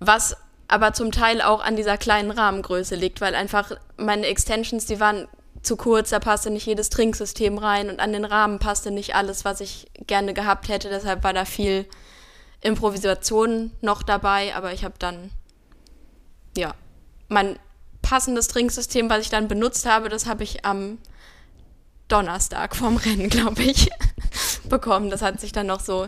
Was 0.00 0.36
aber 0.68 0.92
zum 0.92 1.12
Teil 1.12 1.40
auch 1.40 1.62
an 1.62 1.76
dieser 1.76 1.96
kleinen 1.96 2.30
Rahmengröße 2.30 2.94
liegt, 2.94 3.20
weil 3.20 3.34
einfach 3.34 3.72
meine 3.96 4.26
Extensions, 4.26 4.84
die 4.84 5.00
waren 5.00 5.26
zu 5.62 5.76
kurz, 5.76 6.10
da 6.10 6.20
passte 6.20 6.50
nicht 6.50 6.66
jedes 6.66 6.90
Trinksystem 6.90 7.58
rein 7.58 7.90
und 7.90 8.00
an 8.00 8.12
den 8.12 8.24
Rahmen 8.24 8.58
passte 8.58 8.90
nicht 8.90 9.14
alles, 9.14 9.44
was 9.44 9.60
ich 9.60 9.90
gerne 10.06 10.34
gehabt 10.34 10.68
hätte. 10.68 10.88
Deshalb 10.88 11.24
war 11.24 11.32
da 11.32 11.44
viel 11.44 11.86
Improvisation 12.60 13.72
noch 13.80 14.02
dabei, 14.02 14.54
aber 14.54 14.72
ich 14.72 14.84
habe 14.84 14.94
dann, 14.98 15.30
ja, 16.56 16.74
mein 17.28 17.58
passendes 18.02 18.48
Trinksystem, 18.48 19.10
was 19.10 19.22
ich 19.22 19.30
dann 19.30 19.48
benutzt 19.48 19.86
habe, 19.86 20.08
das 20.08 20.26
habe 20.26 20.44
ich 20.44 20.64
am 20.64 20.98
Donnerstag 22.08 22.74
vorm 22.76 22.96
Rennen, 22.96 23.28
glaube 23.30 23.62
ich, 23.62 23.90
bekommen. 24.68 25.10
Das 25.10 25.22
hat 25.22 25.40
sich 25.40 25.52
dann 25.52 25.66
noch 25.66 25.80
so 25.80 26.06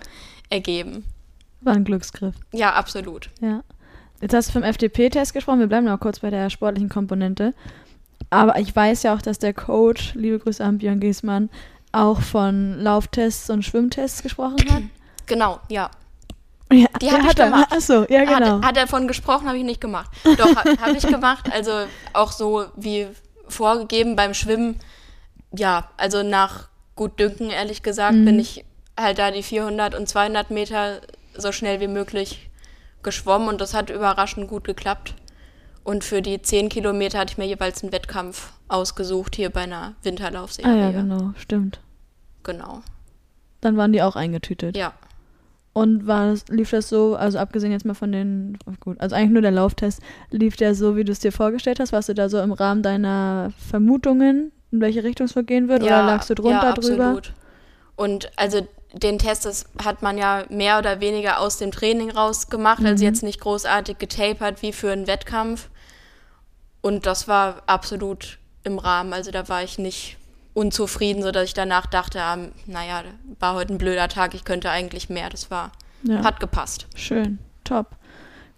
ergeben. 0.48 1.04
War 1.60 1.74
ein 1.74 1.84
Glücksgriff. 1.84 2.34
Ja, 2.52 2.72
absolut. 2.74 3.30
Ja. 3.40 3.62
Jetzt 4.20 4.34
hast 4.34 4.48
du 4.48 4.52
vom 4.52 4.62
FDP-Test 4.62 5.32
gesprochen. 5.32 5.60
Wir 5.60 5.66
bleiben 5.66 5.86
noch 5.86 6.00
kurz 6.00 6.20
bei 6.20 6.30
der 6.30 6.50
sportlichen 6.50 6.88
Komponente. 6.88 7.54
Aber 8.28 8.58
ich 8.58 8.74
weiß 8.74 9.02
ja 9.02 9.14
auch, 9.14 9.22
dass 9.22 9.38
der 9.38 9.54
Coach, 9.54 10.14
liebe 10.14 10.38
Grüße 10.38 10.62
an 10.64 10.78
Björn 10.78 11.00
Giesmann, 11.00 11.48
auch 11.92 12.20
von 12.20 12.78
Lauftests 12.80 13.50
und 13.50 13.64
Schwimmtests 13.64 14.22
gesprochen 14.22 14.58
hat. 14.70 14.82
Genau, 15.26 15.60
ja. 15.68 15.88
Ja, 16.72 16.86
Die 17.00 17.08
hab 17.08 17.20
ich 17.20 17.26
hat 17.28 17.38
er. 17.38 17.44
gemacht. 17.46 17.68
Achso, 17.70 18.04
ja, 18.08 18.24
genau. 18.24 18.56
Hat, 18.58 18.64
hat 18.64 18.76
er 18.76 18.88
von 18.88 19.06
gesprochen, 19.06 19.46
habe 19.46 19.58
ich 19.58 19.62
nicht 19.62 19.80
gemacht. 19.80 20.10
Doch, 20.24 20.56
ha, 20.56 20.64
habe 20.80 20.96
ich 20.96 21.06
gemacht. 21.06 21.48
Also 21.52 21.70
auch 22.14 22.32
so 22.32 22.64
wie 22.74 23.06
vorgegeben 23.46 24.16
beim 24.16 24.34
Schwimmen. 24.34 24.80
Ja, 25.56 25.90
also 25.96 26.22
nach 26.22 26.68
gut 26.96 27.18
Dünken, 27.18 27.50
ehrlich 27.50 27.82
gesagt, 27.82 28.14
Mhm. 28.16 28.24
bin 28.24 28.38
ich 28.38 28.64
halt 28.98 29.18
da 29.18 29.30
die 29.30 29.42
400 29.42 29.94
und 29.94 30.08
200 30.08 30.50
Meter 30.50 31.00
so 31.36 31.52
schnell 31.52 31.80
wie 31.80 31.88
möglich 31.88 32.50
geschwommen 33.02 33.48
und 33.48 33.60
das 33.60 33.72
hat 33.74 33.90
überraschend 33.90 34.48
gut 34.48 34.64
geklappt. 34.64 35.14
Und 35.82 36.04
für 36.04 36.20
die 36.20 36.42
10 36.42 36.68
Kilometer 36.68 37.18
hatte 37.18 37.32
ich 37.32 37.38
mir 37.38 37.46
jeweils 37.46 37.82
einen 37.82 37.92
Wettkampf 37.92 38.52
ausgesucht, 38.68 39.34
hier 39.34 39.48
bei 39.50 39.62
einer 39.62 39.76
ah 39.82 39.94
Winterlaufserie. 40.02 40.78
ja, 40.78 40.90
genau, 40.92 41.32
stimmt. 41.36 41.80
Genau. 42.42 42.82
Dann 43.62 43.76
waren 43.76 43.92
die 43.92 44.02
auch 44.02 44.16
eingetütet. 44.16 44.76
Ja. 44.76 44.92
Und 45.72 46.06
war 46.06 46.26
das, 46.26 46.46
lief 46.48 46.70
das 46.70 46.88
so, 46.88 47.14
also 47.14 47.38
abgesehen 47.38 47.72
jetzt 47.72 47.84
mal 47.86 47.94
von 47.94 48.12
den, 48.12 48.58
oh 48.66 48.72
gut, 48.80 49.00
also 49.00 49.14
eigentlich 49.16 49.30
nur 49.30 49.42
der 49.42 49.50
Lauftest, 49.52 50.00
lief 50.30 50.56
der 50.56 50.74
so, 50.74 50.96
wie 50.96 51.04
du 51.04 51.12
es 51.12 51.20
dir 51.20 51.32
vorgestellt 51.32 51.80
hast? 51.80 51.92
Warst 51.92 52.08
du 52.08 52.14
da 52.14 52.28
so 52.28 52.40
im 52.40 52.52
Rahmen 52.52 52.82
deiner 52.82 53.52
Vermutungen, 53.56 54.52
in 54.72 54.80
welche 54.80 55.02
Richtung 55.04 55.26
es 55.26 55.34
gehen 55.46 55.68
wird? 55.68 55.82
oder 55.82 56.02
lagst 56.02 56.30
du 56.30 56.34
drunter 56.34 56.62
ja, 56.62 56.72
drüber? 56.72 57.04
Absolut. 57.06 57.32
Und 57.96 58.30
also 58.36 58.66
den 58.92 59.18
Test, 59.18 59.44
das 59.44 59.66
hat 59.84 60.02
man 60.02 60.18
ja 60.18 60.44
mehr 60.48 60.78
oder 60.78 61.00
weniger 61.00 61.38
aus 61.40 61.58
dem 61.58 61.70
Training 61.70 62.10
rausgemacht, 62.10 62.84
also 62.84 63.02
Mhm. 63.04 63.08
jetzt 63.10 63.22
nicht 63.22 63.40
großartig 63.40 63.98
getapert 63.98 64.62
wie 64.62 64.72
für 64.72 64.90
einen 64.92 65.06
Wettkampf. 65.06 65.68
Und 66.80 67.06
das 67.06 67.28
war 67.28 67.62
absolut 67.66 68.38
im 68.64 68.78
Rahmen. 68.78 69.12
Also 69.12 69.30
da 69.30 69.48
war 69.48 69.62
ich 69.62 69.78
nicht 69.78 70.16
unzufrieden, 70.54 71.22
sodass 71.22 71.44
ich 71.44 71.54
danach 71.54 71.86
dachte, 71.86 72.20
ah, 72.22 72.38
naja, 72.66 73.02
war 73.38 73.54
heute 73.54 73.74
ein 73.74 73.78
blöder 73.78 74.08
Tag, 74.08 74.34
ich 74.34 74.44
könnte 74.44 74.70
eigentlich 74.70 75.08
mehr. 75.08 75.28
Das 75.30 75.50
war, 75.50 75.70
Ja. 76.02 76.24
hat 76.24 76.40
gepasst. 76.40 76.86
Schön, 76.96 77.38
top. 77.64 77.86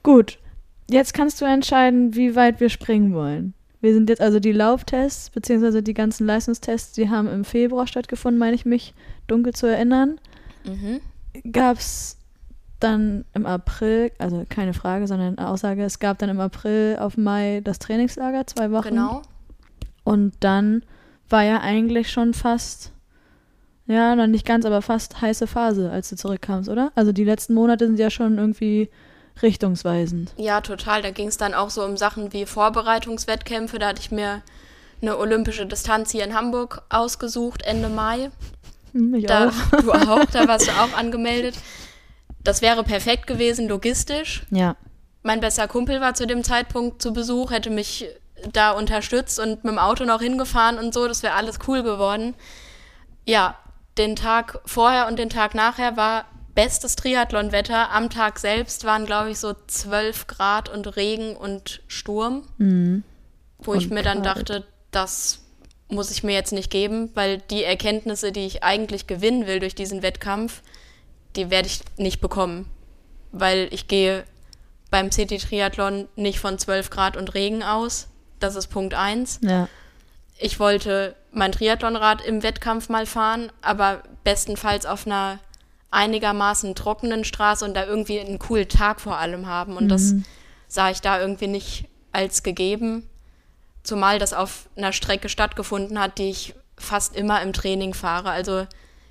Gut, 0.03 0.38
jetzt 0.88 1.12
kannst 1.14 1.40
du 1.40 1.44
entscheiden, 1.44 2.14
wie 2.14 2.35
weit 2.35 2.61
wir 2.61 2.70
springen 2.70 3.12
wollen. 3.14 3.55
Wir 3.83 3.92
sind 3.92 4.09
jetzt 4.09 4.23
also 4.23 4.38
die 4.38 4.53
Lauftests, 4.53 5.29
beziehungsweise 5.31 5.83
die 5.83 5.92
ganzen 5.92 6.25
Leistungstests, 6.25 6.92
die 6.92 7.11
haben 7.11 7.29
im 7.29 7.45
Februar 7.45 7.88
stattgefunden, 7.88 8.38
meine 8.38 8.55
ich 8.55 8.64
mich 8.64 8.95
dunkel 9.27 9.53
zu 9.53 9.66
erinnern. 9.66 10.21
Mhm. 10.64 11.01
Gab 11.53 11.79
es 11.79 12.16
dann 12.79 13.25
im 13.35 13.45
April, 13.45 14.12
also 14.18 14.47
keine 14.49 14.73
Frage, 14.73 15.09
sondern 15.09 15.37
eine 15.37 15.49
Aussage, 15.49 15.83
es 15.83 15.99
gab 15.99 16.18
dann 16.18 16.31
im 16.31 16.38
April 16.38 16.97
auf 17.01 17.16
Mai 17.16 17.61
das 17.62 17.81
Trainingslager, 17.81 18.47
zwei 18.47 18.71
Wochen. 18.71 18.90
Genau. 18.90 19.23
Und 20.05 20.35
dann 20.40 20.85
war 21.29 21.42
ja 21.42 21.61
eigentlich 21.61 22.11
schon 22.11 22.35
fast, 22.35 22.92
ja, 23.87 24.14
noch 24.14 24.29
nicht 24.29 24.47
ganz, 24.47 24.64
aber 24.64 24.81
fast 24.81 25.21
heiße 25.21 25.49
Phase, 25.49 25.90
als 25.90 26.09
du 26.09 26.16
zurückkamst, 26.16 26.68
oder? 26.68 26.92
Also 26.95 27.11
die 27.11 27.25
letzten 27.25 27.55
Monate 27.55 27.87
sind 27.87 27.99
ja 27.99 28.11
schon 28.11 28.38
irgendwie 28.38 28.90
richtungsweisend. 29.40 30.33
Ja, 30.37 30.61
total. 30.61 31.03
Da 31.03 31.11
ging 31.11 31.29
es 31.29 31.37
dann 31.37 31.55
auch 31.55 31.71
so 31.71 31.85
um 31.85 31.97
Sachen 31.97 32.33
wie 32.33 32.47
Vorbereitungswettkämpfe. 32.47 33.79
Da 33.79 33.88
hatte 33.88 34.01
ich 34.01 34.11
mir 34.11 34.42
eine 35.01 35.16
olympische 35.18 35.66
Distanz 35.66 36.11
hier 36.11 36.25
in 36.25 36.35
Hamburg 36.35 36.83
ausgesucht, 36.88 37.62
Ende 37.62 37.88
Mai. 37.88 38.31
Hm, 38.92 39.14
ich 39.14 39.27
Da, 39.27 39.49
auch. 39.49 39.81
du 39.81 39.92
auch, 39.92 40.25
da 40.27 40.47
warst 40.47 40.68
du 40.68 40.73
auch 40.81 40.97
angemeldet. 40.97 41.55
Das 42.45 42.62
wäre 42.62 42.85
perfekt 42.85 43.27
gewesen, 43.27 43.68
logistisch. 43.68 44.45
Ja. 44.51 44.77
Mein 45.23 45.40
bester 45.40 45.68
Kumpel 45.68 46.01
war 46.01 46.14
zu 46.14 46.27
dem 46.27 46.42
Zeitpunkt 46.42 47.01
zu 47.01 47.12
Besuch, 47.12 47.53
hätte 47.53 47.71
mich 47.71 48.09
da 48.53 48.73
unterstützt 48.73 49.38
und 49.38 49.62
mit 49.62 49.73
dem 49.73 49.79
Auto 49.79 50.05
noch 50.05 50.21
hingefahren 50.21 50.79
und 50.79 50.92
so. 50.92 51.07
Das 51.07 51.23
wäre 51.23 51.35
alles 51.35 51.59
cool 51.68 51.83
geworden. 51.83 52.35
Ja, 53.25 53.57
den 53.99 54.16
Tag 54.16 54.61
vorher 54.64 55.07
und 55.07 55.18
den 55.18 55.31
Tag 55.31 55.55
nachher 55.55 55.97
war 55.97 56.25
bestes 56.55 56.97
Triathlonwetter. 56.97 57.91
Am 57.91 58.11
Tag 58.11 58.38
selbst 58.38 58.85
waren, 58.85 59.07
glaube 59.07 59.31
ich, 59.31 59.38
so 59.38 59.55
12 59.67 60.27
Grad 60.27 60.69
und 60.69 60.97
Regen 60.97 61.37
und 61.37 61.83
Sturm. 61.87 62.49
Wo 63.59 63.75
ich 63.75 63.85
Und 63.85 63.95
mir 63.95 64.03
dann 64.03 64.23
dachte, 64.23 64.67
das 64.91 65.41
muss 65.88 66.11
ich 66.11 66.23
mir 66.23 66.33
jetzt 66.33 66.53
nicht 66.53 66.71
geben, 66.71 67.11
weil 67.15 67.38
die 67.38 67.65
Erkenntnisse, 67.65 68.33
die 68.33 68.47
ich 68.47 68.62
eigentlich 68.62 69.07
gewinnen 69.07 69.47
will 69.47 69.61
durch 69.61 69.75
diesen 69.75 70.03
Wettkampf, 70.03 70.62
die 71.37 71.51
werde 71.51 71.69
ich 71.69 71.81
nicht 71.97 72.21
bekommen. 72.21 72.69
Weil 73.31 73.69
ich 73.71 73.88
gehe 73.88 74.25
beim 74.91 75.11
City-Triathlon 75.11 76.09
nicht 76.17 76.38
von 76.38 76.59
12 76.59 76.91
Grad 76.91 77.17
und 77.17 77.35
Regen 77.35 77.62
aus. 77.62 78.09
Das 78.41 78.57
ist 78.57 78.69
Punkt 78.69 78.95
1. 78.95 79.41
Ja. 79.43 79.69
Ich 80.38 80.59
wollte 80.59 81.15
mein 81.31 81.53
Triathlonrad 81.53 82.21
im 82.23 82.43
Wettkampf 82.43 82.88
mal 82.88 83.07
fahren, 83.07 83.53
aber 83.62 84.03
bestenfalls 84.25 84.87
auf 84.87 85.07
einer 85.07 85.38
einigermaßen 85.93 86.75
trockenen 86.75 87.25
Straße 87.25 87.65
und 87.65 87.75
da 87.75 87.87
irgendwie 87.87 88.19
einen 88.19 88.39
coolen 88.39 88.69
Tag 88.69 89.01
vor 89.01 89.19
allem 89.19 89.47
haben. 89.47 89.77
Und 89.77 89.89
das 89.89 90.15
sah 90.67 90.91
ich 90.91 91.01
da 91.01 91.21
irgendwie 91.21 91.47
nicht 91.47 91.85
als 92.11 92.43
gegeben. 92.43 93.09
Zumal 93.83 94.19
das 94.19 94.33
auf 94.33 94.69
einer 94.77 94.93
Strecke 94.93 95.29
stattgefunden 95.29 96.01
hat, 96.01 96.19
die 96.19 96.31
ich 96.31 96.55
fast 96.79 97.15
immer 97.15 97.43
im 97.43 97.53
Training 97.53 97.95
fahre. 97.95 98.31
Also 98.31 98.67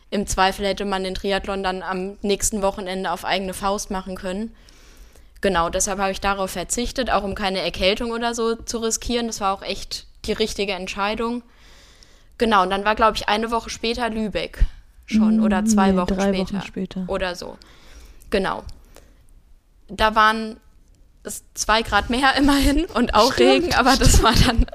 im 0.09 0.25
Zweifel 0.27 0.65
hätte 0.65 0.85
man 0.85 1.03
den 1.03 1.15
Triathlon 1.15 1.63
dann 1.63 1.83
am 1.83 2.17
nächsten 2.21 2.61
Wochenende 2.61 3.11
auf 3.11 3.25
eigene 3.25 3.53
Faust 3.53 3.91
machen 3.91 4.15
können. 4.15 4.55
Genau, 5.39 5.69
deshalb 5.69 5.99
habe 5.99 6.11
ich 6.11 6.21
darauf 6.21 6.51
verzichtet, 6.51 7.11
auch 7.11 7.23
um 7.23 7.35
keine 7.35 7.61
Erkältung 7.61 8.11
oder 8.11 8.33
so 8.33 8.55
zu 8.55 8.79
riskieren. 8.79 9.27
Das 9.27 9.39
war 9.39 9.53
auch 9.53 9.61
echt 9.61 10.07
die 10.25 10.33
richtige 10.33 10.73
Entscheidung. 10.73 11.43
Genau, 12.37 12.63
und 12.63 12.71
dann 12.71 12.85
war, 12.85 12.95
glaube 12.95 13.17
ich, 13.17 13.29
eine 13.29 13.51
Woche 13.51 13.69
später 13.69 14.09
Lübeck 14.09 14.65
schon 15.11 15.41
oder 15.41 15.65
zwei 15.65 15.91
nee, 15.91 15.97
Wochen 15.97 16.13
später. 16.13 16.37
Wochen 16.37 16.61
später. 16.61 17.03
Oder 17.07 17.35
so. 17.35 17.57
Genau. 18.29 18.63
Da 19.87 20.15
waren 20.15 20.57
es 21.23 21.43
zwei 21.53 21.81
Grad 21.81 22.09
mehr 22.09 22.35
immerhin 22.37 22.85
und 22.85 23.13
auch 23.13 23.33
Stimmt, 23.33 23.49
Regen, 23.65 23.73
aber 23.75 23.95
das 23.95 24.23
war 24.23 24.33
dann, 24.33 24.65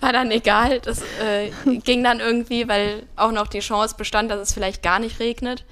war 0.00 0.12
dann 0.12 0.30
egal. 0.30 0.80
Das 0.80 1.02
äh, 1.22 1.50
ging 1.64 2.02
dann 2.04 2.20
irgendwie, 2.20 2.68
weil 2.68 3.06
auch 3.16 3.32
noch 3.32 3.46
die 3.46 3.60
Chance 3.60 3.96
bestand, 3.96 4.30
dass 4.30 4.40
es 4.40 4.54
vielleicht 4.54 4.82
gar 4.82 4.98
nicht 4.98 5.20
regnet. 5.20 5.64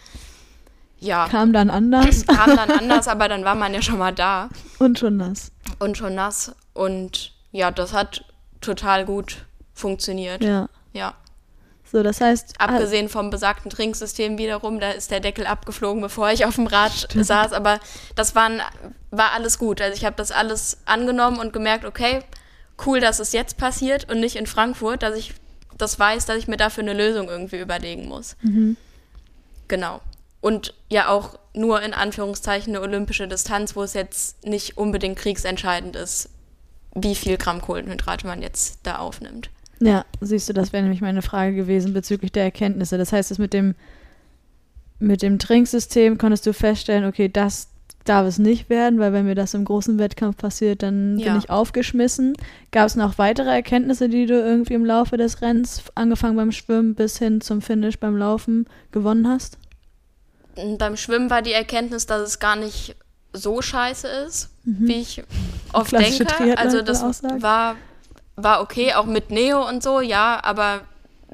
Ja, 0.99 1.27
Kam 1.29 1.53
dann 1.53 1.69
anders 1.69 2.25
kam 2.27 2.55
dann 2.55 2.71
anders, 2.79 3.09
aber 3.09 3.29
dann 3.29 3.45
war 3.45 3.57
man 3.57 3.75
ja 3.75 3.83
schon 3.83 3.99
mal 3.99 4.13
da 4.13 4.49
und 4.79 5.01
schon 5.01 5.17
nass. 5.17 5.51
und 5.81 5.99
schon 5.99 6.15
nass. 6.15 6.55
Und 6.75 7.33
ja, 7.51 7.73
das 7.73 7.93
hat 7.93 8.25
total 8.61 9.05
gut 9.05 9.45
funktioniert. 9.75 10.45
Ja. 10.45 10.69
ja. 10.93 11.15
So, 11.93 12.03
das 12.03 12.23
heißt, 12.23 12.55
ah, 12.59 12.65
Abgesehen 12.65 13.11
vom 13.11 13.29
besagten 13.29 13.71
Trinksystem 13.71 14.39
wiederum, 14.39 14.81
da 14.81 14.93
ist 14.93 15.11
der 15.11 15.21
Deckel 15.21 15.47
abgeflogen, 15.47 16.01
bevor 16.01 16.31
ich 16.31 16.47
auf 16.47 16.55
dem 16.55 16.67
Rad 16.67 17.07
saß. 17.15 17.53
Aber 17.53 17.81
das 18.17 18.35
waren, 18.35 18.63
war 19.11 19.33
alles 19.33 19.59
gut. 19.59 19.83
Also 19.83 19.95
ich 19.95 20.07
habe 20.07 20.17
das 20.17 20.33
alles 20.33 20.79
angenommen 20.87 21.39
und 21.39 21.53
gemerkt, 21.53 21.85
okay, 21.85 22.21
cool, 22.87 22.99
dass 22.99 23.21
es 23.21 23.33
jetzt 23.33 23.59
passiert 23.59 24.11
und 24.11 24.21
nicht 24.21 24.37
in 24.37 24.47
Frankfurt, 24.47 25.03
dass 25.03 25.15
ich 25.15 25.35
das 25.77 25.99
weiß, 25.99 26.25
dass 26.25 26.39
ich 26.39 26.49
mir 26.49 26.57
dafür 26.57 26.83
eine 26.83 26.95
Lösung 26.95 27.29
irgendwie 27.29 27.61
überlegen 27.61 28.09
muss. 28.09 28.37
Genau. 29.69 30.01
Und 30.41 30.75
ja 30.89 31.09
auch 31.09 31.39
nur 31.53 31.83
in 31.83 31.93
Anführungszeichen 31.93 32.75
eine 32.75 32.83
olympische 32.83 33.29
Distanz, 33.29 33.77
wo 33.77 33.83
es 33.83 33.93
jetzt 33.93 34.47
nicht 34.47 34.79
unbedingt 34.79 35.19
kriegsentscheidend 35.19 35.95
ist, 35.95 36.31
wie 36.95 37.15
viel 37.15 37.37
Gramm 37.37 37.61
Kohlenhydrate 37.61 38.27
man 38.27 38.41
jetzt 38.41 38.79
da 38.83 38.97
aufnimmt. 38.97 39.51
Ja, 39.85 40.05
siehst 40.21 40.49
du, 40.49 40.53
das 40.53 40.73
wäre 40.73 40.83
nämlich 40.83 41.01
meine 41.01 41.23
Frage 41.23 41.55
gewesen 41.57 41.93
bezüglich 41.93 42.31
der 42.33 42.45
Erkenntnisse. 42.45 42.99
Das 42.99 43.13
heißt, 43.13 43.31
das 43.31 43.39
mit 43.39 43.53
dem, 43.53 43.75
mit 44.99 45.23
dem 45.23 45.39
Trinksystem 45.39 46.19
konntest 46.19 46.47
du 46.47 46.53
feststellen, 46.53 47.05
okay, 47.05 47.29
das 47.29 47.69
darf 48.05 48.27
es 48.27 48.39
nicht 48.39 48.69
werden, 48.69 48.99
weil 48.99 49.13
wenn 49.13 49.27
mir 49.27 49.35
das 49.35 49.55
im 49.55 49.65
großen 49.65 49.99
Wettkampf 49.99 50.37
passiert, 50.37 50.83
dann 50.83 51.19
Ja. 51.19 51.31
bin 51.33 51.39
ich 51.39 51.51
aufgeschmissen. 51.51 52.35
Gab 52.73 52.87
es 52.87 52.97
noch 52.97 53.19
weitere 53.19 53.51
Erkenntnisse, 53.51 54.09
die 54.09 54.27
du 54.27 54.35
irgendwie 54.35 54.75
im 54.75 54.85
Laufe 54.85 55.17
des 55.17 55.41
Rennens, 55.41 55.83
angefangen 55.95 56.37
beim 56.37 56.53
Schwimmen 56.53 56.95
bis 56.95 57.19
hin 57.19 57.41
zum 57.41 57.61
Finish 57.63 57.99
beim 57.99 58.17
Laufen, 58.17 58.67
gewonnen 58.91 59.29
hast? 59.29 59.59
Beim 60.79 60.97
Schwimmen 60.97 61.31
war 61.31 61.43
die 61.43 61.53
Erkenntnis, 61.53 62.07
dass 62.07 62.23
es 62.23 62.39
gar 62.39 62.57
nicht 62.57 62.97
so 63.33 63.63
scheiße 63.63 64.07
ist, 64.27 64.51
wie 64.65 65.01
ich 65.01 65.23
oft 65.73 65.89
Klassische 65.89 66.25
denke. 66.25 66.59
Also 66.59 66.83
das 66.83 67.03
war, 67.41 67.77
war 68.37 68.61
okay, 68.61 68.95
auch 68.95 69.05
mit 69.07 69.31
Neo 69.31 69.67
und 69.69 69.83
so, 69.83 70.01
ja, 70.01 70.41
aber 70.43 70.81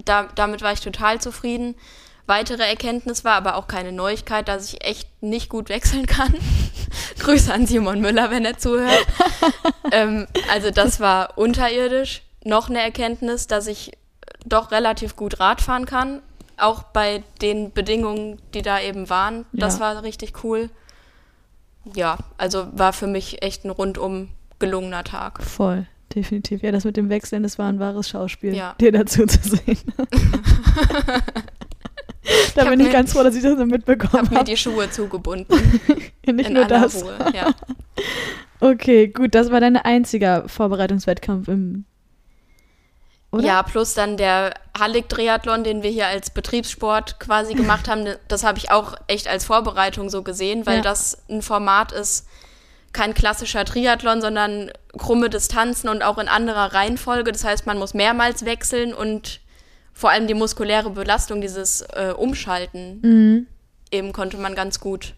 da, 0.05 0.29
damit 0.35 0.63
war 0.63 0.73
ich 0.73 0.81
total 0.81 1.21
zufrieden. 1.21 1.75
Weitere 2.27 2.63
Erkenntnis 2.69 3.25
war 3.25 3.35
aber 3.35 3.57
auch 3.57 3.69
keine 3.69 3.91
Neuigkeit, 3.93 4.49
dass 4.49 4.73
ich 4.73 4.85
echt 4.85 5.09
nicht 5.23 5.49
gut 5.49 5.71
wechseln 5.71 6.07
kann. 6.07 6.35
Grüße 7.19 7.53
an 7.53 7.67
Simon 7.67 8.01
Müller, 8.01 8.31
wenn 8.31 8.45
er 8.45 8.59
zuhört. 8.59 9.07
ähm, 9.93 10.27
also 10.53 10.71
das 10.71 11.01
war 11.01 11.39
unterirdisch. 11.39 12.23
Noch 12.45 12.69
eine 12.69 12.81
Erkenntnis, 12.83 13.47
dass 13.47 13.67
ich 13.67 13.93
doch 14.45 14.71
relativ 14.73 15.17
gut 15.17 15.41
Rad 15.41 15.61
fahren 15.63 15.87
kann. 15.87 16.21
Auch 16.59 16.83
bei 16.83 17.23
den 17.41 17.73
Bedingungen, 17.73 18.41
die 18.53 18.63
da 18.63 18.79
eben 18.81 19.09
waren. 19.09 19.47
Das 19.53 19.75
Ja. 19.75 19.81
war 19.81 20.03
richtig 20.03 20.45
cool. 20.45 20.71
Ja, 21.95 22.19
also 22.37 22.67
war 22.73 22.93
für 22.93 23.07
mich 23.07 23.43
echt 23.43 23.65
ein 23.65 23.71
rundum 23.71 24.29
gelungener 24.59 25.05
Tag. 25.05 25.43
Voll, 25.43 25.87
definitiv. 26.15 26.63
Ja, 26.63 26.73
das 26.73 26.85
mit 26.85 26.97
dem 26.97 27.09
Wechseln, 27.11 27.43
das 27.43 27.59
war 27.59 27.69
ein 27.69 27.79
wahres 27.81 28.09
Schauspiel, 28.09 28.55
Ja. 28.55 28.75
dir 28.81 28.93
dazu 28.93 29.27
zu 29.27 29.39
sehen. 29.57 29.79
da 32.55 32.63
hab 32.63 32.71
bin 32.71 32.81
ich 32.81 32.87
mir- 32.87 32.93
ganz 32.93 33.13
froh, 33.13 33.23
dass 33.23 33.35
ich 33.35 33.43
das 33.43 33.59
mitbekommen 33.59 34.29
mir 34.31 34.37
habe. 34.39 34.45
die 34.51 34.57
Schuhe 34.57 34.91
zugebunden. 34.91 35.55
Nicht 36.27 36.49
in 36.49 36.53
nur 36.55 36.65
das. 36.67 37.03
Ruhe. 37.03 37.17
Ja. 37.35 37.51
Okay, 38.61 39.07
gut, 39.07 39.37
das 39.37 39.53
war 39.53 39.61
dein 39.61 39.77
einziger 39.77 40.49
Vorbereitungswettkampf 40.49 41.47
im. 41.47 41.85
Oder? 43.31 43.45
Ja, 43.45 43.63
plus 43.63 43.95
dann 43.95 44.17
der 44.17 44.53
Hallig-Triathlon, 44.77 45.63
den 45.63 45.85
wir 45.85 45.91
hier 45.91 46.09
als 46.09 46.31
Betriebssport 46.31 47.21
quasi 47.21 47.55
gemacht 47.55 47.87
haben, 47.89 48.05
das 48.27 48.43
habe 48.43 48.59
ich 48.59 48.73
auch 48.73 48.97
echt 49.07 49.29
als 49.29 49.45
Vorbereitung 49.45 50.11
so 50.11 50.23
gesehen, 50.25 50.67
weil 50.67 50.77
Ja. 50.79 50.83
das 50.83 51.23
ein 51.31 51.41
Format 51.43 51.93
ist, 51.93 52.27
kein 52.99 53.15
klassischer 53.15 53.65
Triathlon, 53.65 54.21
sondern 54.21 54.71
krumme 54.99 55.31
Distanzen 55.31 55.89
und 55.89 56.03
auch 56.03 56.19
in 56.19 56.27
anderer 56.29 56.75
Reihenfolge. 56.75 57.31
Das 57.33 57.45
heißt, 57.45 57.65
man 57.67 57.79
muss 57.79 57.95
mehrmals 57.95 58.45
wechseln 58.45 58.93
und 58.93 59.41
vor 59.93 60.11
allem 60.11 60.27
die 60.27 60.35
muskuläre 60.35 60.91
Belastung, 60.91 61.41
dieses 61.41 61.83
äh, 61.93 62.13
Umschalten, 62.17 63.01
Mhm. 63.03 63.47
eben 63.93 64.13
konnte 64.13 64.37
man 64.37 64.55
ganz 64.57 64.81
gut 64.81 65.15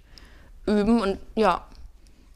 üben 0.67 1.01
und 1.01 1.19
ja, 1.37 1.65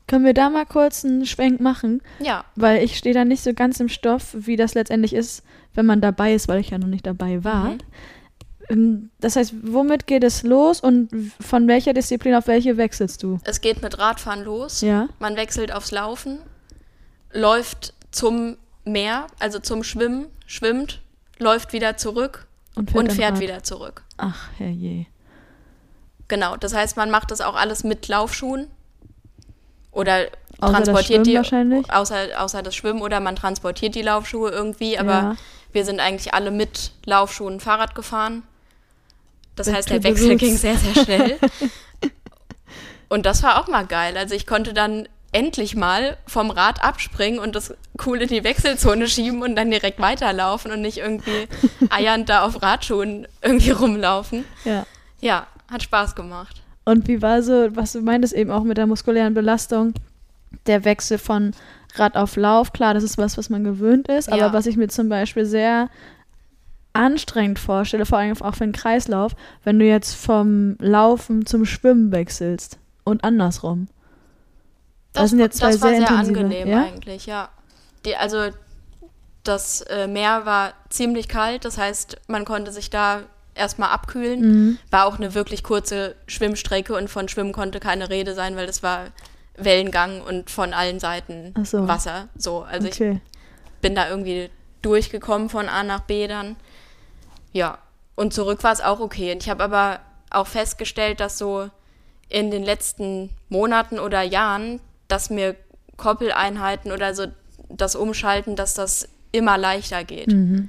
Können 0.06 0.24
wir 0.26 0.34
da 0.34 0.50
mal 0.50 0.66
kurz 0.66 1.04
einen 1.04 1.24
Schwenk 1.26 1.60
machen? 1.60 2.00
ja. 2.20 2.44
Weil 2.56 2.82
ich 2.82 2.96
stehe 2.96 3.14
da 3.14 3.24
nicht 3.24 3.42
so 3.42 3.52
ganz 3.54 3.80
im 3.80 3.88
Stoff, 3.88 4.34
wie 4.38 4.56
das 4.56 4.74
letztendlich 4.74 5.12
ist, 5.14 5.42
wenn 5.74 5.86
man 5.86 6.00
dabei 6.00 6.34
ist, 6.34 6.46
weil 6.48 6.60
ich 6.60 6.70
ja 6.70 6.78
noch 6.78 6.86
nicht 6.88 7.06
dabei 7.06 7.42
war. 7.44 7.70
Mhm. 7.70 7.78
Ähm, 8.68 9.10
Das 9.20 9.36
heißt, 9.36 9.52
womit 9.62 10.06
geht 10.06 10.24
es 10.24 10.42
los 10.42 10.80
und 10.80 11.10
von 11.40 11.66
welcher 11.68 11.92
Disziplin 11.92 12.34
auf 12.34 12.46
welche 12.46 12.76
wechselst 12.76 13.22
du? 13.22 13.38
Es 13.44 13.60
geht 13.60 13.82
mit 13.82 13.98
Radfahren 13.98 14.42
los. 14.44 14.80
Ja. 14.80 15.08
Man 15.18 15.36
wechselt 15.36 15.72
aufs 15.72 15.90
Laufen, 15.90 16.38
läuft 17.32 17.94
zum 18.10 18.56
Meer, 18.84 19.26
also 19.38 19.58
zum 19.58 19.82
Schwimmen, 19.82 20.26
schwimmt, 20.46 21.00
läuft 21.38 21.72
wieder 21.72 21.96
zurück 21.96 22.46
Und 22.74 22.94
und 22.94 23.08
dann 23.08 23.16
fährt 23.16 23.40
wieder 23.40 23.62
zurück. 23.62 24.02
Ach, 24.18 24.48
herrje. 24.58 25.06
Genau, 26.28 26.56
das 26.56 26.74
heißt, 26.74 26.96
man 26.96 27.10
macht 27.10 27.30
das 27.30 27.40
auch 27.40 27.54
alles 27.54 27.84
mit 27.84 28.08
Laufschuhen 28.08 28.68
oder 29.92 30.26
Außer 30.60 30.72
transportiert 30.74 31.26
die 31.26 31.34
wahrscheinlich? 31.34 31.90
außer 31.92 32.28
außer 32.42 32.62
das 32.62 32.74
Schwimmen 32.74 33.02
oder 33.02 33.20
man 33.20 33.36
transportiert 33.36 33.94
die 33.94 34.02
Laufschuhe 34.02 34.50
irgendwie, 34.50 34.98
aber 34.98 35.12
Ja. 35.12 35.36
wir 35.72 35.84
sind 35.84 36.00
eigentlich 36.00 36.32
alle 36.32 36.50
mit 36.50 36.92
Laufschuhen 37.04 37.60
Fahrrad 37.60 37.94
gefahren. 37.94 38.42
Das 39.56 39.72
heißt, 39.72 39.90
der 39.90 40.02
Wechsel 40.02 40.36
ging 40.36 40.56
sehr 40.56 40.76
sehr 40.76 41.04
schnell. 41.04 41.38
und 43.08 43.26
das 43.26 43.42
war 43.42 43.60
auch 43.60 43.68
mal 43.68 43.86
geil. 43.86 44.16
Also 44.16 44.34
ich 44.34 44.46
konnte 44.46 44.72
dann 44.74 45.08
endlich 45.32 45.74
mal 45.74 46.16
vom 46.26 46.50
Rad 46.50 46.82
abspringen 46.82 47.40
und 47.40 47.54
das 47.56 47.74
cool 48.06 48.22
in 48.22 48.28
die 48.28 48.44
Wechselzone 48.44 49.08
schieben 49.08 49.42
und 49.42 49.56
dann 49.56 49.70
direkt 49.70 49.98
weiterlaufen 50.00 50.70
und 50.70 50.80
nicht 50.80 50.98
irgendwie 50.98 51.48
eiernd 51.90 52.28
da 52.28 52.44
auf 52.44 52.62
Radschuhen 52.62 53.26
irgendwie 53.42 53.70
rumlaufen. 53.70 54.44
Ja. 54.64 54.86
Ja, 55.20 55.46
hat 55.70 55.82
Spaß 55.82 56.14
gemacht. 56.14 56.62
Und 56.84 57.08
wie 57.08 57.20
war 57.22 57.42
so, 57.42 57.68
was 57.74 57.92
du 57.92 58.00
meintest 58.02 58.34
eben 58.34 58.50
auch 58.50 58.62
mit 58.62 58.76
der 58.76 58.86
muskulären 58.86 59.34
Belastung, 59.34 59.94
der 60.66 60.84
Wechsel 60.84 61.18
von 61.18 61.52
Rad 61.96 62.16
auf 62.16 62.36
Lauf? 62.36 62.72
Klar, 62.72 62.94
das 62.94 63.02
ist 63.02 63.18
was, 63.18 63.36
was 63.38 63.50
man 63.50 63.64
gewöhnt 63.64 64.08
ist, 64.08 64.28
aber 64.28 64.38
Ja. 64.38 64.52
was 64.52 64.66
ich 64.66 64.76
mir 64.76 64.88
zum 64.88 65.08
Beispiel 65.08 65.46
sehr 65.46 65.88
anstrengend 66.94 67.58
vorstelle, 67.58 68.06
vor 68.06 68.18
allem 68.18 68.40
auch 68.40 68.54
für 68.54 68.64
den 68.64 68.72
Kreislauf, 68.72 69.36
wenn 69.64 69.78
du 69.78 69.84
jetzt 69.84 70.14
vom 70.14 70.76
Laufen 70.80 71.44
zum 71.44 71.66
Schwimmen 71.66 72.12
wechselst 72.12 72.78
und 73.04 73.24
andersrum. 73.24 73.88
Das 75.12 75.30
sind 75.30 75.40
jetzt 75.40 75.58
zwei 75.58 75.72
das 75.72 75.82
war 75.82 75.90
sehr 75.90 75.98
sehr 76.06 76.10
angenehm 76.10 76.68
ja? 76.68 76.84
eigentlich, 76.84 77.26
ja. 77.26 77.50
Die, 78.04 78.16
also 78.16 78.48
das 79.42 79.82
äh, 79.82 80.06
Meer 80.06 80.46
war 80.46 80.72
ziemlich 80.88 81.28
kalt, 81.28 81.64
das 81.64 81.78
heißt, 81.78 82.16
man 82.28 82.44
konnte 82.44 82.72
sich 82.72 82.90
da 82.90 83.22
erstmal 83.54 83.90
abkühlen. 83.90 84.40
Mhm. 84.40 84.78
War 84.90 85.06
auch 85.06 85.16
eine 85.16 85.34
wirklich 85.34 85.62
kurze 85.62 86.16
Schwimmstrecke 86.26 86.94
und 86.94 87.08
von 87.08 87.28
Schwimmen 87.28 87.52
konnte 87.52 87.80
keine 87.80 88.10
Rede 88.10 88.34
sein, 88.34 88.56
weil 88.56 88.68
es 88.68 88.82
war 88.82 89.06
Wellengang 89.56 90.20
und 90.20 90.50
von 90.50 90.72
allen 90.72 90.98
Seiten 90.98 91.54
so. 91.64 91.86
Wasser. 91.86 92.28
So, 92.36 92.62
also 92.62 92.88
ich 92.88 92.94
okay. 92.94 93.20
bin 93.80 93.94
da 93.94 94.08
irgendwie 94.08 94.50
durchgekommen 94.82 95.48
von 95.48 95.68
A 95.68 95.82
nach 95.82 96.00
B 96.00 96.26
dann. 96.26 96.56
Ja, 97.54 97.78
und 98.16 98.34
zurück 98.34 98.62
war 98.62 98.72
es 98.72 98.82
auch 98.82 99.00
okay. 99.00 99.32
Und 99.32 99.42
ich 99.42 99.48
habe 99.48 99.64
aber 99.64 100.00
auch 100.30 100.46
festgestellt, 100.46 101.20
dass 101.20 101.38
so 101.38 101.70
in 102.28 102.50
den 102.50 102.64
letzten 102.64 103.30
Monaten 103.48 103.98
oder 103.98 104.22
Jahren, 104.22 104.80
dass 105.08 105.30
mir 105.30 105.56
Koppeleinheiten 105.96 106.92
oder 106.92 107.14
so 107.14 107.26
das 107.68 107.94
Umschalten, 107.94 108.56
dass 108.56 108.74
das 108.74 109.08
immer 109.32 109.56
leichter 109.56 110.04
geht. 110.04 110.28
Mhm. 110.28 110.68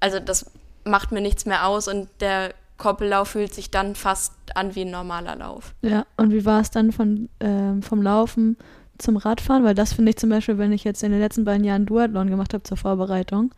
Also 0.00 0.18
das 0.18 0.50
macht 0.84 1.12
mir 1.12 1.20
nichts 1.20 1.46
mehr 1.46 1.66
aus 1.66 1.88
und 1.88 2.08
der 2.20 2.54
Koppellauf 2.76 3.28
fühlt 3.28 3.54
sich 3.54 3.70
dann 3.70 3.94
fast 3.94 4.32
an 4.54 4.74
wie 4.74 4.82
ein 4.82 4.90
normaler 4.90 5.36
Lauf. 5.36 5.74
Ja, 5.82 6.06
und 6.16 6.32
wie 6.32 6.44
war 6.44 6.60
es 6.60 6.70
dann 6.70 6.92
von, 6.92 7.28
ähm, 7.40 7.82
vom 7.82 8.02
Laufen 8.02 8.56
zum 8.98 9.16
Radfahren? 9.16 9.64
Weil 9.64 9.74
das 9.74 9.92
finde 9.92 10.10
ich 10.10 10.16
zum 10.16 10.30
Beispiel, 10.30 10.58
wenn 10.58 10.72
ich 10.72 10.84
jetzt 10.84 11.02
in 11.02 11.12
den 11.12 11.20
letzten 11.20 11.44
beiden 11.44 11.64
Jahren 11.64 11.86
Duathlon 11.86 12.28
gemacht 12.28 12.52
habe 12.52 12.64
zur 12.64 12.76
Vorbereitung. 12.76 13.54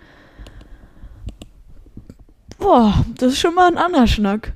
Boah, 2.58 3.04
das 3.18 3.32
ist 3.34 3.38
schon 3.38 3.54
mal 3.54 3.68
ein 3.68 3.78
anderer 3.78 4.06
Schnack. 4.06 4.52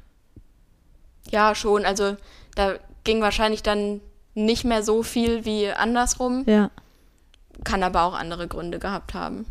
Ja, 1.30 1.54
schon. 1.54 1.84
Also 1.84 2.16
da 2.54 2.74
ging 3.04 3.20
wahrscheinlich 3.20 3.62
dann 3.62 4.00
nicht 4.34 4.64
mehr 4.64 4.82
so 4.82 5.02
viel 5.02 5.44
wie 5.44 5.68
andersrum. 5.70 6.44
Ja, 6.46 6.70
Kann 7.64 7.82
aber 7.82 8.02
auch 8.04 8.14
andere 8.14 8.48
Gründe 8.48 8.78
gehabt 8.78 9.12
haben. 9.14 9.44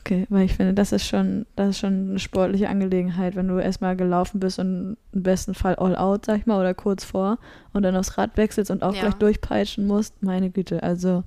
okay, 0.00 0.26
weil 0.28 0.44
ich 0.44 0.54
finde, 0.54 0.74
das 0.74 0.92
ist 0.92 1.06
schon, 1.06 1.46
das 1.56 1.70
ist 1.70 1.78
schon 1.78 2.10
eine 2.10 2.18
sportliche 2.18 2.68
Angelegenheit, 2.68 3.36
wenn 3.36 3.48
du 3.48 3.58
erstmal 3.58 3.96
gelaufen 3.96 4.38
bist 4.38 4.58
und 4.58 4.96
im 5.12 5.22
besten 5.22 5.54
Fall 5.54 5.76
all 5.76 5.96
out, 5.96 6.26
sag 6.26 6.38
ich 6.40 6.46
mal, 6.46 6.60
oder 6.60 6.74
kurz 6.74 7.04
vor 7.04 7.38
und 7.72 7.82
dann 7.84 7.96
aufs 7.96 8.18
Rad 8.18 8.36
wechselst 8.36 8.70
und 8.70 8.82
auch 8.82 8.94
Ja. 8.94 9.00
gleich 9.02 9.14
durchpeitschen 9.14 9.86
musst. 9.86 10.22
Meine 10.22 10.50
Güte, 10.50 10.82
also 10.82 11.24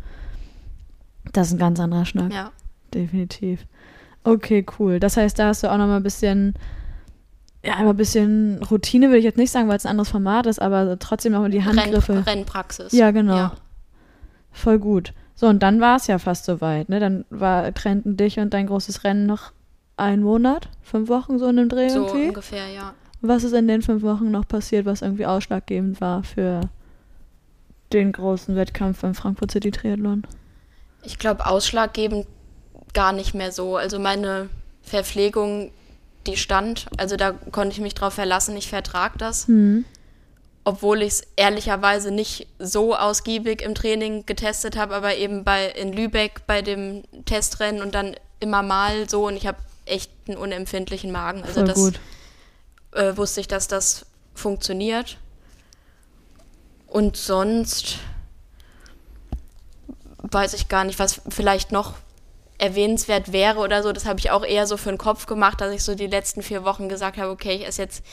das 1.33 1.47
ist 1.47 1.53
ein 1.53 1.59
ganz 1.59 1.79
anderer 1.79 2.05
Schnack. 2.05 2.31
Ja. 2.31 2.51
Definitiv. 2.93 3.65
Okay, 4.27 4.65
cool. 4.77 4.99
Das 4.99 5.15
heißt, 5.15 5.39
da 5.39 5.47
hast 5.47 5.63
du 5.63 5.71
auch 5.71 5.77
noch 5.77 5.87
mal 5.87 5.95
ein 5.97 6.03
bisschen, 6.03 6.53
ja, 7.63 7.79
immer 7.79 7.91
ein 7.91 7.97
bisschen 7.97 8.61
Routine, 8.69 9.07
würde 9.07 9.19
ich 9.19 9.23
jetzt 9.23 9.37
nicht 9.37 9.51
sagen, 9.51 9.69
weil 9.69 9.77
es 9.77 9.85
ein 9.85 9.91
anderes 9.91 10.09
Format 10.09 10.47
ist, 10.47 10.61
aber 10.61 10.99
trotzdem 10.99 11.31
noch 11.31 11.39
mal 11.39 11.49
die 11.49 11.63
Handgriffe. 11.63 12.13
Renn 12.13 12.23
Rennpraxis. 12.23 12.91
Ja, 12.91 13.11
genau. 13.11 13.35
Ja. 13.37 13.53
Voll 14.51 14.79
gut. 14.79 15.13
So, 15.33 15.47
und 15.47 15.63
dann 15.63 15.79
war 15.79 15.95
es 15.95 16.07
ja 16.07 16.19
fast 16.19 16.43
soweit, 16.43 16.89
ne? 16.89 16.99
Dann 16.99 17.23
war, 17.29 17.73
trennten 17.73 18.17
dich 18.17 18.37
und 18.37 18.53
dein 18.53 18.67
großes 18.67 19.05
Rennen 19.05 19.27
noch 19.27 19.53
einen 19.95 20.23
Monat, 20.23 20.67
fünf 20.81 21.07
Wochen 21.07 21.39
so 21.39 21.47
in 21.47 21.55
dem 21.55 21.69
Dreh 21.69 21.87
So 21.87 22.05
irgendwie. 22.07 22.27
ungefähr, 22.27 22.67
ja. 22.67 22.95
Was 23.21 23.45
ist 23.45 23.53
in 23.53 23.67
den 23.69 23.81
fünf 23.81 24.03
Wochen 24.03 24.29
noch 24.29 24.45
passiert, 24.45 24.85
was 24.85 25.01
irgendwie 25.03 25.25
ausschlaggebend 25.25 26.01
war 26.01 26.23
für 26.23 26.61
den 27.93 28.11
großen 28.11 28.57
Wettkampf 28.57 29.01
beim 29.01 29.15
Frankfurt 29.15 29.51
City 29.51 29.71
Triathlon? 29.71 30.23
Ich 31.03 31.17
glaube, 31.17 31.45
ausschlaggebend 31.45 32.27
gar 32.97 33.13
nicht 33.13 33.35
mehr 33.35 33.51
so. 33.51 33.77
Also 33.77 33.99
meine 33.99 34.49
Verpflegung, 34.81 35.71
die 36.25 36.35
stand. 36.35 36.87
Also 36.97 37.15
da 37.15 37.31
konnte 37.31 37.75
ich 37.75 37.79
mich 37.79 37.93
drauf 37.93 38.15
verlassen, 38.15 38.57
ich 38.57 38.69
vertrag 38.69 39.19
das. 39.19 39.45
Hm. 39.45 39.85
Obwohl 40.63 41.03
ich 41.03 41.09
es 41.09 41.23
ehrlicherweise 41.35 42.09
nicht 42.09 42.47
so 42.57 42.95
ausgiebig 42.95 43.61
im 43.61 43.75
Training 43.75 44.25
getestet 44.25 44.77
habe, 44.77 44.95
aber 44.95 45.15
eben 45.15 45.43
bei 45.43 45.67
in 45.67 45.93
Lübeck 45.93 46.47
bei 46.47 46.63
dem 46.63 47.03
Testrennen 47.25 47.83
und 47.83 47.93
dann 47.93 48.15
immer 48.39 48.63
mal 48.63 49.07
so. 49.07 49.27
Und 49.27 49.37
ich 49.37 49.45
habe 49.45 49.59
echt 49.85 50.09
einen 50.27 50.37
unempfindlichen 50.37 51.11
Magen. 51.11 51.43
Also 51.43 51.59
Voll 51.59 51.67
das 51.67 51.75
gut. 51.75 51.99
Äh, 52.93 53.15
wusste 53.15 53.41
ich, 53.41 53.47
dass 53.47 53.67
das 53.67 54.07
funktioniert. 54.33 55.19
Und 56.87 57.15
sonst 57.15 57.99
weiß 60.17 60.55
ich 60.55 60.67
gar 60.67 60.83
nicht, 60.83 60.97
was 60.97 61.21
vielleicht 61.29 61.71
noch 61.71 61.93
erwähnenswert 62.57 63.31
wäre 63.31 63.59
oder 63.59 63.83
so. 63.83 63.91
Das 63.91 64.05
habe 64.05 64.19
ich 64.19 64.31
auch 64.31 64.43
eher 64.43 64.65
so 64.67 64.77
für 64.77 64.89
den 64.89 64.97
Kopf 64.97 65.25
gemacht, 65.25 65.61
dass 65.61 65.73
ich 65.73 65.83
so 65.83 65.95
die 65.95 66.07
letzten 66.07 66.41
vier 66.41 66.63
Wochen 66.63 66.89
gesagt 66.89 67.17
habe, 67.17 67.31
okay, 67.31 67.55
ich 67.55 67.67
esse 67.67 67.81
jetzt 67.83 68.03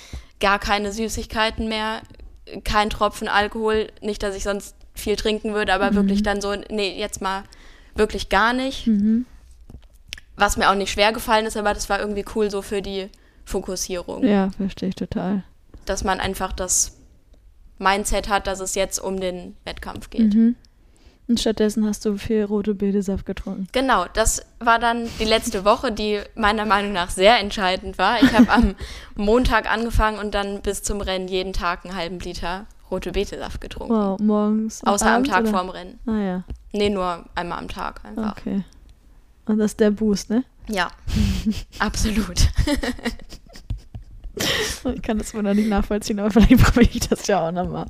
gar 0.41 0.59
keine 0.59 0.93
Süßigkeiten 0.93 1.69
mehr, 1.69 2.03
kein 2.65 2.91
Tropfen 2.91 3.29
Alkohol. 3.29 3.89
Nicht, 4.03 4.23
dass 4.23 4.35
ich 4.37 4.43
sonst 4.43 4.77
viel 4.95 5.17
trinken 5.17 5.55
würde, 5.55 5.73
aber 5.73 5.95
wirklich 5.95 6.23
dann 6.23 6.41
so, 6.41 6.55
nee, 6.71 6.99
jetzt 6.99 7.21
mal 7.23 7.45
wirklich 7.95 8.29
gar 8.29 8.53
nicht. 8.53 8.89
Was 10.37 10.57
mir 10.57 10.71
auch 10.71 10.75
nicht 10.75 10.91
schwer 10.93 11.13
gefallen 11.13 11.47
ist, 11.47 11.57
aber 11.57 11.73
das 11.75 11.89
war 11.89 12.01
irgendwie 12.01 12.25
cool 12.35 12.51
so 12.51 12.61
für 12.61 12.83
die 12.83 13.09
Fokussierung 13.45 14.25
Ja, 14.25 14.51
verstehe 14.57 14.89
ich 14.91 14.95
total. 14.97 15.43
dass 15.85 16.03
man 16.05 16.19
einfach 16.21 16.53
das 16.53 16.97
Mindset 17.79 18.29
hat, 18.29 18.47
dass 18.47 18.61
es 18.61 18.75
jetzt 18.75 18.99
um 18.99 19.21
den 19.21 19.57
Wettkampf 19.65 20.11
geht. 20.11 20.35
Mhm. 20.35 20.57
Und 21.27 21.41
stattdessen 21.41 21.87
hast 21.87 22.05
du 22.05 22.19
viel 22.19 22.45
rote 22.45 22.75
Betesaft 22.75 23.25
getrunken. 23.25 23.67
Genau, 23.73 24.05
das 24.13 24.43
war 24.61 24.79
dann 24.79 25.09
die 25.19 25.25
letzte 25.25 25.65
Woche, 25.65 25.91
die 25.91 26.21
meiner 26.35 26.67
Meinung 26.67 26.93
nach 26.93 27.09
sehr 27.09 27.39
entscheidend 27.41 27.97
war. 27.97 28.23
Ich 28.23 28.31
habe 28.33 28.51
am 28.51 28.75
Montag 29.17 29.71
angefangen 29.71 30.19
und 30.19 30.35
dann 30.35 30.61
bis 30.61 30.83
zum 30.83 31.01
Rennen 31.01 31.27
jeden 31.29 31.55
Tag 31.55 31.85
einen 31.87 31.97
halben 31.97 32.19
Liter 32.19 32.67
rote 32.91 33.13
Betesaft 33.13 33.63
getrunken. 33.63 33.95
Wow, 33.95 34.19
morgens. 34.21 34.85
Außer 34.85 35.07
am 35.07 35.13
abends, 35.15 35.31
Tag 35.31 35.41
oder? 35.43 35.51
vorm 35.51 35.71
Rennen. 35.71 35.99
Ah 36.07 36.19
ja, 36.21 36.45
Nee, 36.73 36.91
nur 36.91 37.25
einmal 37.35 37.59
am 37.59 37.69
Tag 37.69 38.05
einfach. 38.05 38.37
okay. 38.37 38.63
Und 39.47 39.59
das 39.59 39.73
ist 39.73 39.81
der 39.81 39.93
Boost, 39.93 40.29
ne? 40.29 40.45
Ja, 40.69 40.91
absolut. 41.79 42.49
Ich 44.95 45.03
kann 45.03 45.19
das 45.19 45.33
wohl 45.35 45.43
noch 45.43 45.55
nicht 45.55 45.69
nachvollziehen, 45.69 46.19
aber 46.19 46.31
vielleicht 46.31 46.59
probiere 46.63 46.91
ich 46.93 47.09
das 47.09 47.27
ja 47.27 47.47
auch 47.49 47.53
nochmal. 47.53 47.87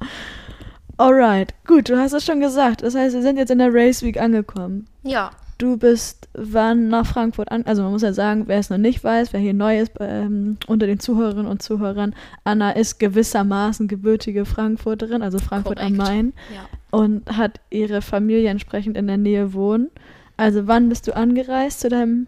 Alright, 0.96 1.54
gut, 1.66 1.88
du 1.88 1.98
hast 1.98 2.12
es 2.12 2.24
schon 2.24 2.40
gesagt. 2.40 2.83
Das 2.83 2.94
heißt, 2.94 3.14
wir 3.14 3.22
sind 3.22 3.37
jetzt 3.37 3.50
in 3.50 3.59
der 3.59 3.72
Race 3.72 4.02
Week 4.02 4.20
angekommen. 4.20 4.87
Ja, 5.02 5.30
Du 5.57 5.76
bist 5.76 6.28
wann 6.35 6.88
nach 6.88 7.07
Frankfurt 7.07 7.52
an? 7.52 7.64
Also 7.64 7.83
man 7.83 7.92
muss 7.92 8.02
ja 8.02 8.12
sagen, 8.12 8.48
wer 8.48 8.59
es 8.59 8.70
noch 8.70 8.76
nicht 8.76 9.04
weiß, 9.04 9.33
wer 9.33 9.38
hier 9.38 9.54
neu 9.54 9.78
ist 9.78 9.92
ähm, 10.00 10.59
unter 10.66 10.88
den 10.88 10.98
Zuhörerinnen 10.98 11.46
und 11.46 11.62
Zuhörern, 11.62 12.12
Anna 12.42 12.72
ist 12.72 12.98
gewissermaßen 12.98 13.87
gebürtige 13.87 14.46
Frankfurterin, 14.46 15.22
also 15.22 15.38
Frankfurt 15.38 15.78
am 15.78 15.96
Korrekt. 15.96 16.12
Main 16.12 16.33
ja. 16.52 16.66
und 16.90 17.37
hat 17.37 17.61
ihre 17.70 18.02
Familie 18.02 18.50
entsprechend 18.50 18.96
in 18.96 19.07
der 19.07 19.16
Nähe 19.16 19.54
wohnen. 19.54 19.90
Also 20.37 20.66
wann 20.66 20.88
bist 20.88 21.07
du 21.07 21.14
angereist 21.14 21.80
zu 21.80 21.88
deinem 21.88 22.26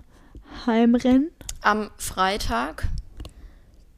Heimrennen? 0.64 1.30
am 1.66 1.90
Freitag. 1.96 2.84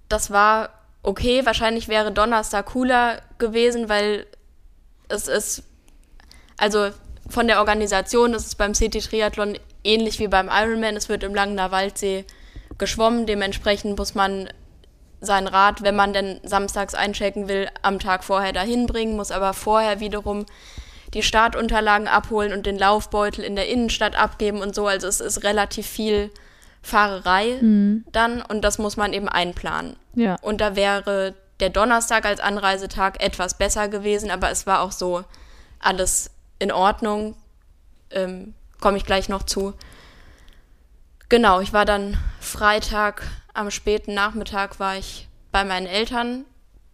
Das 0.09 0.31
war 0.31 0.71
okay. 1.03 1.45
Wahrscheinlich 1.45 1.89
wäre 1.89 2.13
Donnerstag 2.13 2.67
cooler 2.67 3.21
gewesen, 3.39 3.89
weil 3.89 4.27
es 5.09 5.29
ist, 5.29 5.63
also 6.57 6.91
von 7.29 7.47
der 7.47 7.59
Organisation 7.59 8.35
ist 8.35 8.47
es 8.47 8.55
beim 8.55 8.75
City 8.75 9.01
Triathlon 9.01 9.59
ähnlich 9.85 10.19
wie 10.19 10.29
beim 10.29 10.49
Ironman. 10.51 10.97
Es 10.97 11.09
wird 11.09 11.23
im 11.23 11.35
Langener 11.35 11.71
Waldsee 11.71 12.25
geschwommen. 12.79 13.27
Dementsprechend 13.27 13.99
muss 13.99 14.15
man 14.15 14.49
sein 15.21 15.47
Rad, 15.47 15.83
wenn 15.83 15.97
man 15.97 16.13
denn 16.13 16.41
samstags 16.45 16.95
einchecken 16.95 17.49
will, 17.49 17.69
am 17.83 17.99
Tag 17.99 18.23
vorher 18.23 18.53
dahin 18.53 18.87
bringen, 18.87 19.17
muss 19.17 19.31
aber 19.31 19.53
vorher 19.53 20.01
wiederum 20.01 20.47
die 21.15 21.23
Startunterlagen 21.23 22.07
abholen 22.07 22.53
und 22.53 22.67
den 22.67 22.79
Laufbeutel 22.79 23.43
in 23.43 23.57
der 23.57 23.69
Innenstadt 23.69 24.17
abgeben 24.17 24.61
und 24.61 24.75
so. 24.75 24.87
Also 24.87 25.09
es 25.09 25.21
ist 25.21 25.43
relativ 25.43 25.87
viel 25.87 26.31
Fahrerei 26.83 27.59
dann 28.13 28.43
und 28.43 28.63
das 28.63 28.79
muss 28.79 28.97
man 28.97 29.13
eben 29.13 29.29
einplanen. 29.29 29.97
Ja. 30.15 30.37
Und 30.43 30.61
da 30.61 30.77
wäre 30.77 31.35
der 31.61 31.71
Donnerstag 31.71 32.25
als 32.25 32.41
Anreisetag 32.41 33.23
etwas 33.23 33.55
besser 33.55 33.89
gewesen, 33.89 34.31
aber 34.31 34.51
es 34.51 34.67
war 34.67 34.81
auch 34.81 34.93
so 34.93 35.25
alles 35.81 36.31
in 36.59 36.73
Ordnung. 36.73 37.35
Ähm, 38.11 38.55
Komme 38.81 38.97
ich 38.97 39.05
gleich 39.05 39.29
noch 39.29 39.43
zu. 39.43 39.75
Genau, 41.29 41.61
ich 41.61 41.73
war 41.73 41.85
dann 41.85 42.17
Freitag 42.41 43.23
am 43.55 43.71
späten 43.71 44.15
Nachmittag 44.15 44.79
war 44.79 44.97
ich 44.97 45.29
bei 45.51 45.65
meinen 45.65 45.87
Eltern, 45.87 46.45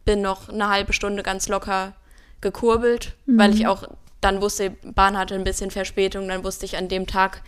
bin 0.04 0.22
noch 0.22 0.48
eine 0.48 0.68
halbe 0.68 0.92
Stunde 0.92 1.22
ganz 1.22 1.48
locker 1.48 1.92
gekurbelt, 2.40 3.14
weil 3.26 3.54
ich 3.54 3.66
auch 3.66 3.84
dann 4.20 4.40
wusste, 4.40 4.70
Bahn 4.82 5.18
hatte 5.18 5.34
ein 5.34 5.44
bisschen 5.44 5.70
Verspätung, 5.70 6.26
dann 6.28 6.42
wusste 6.42 6.64
ich 6.64 6.76
an 6.78 6.88
dem 6.88 7.06
Tag 7.06 7.42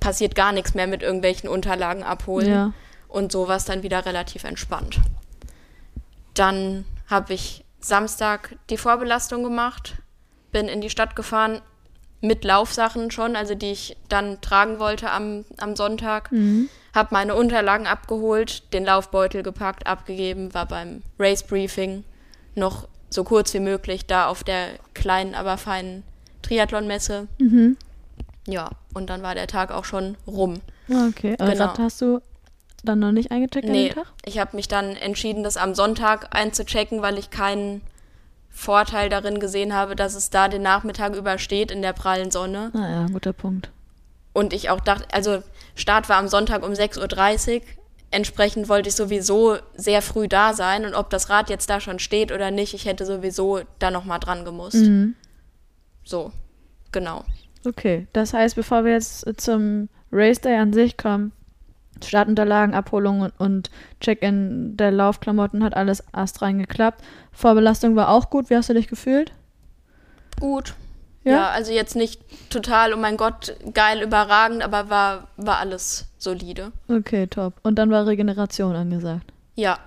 passiert 0.00 0.34
gar 0.34 0.52
nichts 0.52 0.74
mehr 0.74 0.86
mit 0.88 1.02
irgendwelchen 1.02 1.48
Unterlagen 1.48 2.02
abholen 2.02 2.48
Ja. 2.48 2.72
und 3.08 3.30
so 3.32 3.46
war 3.48 3.56
es 3.56 3.64
dann 3.64 3.82
wieder 3.82 4.04
relativ 4.04 4.44
entspannt. 4.44 5.00
Dann 6.38 6.84
habe 7.08 7.34
ich 7.34 7.64
Samstag 7.80 8.56
die 8.70 8.76
Vorbelastung 8.76 9.42
gemacht, 9.42 9.96
bin 10.52 10.68
in 10.68 10.80
die 10.80 10.90
Stadt 10.90 11.16
gefahren 11.16 11.60
mit 12.20 12.44
Laufsachen 12.44 13.10
schon, 13.10 13.36
also 13.36 13.54
die 13.54 13.70
ich 13.70 13.96
dann 14.08 14.40
tragen 14.40 14.78
wollte 14.78 15.10
am, 15.10 15.44
am 15.58 15.76
Sonntag. 15.76 16.30
Habe 16.94 17.08
meine 17.12 17.34
Unterlagen 17.34 17.86
abgeholt, 17.86 18.72
den 18.72 18.84
Laufbeutel 18.84 19.42
gepackt, 19.42 19.86
abgegeben, 19.86 20.52
war 20.54 20.66
beim 20.66 21.02
Race 21.18 21.42
Briefing 21.44 22.04
noch 22.54 22.88
so 23.10 23.24
kurz 23.24 23.54
wie 23.54 23.60
möglich 23.60 24.06
da 24.06 24.26
auf 24.28 24.42
der 24.44 24.68
kleinen, 24.94 25.34
aber 25.34 25.58
feinen 25.58 26.02
Triathlon-Messe. 26.42 27.28
Ja, 28.46 28.70
und 28.94 29.10
dann 29.10 29.22
war 29.22 29.34
der 29.34 29.46
Tag 29.46 29.70
auch 29.70 29.84
schon 29.84 30.16
rum. 30.26 30.60
Okay, 30.88 31.36
aber 31.38 31.52
Genau. 31.52 31.78
Hast 31.78 32.00
du 32.00 32.20
dann 32.84 32.98
noch 33.00 33.12
nicht 33.12 33.30
eingecheckt 33.32 33.66
an 33.66 33.72
Nee, 33.72 33.88
dem 33.88 33.94
Tag? 33.96 34.06
ich 34.24 34.38
habe 34.38 34.54
mich 34.56 34.68
dann 34.68 34.96
entschieden, 34.96 35.42
das 35.42 35.56
am 35.56 35.74
Sonntag 35.74 36.34
einzuchecken, 36.34 37.02
weil 37.02 37.18
ich 37.18 37.30
keinen 37.30 37.80
Vorteil 38.50 39.08
darin 39.08 39.40
gesehen 39.40 39.74
habe, 39.74 39.94
dass 39.96 40.14
es 40.14 40.30
da 40.30 40.48
den 40.48 40.62
Nachmittag 40.62 41.14
übersteht 41.14 41.70
in 41.70 41.82
der 41.82 41.92
prallen 41.92 42.30
Sonne. 42.30 42.70
Ah 42.74 42.88
ja, 43.02 43.06
guter 43.06 43.32
Punkt. 43.32 43.70
Und 44.32 44.52
ich 44.52 44.70
auch 44.70 44.80
dachte, 44.80 45.06
also 45.12 45.42
Start 45.74 46.08
war 46.08 46.16
am 46.16 46.28
Sonntag 46.28 46.64
um 46.64 46.72
6.30 46.72 47.56
Uhr. 47.56 47.60
Entsprechend 48.10 48.68
wollte 48.68 48.88
ich 48.88 48.94
sowieso 48.94 49.56
sehr 49.76 50.00
früh 50.00 50.28
da 50.28 50.54
sein. 50.54 50.84
Und 50.86 50.94
ob 50.94 51.10
das 51.10 51.28
Rad 51.28 51.50
jetzt 51.50 51.68
da 51.68 51.80
schon 51.80 51.98
steht 51.98 52.32
oder 52.32 52.50
nicht, 52.50 52.72
ich 52.74 52.84
hätte 52.86 53.04
sowieso 53.04 53.60
da 53.78 53.90
nochmal 53.90 54.18
dran 54.18 54.44
gemusst. 54.44 54.76
Mhm. 54.76 55.14
So, 56.04 56.32
genau. 56.90 57.24
Okay, 57.66 58.06
das 58.12 58.32
heißt, 58.32 58.54
bevor 58.56 58.84
wir 58.84 58.92
jetzt 58.92 59.26
zum 59.36 59.88
Race 60.10 60.40
Day 60.40 60.56
an 60.56 60.72
sich 60.72 60.96
kommen, 60.96 61.32
Startunterlagen, 62.04 62.74
Abholung 62.74 63.30
und, 63.38 63.70
Check-in 64.00 64.76
der 64.76 64.90
Laufklamotten 64.92 65.64
hat 65.64 65.74
alles 65.74 66.02
astrein 66.12 66.58
geklappt. 66.58 67.02
Vorbelastung 67.32 67.96
war 67.96 68.10
auch 68.10 68.30
gut. 68.30 68.50
Wie 68.50 68.56
hast 68.56 68.68
du 68.68 68.74
dich 68.74 68.88
gefühlt? 68.88 69.32
Gut. 70.40 70.74
Ja? 71.24 71.32
Ja? 71.32 71.50
also 71.50 71.72
jetzt 71.72 71.96
nicht 71.96 72.20
total, 72.50 72.94
oh 72.94 72.96
mein 72.96 73.16
Gott, 73.16 73.54
geil, 73.74 74.02
überragend, 74.02 74.62
aber 74.62 74.88
war, 74.88 75.28
war 75.36 75.58
alles 75.58 76.06
solide. 76.18 76.72
Okay, 76.88 77.26
top. 77.26 77.54
Und 77.62 77.76
dann 77.76 77.90
war 77.90 78.06
Regeneration 78.06 78.74
angesagt. 78.76 79.32
Ja. 79.56 79.78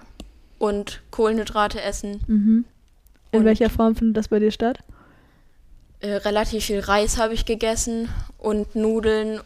Und 0.60 1.02
Kohlenhydrate 1.12 1.82
essen. 1.82 2.22
Mhm. 2.28 2.66
In 3.32 3.40
Und- 3.40 3.46
welcher 3.46 3.70
Form 3.70 3.96
findet 3.96 4.18
das 4.18 4.28
bei 4.28 4.40
dir 4.40 4.52
statt? 4.52 4.80
Äh, 6.02 6.16
relativ 6.16 6.66
viel 6.66 6.80
Reis 6.80 7.18
habe 7.18 7.34
ich 7.34 7.46
gegessen 7.46 8.10
und 8.38 8.76
Nudeln 8.76 9.40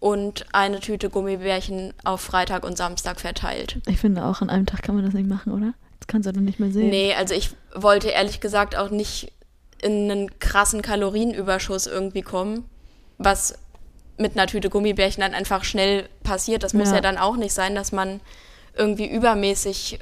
und 0.00 0.44
eine 0.52 0.80
Tüte 0.80 1.10
Gummibärchen 1.10 1.92
auf 2.04 2.20
Freitag 2.20 2.64
und 2.64 2.76
Samstag 2.76 3.20
verteilt. 3.20 3.78
Ich 3.86 3.98
finde 3.98 4.24
auch, 4.24 4.40
an 4.42 4.50
einem 4.50 4.66
Tag 4.66 4.82
kann 4.82 4.94
man 4.94 5.04
das 5.04 5.14
nicht 5.14 5.28
machen, 5.28 5.52
oder? 5.52 5.72
Das 6.00 6.06
kannst 6.06 6.28
du 6.28 6.32
doch 6.32 6.40
nicht 6.40 6.60
mehr 6.60 6.70
sehen. 6.70 6.90
Nee, 6.90 7.14
also 7.14 7.34
ich 7.34 7.50
wollte 7.74 8.08
ehrlich 8.08 8.40
gesagt 8.40 8.76
auch 8.76 8.90
nicht 8.90 9.32
in 9.82 10.10
einen 10.10 10.38
krassen 10.38 10.82
Kalorienüberschuss 10.82 11.86
irgendwie 11.86 12.22
kommen, 12.22 12.64
was 13.18 13.58
mit 14.18 14.32
einer 14.36 14.46
Tüte 14.46 14.70
Gummibärchen 14.70 15.20
dann 15.22 15.34
einfach 15.34 15.64
schnell 15.64 16.08
passiert. 16.22 16.62
Das 16.62 16.72
muss 16.74 16.88
Ja. 16.88 16.96
ja 16.96 17.00
dann 17.00 17.18
auch 17.18 17.36
nicht 17.36 17.52
sein, 17.52 17.74
dass 17.74 17.92
man 17.92 18.20
irgendwie 18.74 19.06
übermäßig 19.06 19.98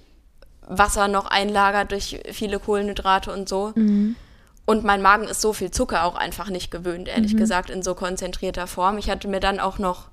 Wasser 0.67 1.09
noch 1.09 1.27
einlagert 1.27 1.93
durch 1.93 2.21
viele 2.33 2.59
Kohlenhydrate 2.59 3.33
und 3.33 3.49
so. 3.49 3.73
Mhm. 3.75 4.17
Und 4.67 4.83
mein 4.85 5.03
Magen 5.03 5.25
ist 5.25 5.41
so 5.41 5.53
viel 5.53 5.71
Zucker 5.71 6.05
auch 6.05 6.15
einfach 6.15 6.49
nicht 6.49 6.71
gewöhnt, 6.71 7.09
ehrlich 7.09 7.37
gesagt, 7.37 7.69
in 7.69 7.83
so 7.83 7.95
konzentrierter 7.95 8.67
Form. 8.67 8.97
Ich 8.97 9.11
hatte 9.11 9.29
mir 9.29 9.41
dann 9.41 9.61
auch 9.61 9.79
noch 9.79 10.09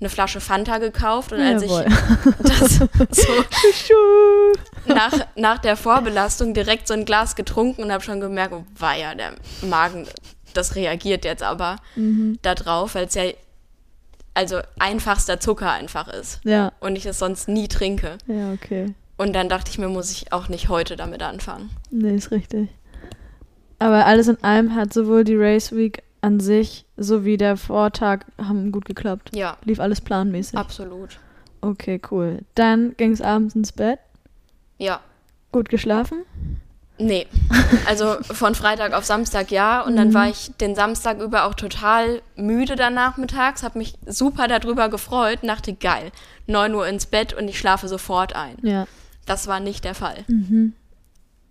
eine 0.00 0.08
Flasche 0.08 0.40
Fanta 0.40 0.78
gekauft 0.78 1.32
und 1.32 1.40
als 1.40 1.62
Jawohl. 1.62 1.84
ich 1.86 2.48
das 2.48 2.76
so 3.10 3.32
nach, 4.86 5.12
nach 5.36 5.58
der 5.58 5.76
Vorbelastung 5.76 6.54
direkt 6.54 6.88
so 6.88 6.94
ein 6.94 7.04
Glas 7.04 7.36
getrunken 7.36 7.82
und 7.82 7.92
habe 7.92 8.02
schon 8.02 8.20
gemerkt, 8.20 8.54
oh 8.54 8.64
weia, 8.78 9.14
der 9.14 9.34
Magen, 9.60 10.06
das 10.54 10.74
reagiert 10.74 11.26
jetzt 11.26 11.42
aber 11.42 11.76
da 12.40 12.54
drauf, 12.54 12.94
weil 12.94 13.06
es 13.06 13.14
ja 13.14 13.24
also 14.32 14.60
einfachster 14.78 15.40
Zucker 15.40 15.70
einfach 15.70 16.08
ist 16.08 16.40
Ja, 16.44 16.72
und 16.80 16.96
ich 16.96 17.04
es 17.04 17.18
sonst 17.18 17.48
nie 17.48 17.68
trinke. 17.68 18.16
ja, 18.26 18.52
okay. 18.52 18.94
Und 19.18 19.34
dann 19.34 19.50
dachte 19.50 19.70
ich 19.70 19.76
mir, 19.78 19.88
muss 19.88 20.10
ich 20.12 20.32
auch 20.32 20.48
nicht 20.48 20.70
heute 20.70 20.96
damit 20.96 21.22
anfangen. 21.22 21.68
Nee, 21.90 22.14
ist 22.14 22.30
richtig. 22.30 22.70
Aber 23.80 24.06
alles 24.06 24.28
in 24.28 24.42
allem 24.44 24.74
hat 24.76 24.92
sowohl 24.92 25.24
die 25.24 25.36
Race 25.36 25.74
Week 25.74 26.02
an 26.20 26.38
sich 26.38 26.84
sowie 26.96 27.36
der 27.36 27.56
Vortag 27.56 28.20
haben 28.38 28.70
gut 28.72 28.84
geklappt. 28.84 29.30
Ja, 29.34 29.56
Lief 29.64 29.80
alles 29.80 30.00
planmäßig. 30.00 30.56
absolut. 30.56 31.18
Okay, 31.62 32.00
cool. 32.10 32.40
Dann 32.54 32.94
ging 32.96 33.10
es 33.12 33.20
abends 33.20 33.54
ins 33.54 33.72
Bett. 33.72 33.98
Ja. 34.78 35.00
Gut 35.50 35.68
geschlafen? 35.68 36.18
Nee. 36.98 37.26
Also 37.86 38.16
von 38.22 38.54
Freitag 38.54 38.92
auf 38.92 39.04
Samstag 39.04 39.50
ja. 39.50 39.80
Und 39.82 39.96
dann 39.96 40.12
war 40.12 40.28
ich 40.28 40.50
den 40.60 40.74
Samstag 40.74 41.20
über 41.20 41.44
auch 41.44 41.54
total 41.54 42.20
müde 42.36 42.74
danach 42.76 43.16
mittags, 43.16 43.62
habe 43.62 43.78
mich 43.78 43.94
super 44.06 44.48
darüber 44.48 44.88
gefreut 44.88 45.38
und 45.42 45.48
dachte, 45.48 45.72
geil, 45.72 46.10
9 46.46 46.74
Uhr 46.74 46.86
ins 46.86 47.06
Bett 47.06 47.32
und 47.32 47.48
ich 47.48 47.58
schlafe 47.58 47.88
sofort 47.88 48.34
ein. 48.34 48.56
Ja. 48.62 48.86
Das 49.24 49.46
war 49.46 49.60
nicht 49.60 49.84
der 49.84 49.94
Fall. 49.94 50.24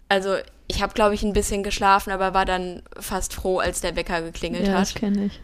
Also 0.09 0.35
ich 0.69 0.81
habe, 0.81 0.93
glaube 0.93 1.15
ich, 1.15 1.23
ein 1.23 1.33
bisschen 1.33 1.63
geschlafen, 1.63 2.11
aber 2.11 2.33
war 2.33 2.45
dann 2.45 2.83
fast 2.99 3.33
froh, 3.33 3.59
als 3.59 3.81
der 3.81 3.95
Wecker 3.95 4.21
geklingelt 4.21 4.67
Ja, 4.67 4.79
das 4.79 4.91
hat. 4.93 5.01
kenne 5.01 5.25
ich. 5.25 5.41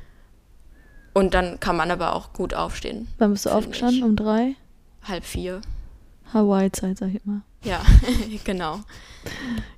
Und 1.13 1.33
dann 1.33 1.59
kann 1.59 1.75
man 1.75 1.91
aber 1.91 2.13
auch 2.13 2.31
gut 2.33 2.53
aufstehen. 2.53 3.07
Wann 3.17 3.31
bist 3.31 3.45
du 3.45 3.49
aufgestanden? 3.49 3.97
ich. 3.97 4.03
Um 4.03 4.15
drei? 4.15 4.55
Halb 5.03 5.23
vier. 5.23 5.61
Hawaii-Zeit, 6.33 6.97
sag 6.97 7.13
ich 7.13 7.23
mal. 7.25 7.41
Ja, 7.63 7.81
genau. 8.43 8.81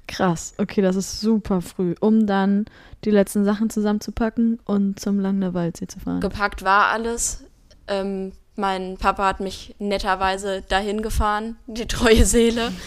Krass. 0.08 0.54
Okay, 0.58 0.82
das 0.82 0.96
ist 0.96 1.22
super 1.22 1.62
früh, 1.62 1.96
um 2.00 2.26
dann 2.28 2.66
die 3.06 3.12
letzten 3.12 3.46
Sachen 3.46 3.70
zusammenzupacken 3.70 4.60
und 4.66 5.00
zum 5.00 5.20
Langner 5.20 5.54
Waldsee 5.54 5.88
zu 5.88 6.00
fahren. 6.00 6.22
Gepackt 6.22 6.64
war 6.64 6.88
alles. 6.88 7.44
Ähm, 7.88 8.32
mein 8.56 8.98
Papa 8.98 9.26
hat 9.28 9.40
mich 9.40 9.76
netterweise 9.80 10.62
dahin 10.64 11.02
gefahren, 11.02 11.58
die 11.68 11.86
treue 11.88 12.26
Seele. 12.26 12.72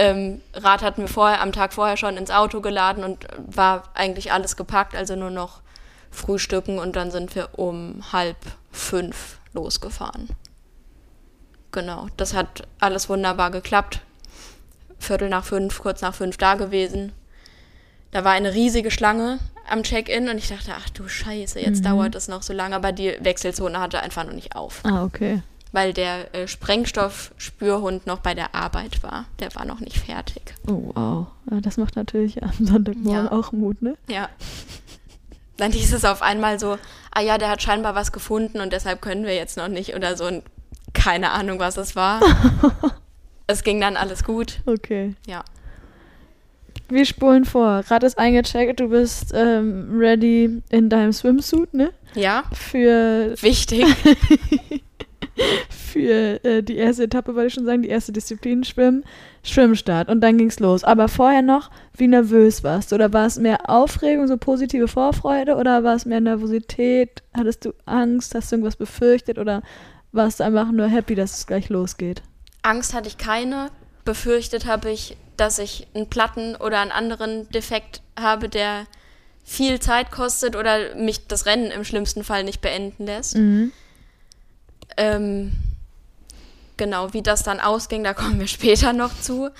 ähm, 0.00 0.40
Rad 0.54 0.80
hatten 0.80 1.02
wir 1.02 1.08
vorher, 1.08 1.42
am 1.42 1.52
Tag 1.52 1.74
vorher 1.74 1.98
schon 1.98 2.16
ins 2.16 2.30
Auto 2.30 2.62
geladen 2.62 3.04
und 3.04 3.26
war 3.36 3.82
eigentlich 3.94 4.32
alles 4.32 4.56
gepackt, 4.56 4.96
also 4.96 5.14
nur 5.14 5.30
noch 5.30 5.60
frühstücken 6.10 6.78
und 6.78 6.96
dann 6.96 7.10
sind 7.10 7.34
wir 7.34 7.50
um 7.58 8.02
halb 8.10 8.38
fünf 8.72 9.38
losgefahren. 9.52 10.30
Genau, 11.70 12.06
das 12.16 12.32
hat 12.32 12.66
alles 12.80 13.10
wunderbar 13.10 13.50
geklappt. 13.50 14.00
Viertel 14.98 15.28
nach 15.28 15.44
fünf, 15.44 15.78
kurz 15.80 16.00
nach 16.00 16.14
fünf 16.14 16.38
da 16.38 16.54
gewesen. 16.54 17.12
Da 18.10 18.24
war 18.24 18.32
eine 18.32 18.54
riesige 18.54 18.90
Schlange 18.90 19.38
am 19.68 19.82
Check-in 19.82 20.30
und 20.30 20.38
ich 20.38 20.48
dachte, 20.48 20.72
ach 20.76 20.88
du 20.88 21.08
Scheiße, 21.08 21.60
jetzt 21.60 21.84
dauert 21.84 22.14
es 22.14 22.26
noch 22.26 22.42
so 22.42 22.54
lange, 22.54 22.74
aber 22.74 22.92
die 22.92 23.16
Wechselzone 23.20 23.78
hatte 23.78 24.00
einfach 24.00 24.24
noch 24.24 24.32
nicht 24.32 24.56
auf, 24.56 24.80
Ah, 24.84 25.04
okay. 25.04 25.42
Weil 25.72 25.92
der 25.92 26.34
äh, 26.34 26.48
Sprengstoffspürhund 26.48 28.06
noch 28.06 28.18
bei 28.20 28.34
der 28.34 28.54
Arbeit 28.54 29.02
war. 29.02 29.26
Der 29.38 29.54
war 29.54 29.64
noch 29.64 29.80
nicht 29.80 29.98
fertig. 29.98 30.54
Oh, 30.66 30.90
wow. 30.94 31.26
Ja, 31.50 31.60
das 31.60 31.76
macht 31.76 31.96
natürlich 31.96 32.42
am 32.42 32.52
Sonntagmorgen 32.58 33.24
Ja. 33.26 33.32
auch 33.32 33.52
Mut, 33.52 33.80
ne? 33.82 33.96
Ja. 34.08 34.28
Dann 35.56 35.72
hieß 35.72 35.92
es 35.92 36.04
auf 36.04 36.22
einmal 36.22 36.58
so, 36.58 36.78
ah 37.12 37.20
ja, 37.20 37.36
der 37.38 37.50
hat 37.50 37.62
scheinbar 37.62 37.94
was 37.94 38.12
gefunden 38.12 38.60
und 38.60 38.72
deshalb 38.72 39.02
können 39.02 39.24
wir 39.24 39.34
jetzt 39.34 39.56
noch 39.56 39.68
nicht 39.68 39.94
oder 39.94 40.16
so. 40.16 40.26
Und 40.26 40.42
keine 40.94 41.30
Ahnung, 41.30 41.58
was 41.58 41.76
es 41.76 41.94
war. 41.94 42.20
es 43.46 43.62
ging 43.62 43.80
dann 43.80 43.96
alles 43.96 44.24
gut. 44.24 44.60
Okay. 44.66 45.14
Ja. 45.26 45.44
Wir 46.88 47.04
spulen 47.04 47.44
vor. 47.44 47.84
Rad 47.88 48.02
ist 48.02 48.18
eingecheckt, 48.18 48.80
du 48.80 48.88
bist 48.88 49.32
ähm, 49.34 49.90
ready 49.96 50.62
in 50.70 50.88
deinem 50.88 51.12
Swimsuit, 51.12 51.72
ne? 51.74 51.92
Ja, 52.14 52.42
Für, 52.52 53.34
wichtig. 53.40 53.84
für 55.70 56.44
äh, 56.44 56.62
die 56.62 56.76
erste 56.76 57.04
Etappe, 57.04 57.34
wollte 57.34 57.48
ich 57.48 57.54
schon 57.54 57.64
sagen, 57.64 57.82
die 57.82 57.88
erste 57.88 58.12
Disziplin, 58.12 58.64
Schwimmen, 58.64 59.04
Schwimmstart. 59.42 60.08
Und 60.08 60.20
dann 60.20 60.38
ging's 60.38 60.60
los. 60.60 60.84
Aber 60.84 61.08
vorher 61.08 61.42
noch, 61.42 61.70
wie 61.96 62.08
nervös 62.08 62.62
warst 62.62 62.90
du? 62.90 62.96
Oder 62.96 63.12
war 63.12 63.26
es 63.26 63.38
mehr 63.38 63.68
Aufregung, 63.68 64.26
so 64.28 64.36
positive 64.36 64.88
Vorfreude? 64.88 65.56
Oder 65.56 65.84
war 65.84 65.94
es 65.94 66.06
mehr 66.06 66.20
Nervosität? 66.20 67.22
Hattest 67.34 67.64
du 67.64 67.72
Angst? 67.86 68.34
Hast 68.34 68.50
du 68.50 68.56
irgendwas 68.56 68.76
befürchtet? 68.76 69.38
Oder 69.38 69.62
warst 70.12 70.40
du 70.40 70.44
einfach 70.44 70.70
nur 70.70 70.86
happy, 70.86 71.14
dass 71.14 71.38
es 71.38 71.46
gleich 71.46 71.68
losgeht? 71.68 72.22
Angst 72.62 72.94
hatte 72.94 73.08
ich 73.08 73.18
keine. 73.18 73.70
Befürchtet 74.04 74.66
habe 74.66 74.90
ich, 74.90 75.16
dass 75.36 75.58
ich 75.58 75.86
einen 75.94 76.08
Platten 76.08 76.56
oder 76.56 76.80
einen 76.80 76.90
anderen 76.90 77.48
Defekt 77.50 78.02
habe, 78.18 78.48
der 78.48 78.86
viel 79.44 79.80
Zeit 79.80 80.10
kostet 80.10 80.56
oder 80.56 80.94
mich 80.94 81.26
das 81.26 81.46
Rennen 81.46 81.70
im 81.70 81.84
schlimmsten 81.84 82.24
Fall 82.24 82.44
nicht 82.44 82.60
beenden 82.60 83.06
lässt. 83.06 83.34
Ähm, 84.96 85.52
genau, 86.76 87.12
wie 87.12 87.22
das 87.22 87.42
dann 87.42 87.60
ausging, 87.60 88.04
da 88.04 88.14
kommen 88.14 88.40
wir 88.40 88.48
später 88.48 88.92
noch 88.92 89.18
zu. 89.20 89.50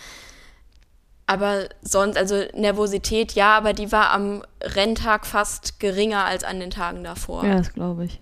Aber 1.26 1.68
sonst, 1.82 2.16
also 2.16 2.42
Nervosität 2.54 3.34
ja, 3.34 3.56
aber 3.56 3.72
die 3.72 3.92
war 3.92 4.10
am 4.10 4.42
Renntag 4.60 5.26
fast 5.26 5.78
geringer 5.78 6.24
als 6.24 6.42
an 6.42 6.58
den 6.58 6.70
Tagen 6.70 7.04
davor. 7.04 7.44
Ja, 7.44 7.56
das 7.56 7.72
glaube 7.72 8.06
ich. 8.06 8.20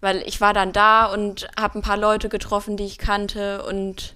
Weil 0.00 0.18
ich 0.18 0.40
war 0.40 0.54
dann 0.54 0.72
da 0.72 1.06
und 1.06 1.48
habe 1.58 1.80
ein 1.80 1.82
paar 1.82 1.96
Leute 1.96 2.28
getroffen, 2.28 2.76
die 2.76 2.84
ich 2.84 2.98
kannte 2.98 3.64
und 3.64 4.14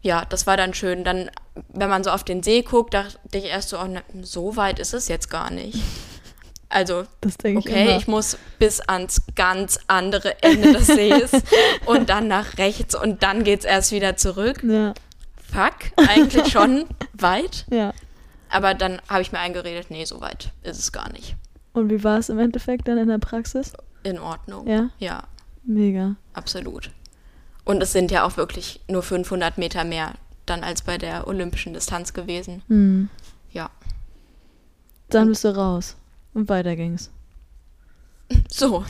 ja, 0.00 0.24
das 0.26 0.46
war 0.46 0.56
dann 0.56 0.74
schön. 0.74 1.02
Dann, 1.02 1.28
wenn 1.70 1.90
man 1.90 2.04
so 2.04 2.10
auf 2.10 2.22
den 2.22 2.44
See 2.44 2.62
guckt, 2.62 2.94
dachte 2.94 3.18
ich 3.32 3.46
erst 3.46 3.70
so, 3.70 3.78
oh, 3.78 3.88
so 4.22 4.56
weit 4.56 4.78
ist 4.78 4.94
es 4.94 5.08
jetzt 5.08 5.28
gar 5.28 5.50
nicht. 5.50 5.82
Also, 6.70 7.04
ich 7.24 7.56
okay, 7.56 7.84
immer. 7.86 7.96
ich 7.96 8.08
muss 8.08 8.36
bis 8.58 8.80
ans 8.80 9.22
ganz 9.34 9.78
andere 9.86 10.42
Ende 10.42 10.72
des 10.74 10.86
Sees 10.86 11.30
und 11.86 12.10
dann 12.10 12.28
nach 12.28 12.58
rechts 12.58 12.94
und 12.94 13.22
dann 13.22 13.42
geht's 13.42 13.64
erst 13.64 13.90
wieder 13.92 14.16
zurück. 14.16 14.62
Ja, 14.62 14.92
Fuck, 15.50 15.92
eigentlich 15.96 16.52
schon 16.52 16.84
weit. 17.14 17.64
ja. 17.70 17.92
Aber 18.50 18.72
dann 18.72 19.02
habe 19.08 19.20
ich 19.20 19.30
mir 19.30 19.40
eingeredet, 19.40 19.90
nee, 19.90 20.04
so 20.06 20.22
weit 20.22 20.52
ist 20.62 20.78
es 20.78 20.90
gar 20.92 21.12
nicht. 21.12 21.36
Und 21.74 21.90
wie 21.90 22.02
war 22.02 22.18
es 22.18 22.30
im 22.30 22.38
Endeffekt 22.38 22.88
dann 22.88 22.96
in 22.96 23.08
der 23.08 23.18
Praxis? 23.18 23.72
In 24.04 24.18
Ordnung. 24.18 24.66
Ja? 24.66 24.88
Ja, 24.98 25.24
Mega. 25.64 26.16
absolut. 26.32 26.90
Und 27.64 27.82
es 27.82 27.92
sind 27.92 28.10
ja 28.10 28.24
auch 28.24 28.38
wirklich 28.38 28.80
nur 28.88 29.02
500 29.02 29.58
Meter 29.58 29.84
mehr 29.84 30.14
dann 30.46 30.64
als 30.64 30.80
bei 30.80 30.96
der 30.96 31.28
olympischen 31.28 31.74
Distanz 31.74 32.14
gewesen. 32.14 32.62
Hm. 32.68 33.10
Ja. 33.52 33.68
Dann 35.10 35.28
bist 35.28 35.44
du 35.44 35.54
raus. 35.54 35.96
Und 36.34 36.48
weiter 36.48 36.76
ging's. 36.76 37.10
So. 38.50 38.84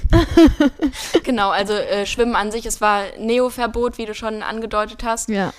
genau, 1.23 1.51
also 1.51 1.75
äh, 1.75 2.07
Schwimmen 2.07 2.35
an 2.35 2.51
sich, 2.51 2.67
es 2.67 2.81
war 2.81 3.05
Neo-Verbot, 3.19 3.99
wie 3.99 4.07
du 4.07 4.15
schon 4.15 4.43
angedeutet 4.43 5.05
hast. 5.05 5.29
Ja. 5.29 5.53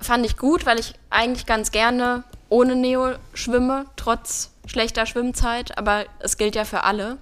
Fand 0.00 0.26
ich 0.26 0.36
gut, 0.36 0.66
weil 0.66 0.78
ich 0.78 0.94
eigentlich 1.10 1.46
ganz 1.46 1.70
gerne 1.70 2.24
ohne 2.48 2.74
Neo 2.74 3.14
schwimme, 3.34 3.86
trotz 3.96 4.50
schlechter 4.66 5.06
Schwimmzeit, 5.06 5.78
aber 5.78 6.06
es 6.18 6.36
gilt 6.36 6.54
ja 6.54 6.64
für 6.64 6.84
alle. 6.84 7.18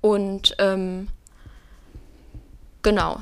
Und 0.00 0.54
ähm, 0.58 1.08
genau, 2.82 3.20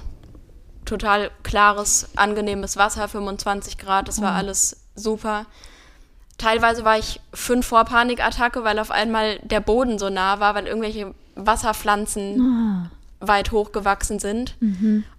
total 0.85 1.31
klares, 1.43 2.11
angenehmes 2.17 2.77
Wasser, 2.77 3.09
25 3.09 3.79
Grad, 3.79 4.09
das 4.09 4.21
war 4.23 4.35
alles 4.35 4.85
super. 4.95 5.47
Teilweise 6.39 6.85
war 6.85 6.97
ich 6.99 7.21
fünf 7.35 7.67
vor 7.67 7.85
Panikattacke, 7.85 8.63
weil 8.65 8.79
auf 8.79 8.91
einmal 8.91 9.39
der 9.43 9.61
Boden 9.61 9.99
so 9.99 10.09
nah 10.09 10.39
war, 10.41 10.55
weil 10.55 10.67
irgendwelche 10.67 11.13
Wasserpflanzen 11.35 12.91
weit 13.21 13.51
hochgewachsen 13.51 14.19
sind 14.21 14.57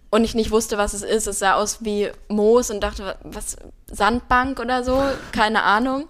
und 0.09 0.23
ich 0.23 0.33
nicht 0.33 0.51
wusste, 0.51 0.77
was 0.77 0.93
es 0.93 1.01
ist. 1.03 1.27
Es 1.27 1.39
sah 1.39 1.55
aus 1.55 1.83
wie 1.83 2.09
Moos 2.29 2.71
und 2.71 2.81
dachte, 2.81 3.17
was, 3.23 3.57
Sandbank 3.87 4.59
oder 4.59 4.83
so, 4.85 5.01
keine 5.33 5.63
Ahnung. 5.63 6.07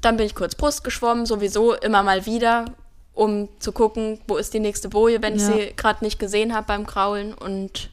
Dann 0.00 0.16
bin 0.16 0.26
ich 0.26 0.34
kurz 0.34 0.54
Brust 0.54 0.84
geschwommen, 0.84 1.26
sowieso 1.26 1.72
immer 1.74 2.02
mal 2.04 2.26
wieder, 2.26 2.66
um 3.14 3.48
zu 3.58 3.72
gucken, 3.72 4.20
wo 4.28 4.36
ist 4.36 4.54
die 4.54 4.60
nächste 4.60 4.88
Boje, 4.88 5.20
wenn 5.22 5.34
ich 5.34 5.42
Ja. 5.42 5.52
sie 5.52 5.72
gerade 5.76 6.04
nicht 6.04 6.18
gesehen 6.18 6.54
habe 6.54 6.66
beim 6.66 6.86
Kraulen. 6.86 7.34
Und 7.34 7.90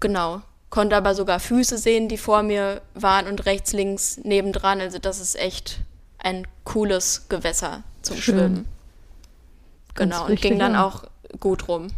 genau, 0.00 0.42
konnte 0.72 0.96
aber 0.96 1.14
sogar 1.14 1.38
Füße 1.38 1.76
sehen, 1.76 2.08
die 2.08 2.16
vor 2.16 2.42
mir 2.42 2.80
waren 2.94 3.26
und 3.26 3.44
rechts, 3.44 3.74
links 3.74 4.16
nebendran. 4.24 4.80
Also 4.80 4.98
das 4.98 5.20
ist 5.20 5.38
echt 5.38 5.80
ein 6.18 6.46
cooles 6.64 7.26
Gewässer 7.28 7.82
zum 8.00 8.16
Schön. 8.16 8.34
Schwimmen. 8.38 8.68
Genau, 9.94 10.24
und 10.24 10.40
ging 10.40 10.58
dann 10.58 10.72
ja. 10.72 10.86
auch 10.86 11.04
gut 11.40 11.68
rum. 11.68 11.88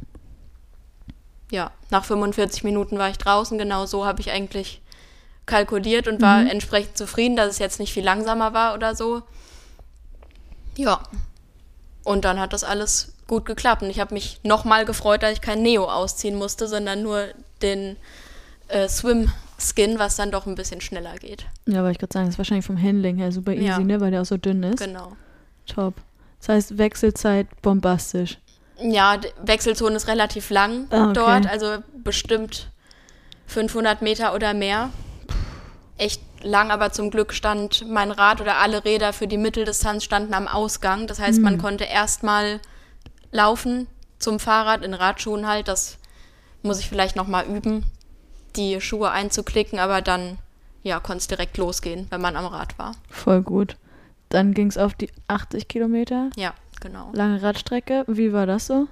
Ja, 1.53 1.71
nach 1.91 2.05
45 2.05 2.65
Minuten 2.65 2.99
war 2.99 3.09
ich 3.11 3.17
draußen, 3.17 3.59
genau 3.59 3.87
so 3.87 4.05
habe 4.07 4.21
ich 4.21 4.33
eigentlich 4.33 4.83
kalkuliert 5.47 6.09
und 6.09 6.19
Mhm. 6.19 6.25
war 6.25 6.41
entsprechend 6.41 6.99
zufrieden, 6.99 7.37
dass 7.37 7.51
es 7.51 7.59
jetzt 7.61 7.79
nicht 7.79 7.93
viel 7.93 8.05
langsamer 8.05 8.55
war 8.55 8.75
oder 8.75 8.97
so. 8.97 9.23
Ja. 10.77 11.01
Und 12.03 12.25
dann 12.25 12.41
hat 12.41 12.53
das 12.53 12.65
alles 12.65 13.13
gut 13.29 13.45
geklappt. 13.45 13.83
Und 13.83 13.91
ich 13.91 14.01
habe 14.01 14.15
mich 14.15 14.41
nochmal 14.43 14.85
gefreut, 14.85 15.23
dass 15.23 15.31
ich 15.31 15.41
kein 15.41 15.63
Neo 15.63 15.85
ausziehen 15.85 16.35
musste, 16.35 16.67
sondern 16.67 17.05
nur 17.05 17.29
den 17.63 17.97
äh, 18.75 18.89
Swim-Skin, 18.89 19.99
was 19.99 20.17
dann 20.17 20.31
doch 20.31 20.47
ein 20.47 20.55
bisschen 20.55 20.81
schneller 20.81 21.15
geht. 21.17 21.47
Ja, 21.67 21.81
aber 21.81 21.91
ich 21.91 21.99
gerade 21.99 22.13
sagen, 22.13 22.27
das 22.27 22.35
ist 22.35 22.39
wahrscheinlich 22.39 22.67
vom 22.67 22.81
Handling 22.81 23.17
her 23.17 23.33
super 23.33 23.53
easy, 23.53 23.65
Ja. 23.65 23.79
ne? 23.79 24.01
Weil 24.01 24.11
der 24.11 24.23
auch 24.23 24.27
so 24.27 24.37
dünn 24.37 24.63
ist. 24.63 24.79
Genau. 24.83 25.13
Top. 25.67 25.95
Das 26.41 26.49
heißt, 26.49 26.79
Wechselzeit 26.79 27.47
bombastisch. 27.63 28.39
Ja, 28.79 29.19
Wechselzone 29.43 29.97
ist 29.97 30.09
relativ 30.09 30.51
lang 30.51 30.87
Ah, 30.91 31.05
okay. 31.05 31.13
dort, 31.15 31.47
also 31.47 31.79
bestimmt 32.03 32.71
500 33.47 34.03
Meter 34.03 34.35
oder 34.35 34.53
mehr. 34.53 34.91
Echt 35.97 36.21
lang, 36.43 36.71
aber 36.73 36.91
zum 36.93 37.11
Glück 37.11 37.33
stand 37.33 37.89
mein 37.89 38.11
Rad 38.11 38.41
oder 38.41 38.57
alle 38.57 38.85
Räder 38.85 39.13
für 39.13 39.29
die 39.29 39.39
Mitteldistanz 39.39 40.03
standen 40.05 40.35
am 40.35 40.49
Ausgang. 40.49 41.07
Das 41.07 41.21
heißt, 41.21 41.41
man 41.41 41.57
konnte 41.59 41.85
erstmal 41.85 42.61
laufen 43.31 43.87
zum 44.19 44.41
Fahrrad 44.41 44.85
in 44.85 44.93
Radschuhen 44.93 45.47
halt. 45.47 45.69
Das 45.69 45.99
muss 46.63 46.81
ich 46.81 46.89
vielleicht 46.89 47.15
noch 47.17 47.29
mal 47.29 47.47
üben, 47.47 47.85
die 48.57 48.81
Schuhe 48.81 49.11
einzuklicken, 49.11 49.79
aber 49.79 50.03
dann 50.03 50.39
ja, 50.83 51.01
konnte 51.01 51.19
es 51.19 51.29
direkt 51.29 51.57
losgehen, 51.57 52.07
wenn 52.11 52.21
man 52.21 52.37
am 52.37 52.47
Rad 52.47 52.79
war. 52.79 52.95
Voll 53.11 53.43
gut. 53.43 53.77
Dann 54.29 54.53
ging 54.53 54.69
es 54.69 54.79
auf 54.79 54.95
die 54.95 55.11
80 55.29 55.69
Kilometer. 55.69 56.31
Ja, 56.37 56.55
genau. 56.81 57.11
Lange 57.13 57.43
Radstrecke. 57.43 58.05
Wie 58.07 58.33
war 58.33 58.47
das 58.47 58.67
so? 58.67 58.87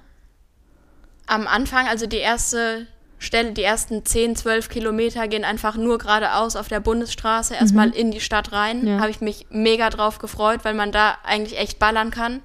Am 1.27 1.47
Anfang, 1.47 1.87
also 1.87 2.07
die 2.07 2.17
erste 2.17 2.87
Stelle, 3.19 3.53
die 3.53 3.63
ersten 3.63 4.05
10, 4.05 4.35
12 4.35 4.69
Kilometer 4.69 5.27
gehen 5.27 5.45
einfach 5.45 5.77
nur 5.77 5.97
geradeaus 5.97 6.55
auf 6.55 6.67
der 6.67 6.79
Bundesstraße, 6.79 7.55
erstmal 7.55 7.91
in 7.91 8.11
die 8.11 8.19
Stadt 8.19 8.51
rein. 8.51 8.85
Ja. 8.85 8.99
Habe 8.99 9.11
ich 9.11 9.21
mich 9.21 9.45
mega 9.49 9.89
drauf 9.89 10.19
gefreut, 10.19 10.61
weil 10.63 10.73
man 10.73 10.91
da 10.91 11.17
eigentlich 11.23 11.57
echt 11.57 11.79
ballern 11.79 12.11
kann. 12.11 12.41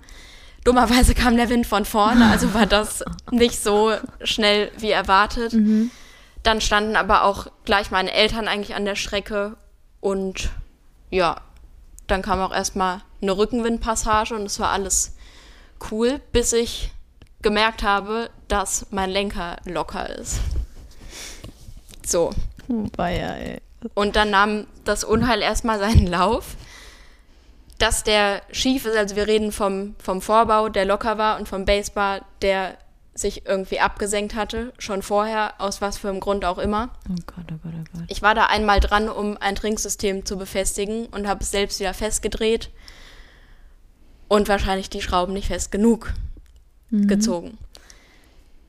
Dummerweise 0.65 1.15
kam 1.15 1.37
der 1.37 1.49
Wind 1.49 1.67
von 1.67 1.85
vorne, 1.85 2.27
also 2.31 2.53
war 2.55 2.67
das 2.67 3.03
nicht 3.31 3.61
so 3.63 3.93
schnell 4.23 4.71
wie 4.79 4.91
erwartet. 4.91 5.53
Dann 6.49 6.63
standen 6.63 6.97
aber 6.97 7.25
auch 7.25 7.49
gleich 7.67 7.91
meine 7.91 8.11
Eltern 8.11 8.49
eigentlich 8.49 8.75
an 8.75 8.87
der 8.87 8.97
Strecke 8.97 9.59
und 10.01 10.49
ja, 11.11 11.43
dann 12.07 12.23
kam 12.23 12.41
auch 12.41 12.53
erstmal 12.55 13.03
eine 13.21 13.37
Rückenwindpassage 13.37 14.35
und 14.35 14.47
es 14.47 14.59
war 14.59 14.71
alles 14.71 15.15
cool, 15.91 16.23
bis 16.33 16.55
ich 16.55 16.91
gemerkt 17.43 17.83
habe, 17.83 18.31
dass 18.49 18.87
mein 18.89 19.11
Lenker 19.11 19.59
locker 19.67 20.09
ist. 20.09 20.41
So. 22.07 22.31
Ey. 23.37 23.61
Und 23.93 24.17
dann 24.17 24.31
nahm 24.31 24.67
das 24.87 25.05
Unheil 25.05 25.43
erstmal 25.43 25.79
seinen 25.79 26.07
Lauf. 26.07 26.57
Dass 27.79 28.05
der 28.05 28.41
schief 28.53 28.87
ist, 28.87 28.97
also 28.97 29.17
wir 29.17 29.27
reden 29.27 29.53
vom, 29.53 29.97
vom 30.03 30.23
Vorbau, 30.23 30.71
der 30.71 30.87
locker 30.87 31.19
war, 31.19 31.39
und 31.39 31.47
vom 31.47 31.67
Basebar, 31.67 32.23
der 32.41 32.79
sich 33.19 33.47
irgendwie 33.47 33.81
abgesenkt 33.81 34.35
hatte, 34.35 34.73
schon 34.79 35.03
vorher, 35.03 35.55
aus 35.59 35.81
was 35.81 35.99
für 35.99 36.09
einem 36.09 36.21
Grund 36.21 36.45
auch 36.45 36.59
immer. 36.59 36.91
Oh 37.09 37.15
Gott, 37.27 37.45
oh 37.53 37.59
Gott, 37.63 37.73
oh 37.75 37.85
Gott. 37.93 38.05
Ich 38.09 38.23
war 38.23 38.35
da 38.35 38.47
einmal 38.47 38.81
dran, 38.81 39.09
um 39.09 39.37
ein 39.37 39.55
Trinksystem 39.55 40.25
zu 40.25 40.37
befestigen 40.37 41.07
und 41.07 41.27
habe 41.27 41.43
es 41.43 41.51
selbst 41.51 41.81
wieder 41.81 41.95
festgedreht 41.95 42.71
und 44.29 44.49
wahrscheinlich 44.49 44.91
die 44.91 45.03
Schrauben 45.03 45.33
nicht 45.33 45.49
fest 45.49 45.71
genug 45.71 46.15
gezogen. 46.91 47.59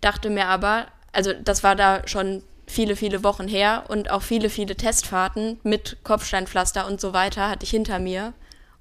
Dachte 0.01 0.29
mir 0.29 0.47
aber, 0.47 0.87
also 1.13 1.31
das 1.33 1.63
war 1.63 1.75
da 1.75 2.07
schon 2.07 2.43
viele, 2.67 2.95
viele 2.95 3.23
Wochen 3.23 3.47
her 3.47 3.85
und 3.87 4.11
auch 4.11 4.21
viele, 4.21 4.49
viele 4.49 4.75
Testfahrten 4.75 5.59
mit 5.63 5.97
Kopfsteinpflaster 6.03 6.85
und 6.87 7.01
so 7.01 7.13
weiter 7.13 7.49
hatte 7.49 7.63
ich 7.63 7.71
hinter 7.71 7.99
mir. 7.99 8.33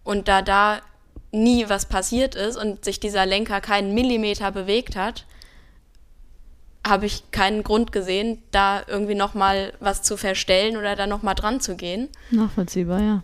Und 0.04 0.28
da 0.28 0.42
da 0.42 0.80
nie 1.32 1.68
was 1.68 1.86
passiert 1.86 2.34
ist 2.34 2.56
und 2.56 2.84
sich 2.84 3.00
dieser 3.00 3.26
Lenker 3.26 3.60
keinen 3.60 3.94
Millimeter 3.94 4.50
bewegt 4.50 4.96
hat, 4.96 5.24
habe 6.86 7.06
ich 7.06 7.30
keinen 7.30 7.62
Grund 7.62 7.92
gesehen, 7.92 8.42
da 8.50 8.82
irgendwie 8.86 9.14
nochmal 9.14 9.72
was 9.80 10.02
zu 10.02 10.16
verstellen 10.16 10.76
oder 10.76 10.96
da 10.96 11.06
nochmal 11.06 11.34
dran 11.34 11.60
zu 11.60 11.76
gehen. 11.76 12.08
Nachvollziehbar, 12.30 13.00
ja. 13.00 13.22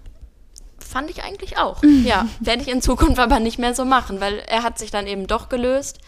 Fand 0.78 1.10
ich 1.10 1.22
eigentlich 1.22 1.58
auch. 1.58 1.82
Ja, 2.04 2.28
werde 2.40 2.62
ich 2.62 2.68
in 2.68 2.82
Zukunft 2.82 3.18
aber 3.18 3.40
nicht 3.40 3.58
mehr 3.58 3.74
so 3.74 3.84
machen, 3.84 4.20
weil 4.20 4.40
er 4.40 4.62
hat 4.62 4.78
sich 4.78 4.90
dann 4.90 5.06
eben 5.06 5.26
doch 5.26 5.48
gelöst 5.48 5.98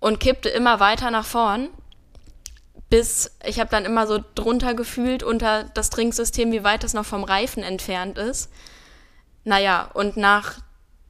und 0.00 0.20
kippte 0.20 0.48
immer 0.48 0.80
weiter 0.80 1.10
nach 1.10 1.24
vorn, 1.24 1.68
bis 2.90 3.36
ich 3.44 3.60
habe 3.60 3.70
dann 3.70 3.84
immer 3.84 4.06
so 4.06 4.18
drunter 4.34 4.74
gefühlt 4.74 5.22
unter 5.22 5.64
das 5.74 5.90
Trinksystem, 5.90 6.52
wie 6.52 6.64
weit 6.64 6.84
es 6.84 6.94
noch 6.94 7.06
vom 7.06 7.24
Reifen 7.24 7.62
entfernt 7.62 8.18
ist. 8.18 8.50
Naja, 9.44 9.88
und 9.94 10.16
nach 10.16 10.58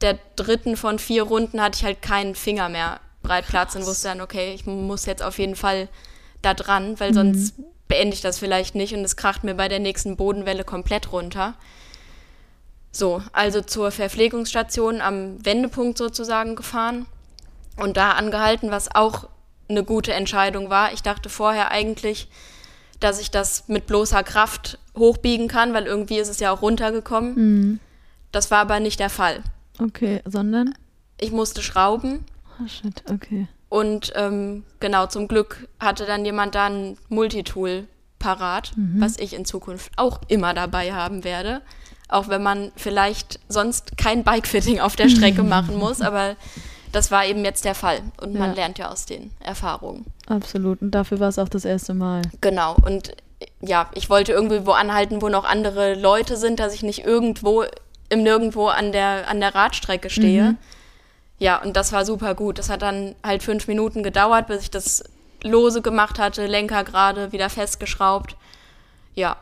der 0.01 0.19
dritten 0.35 0.77
von 0.77 0.99
vier 0.99 1.23
Runden 1.23 1.61
hatte 1.61 1.77
ich 1.77 1.83
halt 1.83 2.01
keinen 2.01 2.35
Finger 2.35 2.69
mehr 2.69 2.99
Breitplatz 3.27 3.75
und 3.75 3.85
wusste 3.85 4.07
dann, 4.07 4.21
okay, 4.21 4.53
ich 4.53 4.65
muss 4.65 5.05
jetzt 5.05 5.21
auf 5.23 5.37
jeden 5.37 5.55
Fall 5.55 5.89
da 6.41 6.53
dran, 6.53 6.99
weil 6.99 7.13
sonst 7.13 7.55
beende 7.87 8.13
ich 8.13 8.21
das 8.21 8.39
vielleicht 8.39 8.75
nicht 8.75 8.93
und 8.93 9.03
es 9.03 9.15
kracht 9.15 9.43
mir 9.43 9.55
bei 9.55 9.67
der 9.67 9.79
nächsten 9.79 10.17
Bodenwelle 10.17 10.63
komplett 10.63 11.11
runter. 11.11 11.55
So, 12.91 13.21
also 13.33 13.61
zur 13.61 13.91
Verpflegungsstation 13.91 15.01
am 15.01 15.43
Wendepunkt 15.45 15.97
sozusagen 15.97 16.55
gefahren 16.55 17.05
und 17.75 17.97
da 17.97 18.11
angehalten, 18.11 18.71
was 18.71 18.93
auch 18.93 19.29
eine 19.69 19.83
gute 19.83 20.13
Entscheidung 20.13 20.69
war. 20.69 20.93
Ich 20.93 21.03
dachte 21.03 21.29
vorher 21.29 21.69
eigentlich, 21.71 22.29
dass 22.99 23.19
ich 23.19 23.29
das 23.29 23.67
mit 23.67 23.85
bloßer 23.87 24.23
Kraft 24.23 24.79
hochbiegen 24.97 25.47
kann, 25.47 25.73
weil 25.73 25.85
irgendwie 25.85 26.17
ist 26.17 26.29
es 26.29 26.39
ja 26.39 26.51
auch 26.51 26.61
runtergekommen. 26.61 27.79
Das 28.31 28.51
war 28.51 28.59
aber 28.59 28.79
nicht 28.79 28.99
der 28.99 29.09
Fall. 29.09 29.43
Okay, 29.79 30.21
sondern? 30.25 30.73
Ich 31.19 31.31
musste 31.31 31.61
schrauben 31.61 32.25
Oh 32.63 32.67
shit, 32.67 33.03
okay. 33.11 33.47
und 33.69 34.11
ähm, 34.15 34.63
genau, 34.79 35.07
zum 35.07 35.27
Glück 35.27 35.67
hatte 35.79 36.05
dann 36.05 36.25
jemand 36.25 36.55
da 36.55 36.67
ein 36.67 36.97
Multitool 37.09 37.87
parat, 38.19 38.71
was 38.97 39.17
ich 39.17 39.33
in 39.35 39.45
Zukunft 39.45 39.91
auch 39.95 40.19
immer 40.27 40.53
dabei 40.55 40.91
haben 40.93 41.23
werde. 41.23 41.61
Auch 42.09 42.29
wenn 42.29 42.41
man 42.41 42.71
vielleicht 42.75 43.39
sonst 43.47 43.97
kein 43.97 44.23
Bikefitting 44.23 44.79
auf 44.79 44.95
der 44.95 45.07
Strecke 45.09 45.43
machen 45.55 45.75
muss, 45.75 46.01
aber 46.01 46.35
das 46.91 47.11
war 47.11 47.25
eben 47.25 47.43
jetzt 47.45 47.63
der 47.65 47.75
Fall. 47.75 47.99
Und 48.19 48.33
man 48.33 48.49
Ja. 48.51 48.55
lernt 48.55 48.79
ja 48.79 48.89
aus 48.89 49.05
den 49.05 49.29
Erfahrungen. 49.39 50.05
Absolut. 50.25 50.81
Und 50.81 50.91
dafür 50.91 51.19
war 51.19 51.27
es 51.29 51.37
auch 51.37 51.49
das 51.49 51.63
erste 51.65 51.93
Mal. 51.93 52.23
Genau. 52.41 52.75
Und 52.83 53.11
ja, 53.61 53.89
ich 53.93 54.09
wollte 54.09 54.31
irgendwie 54.31 54.65
wo 54.65 54.71
anhalten, 54.71 55.21
wo 55.21 55.29
noch 55.29 55.43
andere 55.45 55.93
Leute 55.93 56.37
sind, 56.37 56.59
dass 56.59 56.73
ich 56.73 56.81
nicht 56.81 57.05
irgendwo 57.05 57.65
im 58.09 58.23
Nirgendwo 58.23 58.67
an 58.67 58.91
der, 58.93 59.27
an 59.27 59.41
der 59.41 59.53
Radstrecke 59.53 60.09
stehe. 60.09 60.55
Ja, 61.39 61.61
und 61.61 61.75
das 61.77 61.91
war 61.93 62.05
super 62.05 62.33
gut. 62.35 62.57
Das 62.57 62.69
hat 62.69 62.81
dann 62.81 63.15
halt 63.23 63.43
fünf 63.43 63.67
Minuten 63.67 64.01
gedauert, 64.03 64.47
bis 64.47 64.63
ich 64.63 64.71
das 64.71 65.03
lose 65.43 65.81
gemacht 65.81 66.17
hatte, 66.19 66.47
Lenker 66.47 66.83
gerade, 66.83 67.31
wieder 67.31 67.49
festgeschraubt. 67.49 68.35
Ja. 69.13 69.37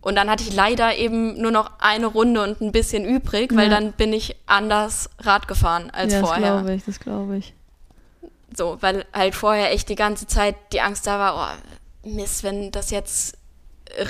Und 0.00 0.14
dann 0.14 0.30
hatte 0.30 0.44
ich 0.44 0.54
leider 0.54 0.94
eben 0.96 1.40
nur 1.40 1.50
noch 1.50 1.70
eine 1.80 2.06
Runde 2.06 2.42
und 2.42 2.60
ein 2.60 2.70
bisschen 2.72 3.04
übrig, 3.04 3.54
weil 3.56 3.70
Ja. 3.70 3.80
dann 3.80 3.92
bin 3.92 4.12
ich 4.12 4.36
anders 4.46 5.10
Rad 5.20 5.48
gefahren 5.48 5.90
als 5.90 6.12
ja, 6.12 6.20
das 6.20 6.28
vorher. 6.28 6.52
glaube 6.52 6.74
ich, 6.74 6.84
das 6.84 7.00
glaube 7.00 7.36
ich. 7.38 7.54
So, 8.56 8.78
weil 8.80 9.04
halt 9.12 9.34
vorher 9.34 9.72
echt 9.72 9.88
die 9.88 9.94
ganze 9.96 10.26
Zeit 10.26 10.54
die 10.72 10.80
Angst 10.80 11.06
da 11.06 11.18
war, 11.18 11.58
oh, 12.04 12.08
Mist, 12.08 12.44
wenn 12.44 12.70
das 12.70 12.90
jetzt 12.90 13.36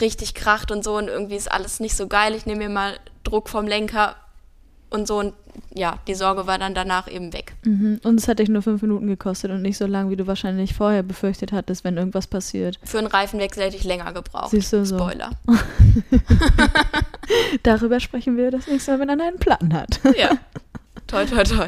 richtig 0.00 0.34
kracht 0.34 0.70
und 0.70 0.84
so 0.84 0.96
und 0.96 1.08
irgendwie 1.08 1.36
ist 1.36 1.50
alles 1.50 1.80
nicht 1.80 1.96
so 1.96 2.06
geil, 2.06 2.34
ich 2.34 2.46
nehme 2.46 2.64
mir 2.64 2.68
mal 2.68 2.98
Druck 3.24 3.48
vom 3.48 3.66
Lenker 3.66 4.14
und 4.90 5.06
so 5.06 5.18
und 5.18 5.34
ja, 5.74 5.98
die 6.06 6.14
Sorge 6.14 6.46
war 6.46 6.58
dann 6.58 6.74
danach 6.74 7.10
eben 7.10 7.32
weg. 7.32 7.54
Mhm. 7.64 8.00
Und 8.04 8.20
es 8.20 8.28
hat 8.28 8.38
dich 8.38 8.48
nur 8.48 8.62
fünf 8.62 8.82
Minuten 8.82 9.06
gekostet 9.06 9.50
und 9.50 9.62
nicht 9.62 9.76
so 9.76 9.86
lang, 9.86 10.10
wie 10.10 10.16
du 10.16 10.26
wahrscheinlich 10.26 10.74
vorher 10.74 11.02
befürchtet 11.02 11.52
hattest, 11.52 11.84
wenn 11.84 11.96
irgendwas 11.96 12.26
passiert. 12.26 12.78
Für 12.84 12.98
einen 12.98 13.08
Reifenwechsel 13.08 13.64
hätte 13.64 13.76
ich 13.76 13.84
länger 13.84 14.12
gebraucht. 14.12 14.50
Siehst 14.50 14.72
du 14.72 14.84
so. 14.84 14.98
Spoiler. 14.98 15.30
Darüber 17.62 18.00
sprechen 18.00 18.36
wir 18.36 18.50
das 18.50 18.66
nächste 18.66 18.92
Mal, 18.92 19.00
wenn 19.00 19.20
er 19.20 19.26
einen 19.26 19.38
Plan 19.38 19.74
hat. 19.74 20.00
Ja. 20.16 20.30
Toi, 21.06 21.24
toi, 21.24 21.42
toi. 21.42 21.66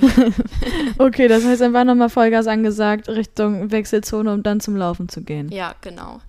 okay, 0.98 1.26
das 1.26 1.44
heißt, 1.44 1.62
dann 1.62 1.72
war 1.72 1.84
nochmal 1.84 2.10
Vollgas 2.10 2.46
angesagt, 2.46 3.08
Richtung 3.08 3.70
Wechselzone, 3.70 4.32
um 4.32 4.42
dann 4.42 4.60
zum 4.60 4.76
Laufen 4.76 5.08
zu 5.08 5.22
gehen. 5.22 5.48
Ja, 5.50 5.74
genau. 5.80 6.20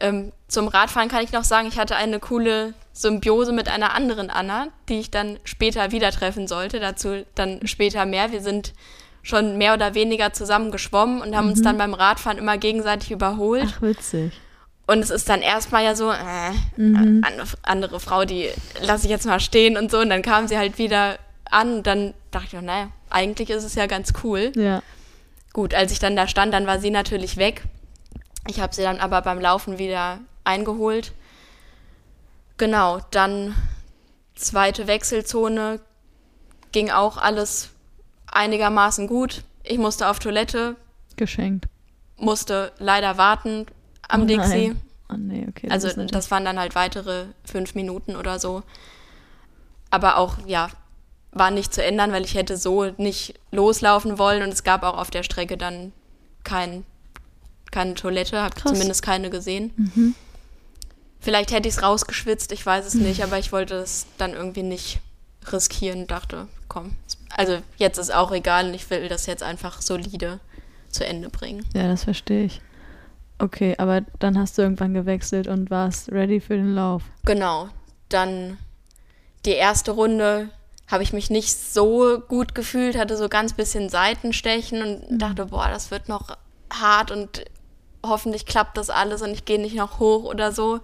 Ähm, 0.00 0.32
zum 0.48 0.68
Radfahren 0.68 1.08
kann 1.08 1.24
ich 1.24 1.32
noch 1.32 1.44
sagen, 1.44 1.68
ich 1.68 1.78
hatte 1.78 1.96
eine 1.96 2.18
coole 2.18 2.74
Symbiose 2.92 3.52
mit 3.52 3.68
einer 3.68 3.94
anderen 3.94 4.30
Anna, 4.30 4.68
die 4.88 5.00
ich 5.00 5.10
dann 5.10 5.38
später 5.44 5.92
wieder 5.92 6.10
treffen 6.10 6.46
sollte. 6.46 6.80
Dazu 6.80 7.24
dann 7.34 7.66
später 7.66 8.04
mehr. 8.04 8.32
Wir 8.32 8.42
sind 8.42 8.72
schon 9.22 9.56
mehr 9.56 9.74
oder 9.74 9.94
weniger 9.94 10.32
zusammen 10.32 10.70
geschwommen 10.70 11.22
und 11.22 11.36
haben 11.36 11.48
uns 11.48 11.62
dann 11.62 11.78
beim 11.78 11.94
Radfahren 11.94 12.38
immer 12.38 12.58
gegenseitig 12.58 13.12
überholt. 13.12 13.74
Ach, 13.76 13.82
witzig. 13.82 14.32
Und 14.86 14.98
es 14.98 15.10
ist 15.10 15.28
dann 15.28 15.42
erstmal 15.42 15.84
ja 15.84 15.94
so, 15.94 16.10
äh, 16.10 16.16
andere, 16.76 17.46
andere 17.62 18.00
Frau, 18.00 18.24
die 18.24 18.48
lasse 18.80 19.06
ich 19.06 19.10
jetzt 19.10 19.26
mal 19.26 19.38
stehen 19.38 19.76
und 19.76 19.90
so. 19.90 20.00
Und 20.00 20.10
dann 20.10 20.22
kam 20.22 20.48
sie 20.48 20.58
halt 20.58 20.76
wieder 20.78 21.18
an 21.44 21.76
und 21.76 21.86
dann 21.86 22.14
dachte 22.32 22.56
ich, 22.56 22.62
naja, 22.62 22.88
eigentlich 23.08 23.50
ist 23.50 23.62
es 23.64 23.74
ja 23.74 23.86
ganz 23.86 24.12
cool. 24.24 24.52
Ja. 24.56 24.82
Gut, 25.52 25.72
als 25.72 25.92
ich 25.92 25.98
dann 25.98 26.16
da 26.16 26.26
stand, 26.26 26.52
dann 26.52 26.66
war 26.66 26.80
sie 26.80 26.90
natürlich 26.90 27.36
weg. 27.36 27.62
Ich 28.48 28.60
habe 28.60 28.74
sie 28.74 28.82
dann 28.82 28.98
aber 28.98 29.22
beim 29.22 29.40
Laufen 29.40 29.78
wieder 29.78 30.20
eingeholt. 30.44 31.12
Genau, 32.58 33.00
dann 33.10 33.54
zweite 34.34 34.86
Wechselzone 34.86 35.80
ging 36.72 36.90
auch 36.90 37.16
alles 37.16 37.70
einigermaßen 38.26 39.06
gut. 39.06 39.44
Ich 39.62 39.78
musste 39.78 40.08
auf 40.08 40.18
Toilette, 40.18 40.76
Geschenkt. 41.16 41.66
musste 42.16 42.72
leider 42.78 43.18
warten 43.18 43.66
am 44.08 44.22
Oh. 44.22 44.24
Dixie. 44.26 44.74
Oh 45.12 45.16
nee, 45.16 45.46
okay. 45.48 45.68
Also 45.70 45.88
das 46.06 46.30
waren 46.30 46.44
dann 46.44 46.58
halt 46.58 46.74
weitere 46.74 47.26
fünf 47.44 47.74
Minuten 47.74 48.16
oder 48.16 48.38
so. 48.38 48.62
Aber 49.90 50.16
auch, 50.16 50.38
ja, 50.46 50.68
war 51.32 51.50
nicht 51.50 51.72
zu 51.74 51.84
ändern, 51.84 52.12
weil 52.12 52.24
ich 52.24 52.34
hätte 52.34 52.56
so 52.56 52.84
nicht 52.96 53.38
loslaufen 53.50 54.18
wollen 54.18 54.42
und 54.42 54.48
es 54.48 54.64
gab 54.64 54.82
auch 54.82 54.96
auf 54.96 55.10
der 55.10 55.22
Strecke 55.22 55.56
dann 55.56 55.92
kein, 56.44 56.84
keine 57.72 57.94
Toilette, 57.94 58.40
habe 58.40 58.54
zumindest 58.54 59.02
keine 59.02 59.30
gesehen. 59.30 60.14
Vielleicht 61.20 61.50
hätte 61.50 61.68
ich 61.68 61.76
es 61.76 61.82
rausgeschwitzt, 61.82 62.52
ich 62.52 62.64
weiß 62.64 62.86
es 62.86 62.94
nicht, 62.94 63.22
aber 63.24 63.38
ich 63.38 63.50
wollte 63.52 63.74
es 63.74 64.06
dann 64.18 64.34
irgendwie 64.34 64.62
nicht 64.62 65.00
riskieren, 65.50 66.06
dachte, 66.06 66.46
komm. 66.68 66.92
Also 67.36 67.58
jetzt 67.76 67.98
ist 67.98 68.14
auch 68.14 68.30
egal 68.32 68.68
und 68.68 68.74
ich 68.74 68.88
will 68.90 69.08
das 69.08 69.26
jetzt 69.26 69.42
einfach 69.42 69.82
solide 69.82 70.40
zu 70.88 71.06
Ende 71.06 71.30
bringen. 71.30 71.64
Ja, 71.74 71.88
das 71.88 72.04
verstehe 72.04 72.44
ich. 72.44 72.60
Okay, 73.38 73.74
aber 73.78 74.02
dann 74.18 74.38
hast 74.38 74.58
du 74.58 74.62
irgendwann 74.62 74.94
gewechselt 74.94 75.48
und 75.48 75.70
warst 75.70 76.12
ready 76.12 76.40
für 76.40 76.56
den 76.56 76.74
Lauf. 76.74 77.02
Genau. 77.24 77.68
Dann 78.08 78.58
die 79.46 79.52
erste 79.52 79.92
Runde 79.92 80.50
habe 80.88 81.02
ich 81.02 81.12
mich 81.12 81.30
nicht 81.30 81.56
so 81.56 82.20
gut 82.20 82.54
gefühlt, 82.54 82.96
hatte 82.96 83.16
so 83.16 83.28
ganz 83.28 83.54
bisschen 83.54 83.88
Seitenstechen 83.88 84.82
und 84.82 85.18
dachte, 85.18 85.46
boah, 85.46 85.68
das 85.68 85.90
wird 85.90 86.08
noch 86.08 86.36
hart 86.70 87.10
und 87.10 87.44
hoffentlich 88.04 88.46
klappt 88.46 88.76
das 88.76 88.90
alles 88.90 89.22
und 89.22 89.30
ich 89.30 89.44
gehe 89.44 89.60
nicht 89.60 89.76
noch 89.76 89.98
hoch 89.98 90.24
oder 90.24 90.52
so. 90.52 90.80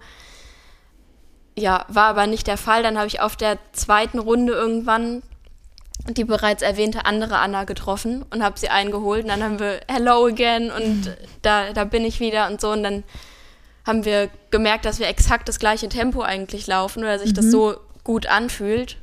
Ja, 1.57 1.85
war 1.89 2.05
aber 2.05 2.27
nicht 2.27 2.47
der 2.47 2.57
Fall. 2.57 2.83
Dann 2.83 2.97
habe 2.97 3.07
ich 3.07 3.21
auf 3.21 3.35
der 3.35 3.57
zweiten 3.73 4.19
Runde 4.19 4.53
irgendwann 4.53 5.23
die 6.07 6.23
bereits 6.23 6.61
erwähnte 6.61 7.05
andere 7.05 7.37
Anna 7.37 7.65
getroffen 7.65 8.25
und 8.29 8.43
habe 8.43 8.57
sie 8.57 8.69
eingeholt. 8.69 9.23
Und 9.23 9.29
dann 9.29 9.43
haben 9.43 9.59
wir 9.59 9.81
Hello 9.87 10.25
again 10.25 10.71
und 10.71 11.15
da, 11.41 11.73
da 11.73 11.83
bin 11.83 12.05
ich 12.05 12.19
wieder 12.19 12.47
und 12.47 12.61
so. 12.61 12.71
Und 12.71 12.83
dann 12.83 13.03
haben 13.85 14.05
wir 14.05 14.29
gemerkt, 14.51 14.85
dass 14.85 14.99
wir 14.99 15.07
exakt 15.07 15.49
das 15.49 15.59
gleiche 15.59 15.89
Tempo 15.89 16.21
eigentlich 16.21 16.67
laufen 16.67 16.99
oder 16.99 17.19
sich 17.19 17.33
das 17.33 17.45
so 17.45 17.75
gut 18.03 18.27
anfühlt. 18.27 18.97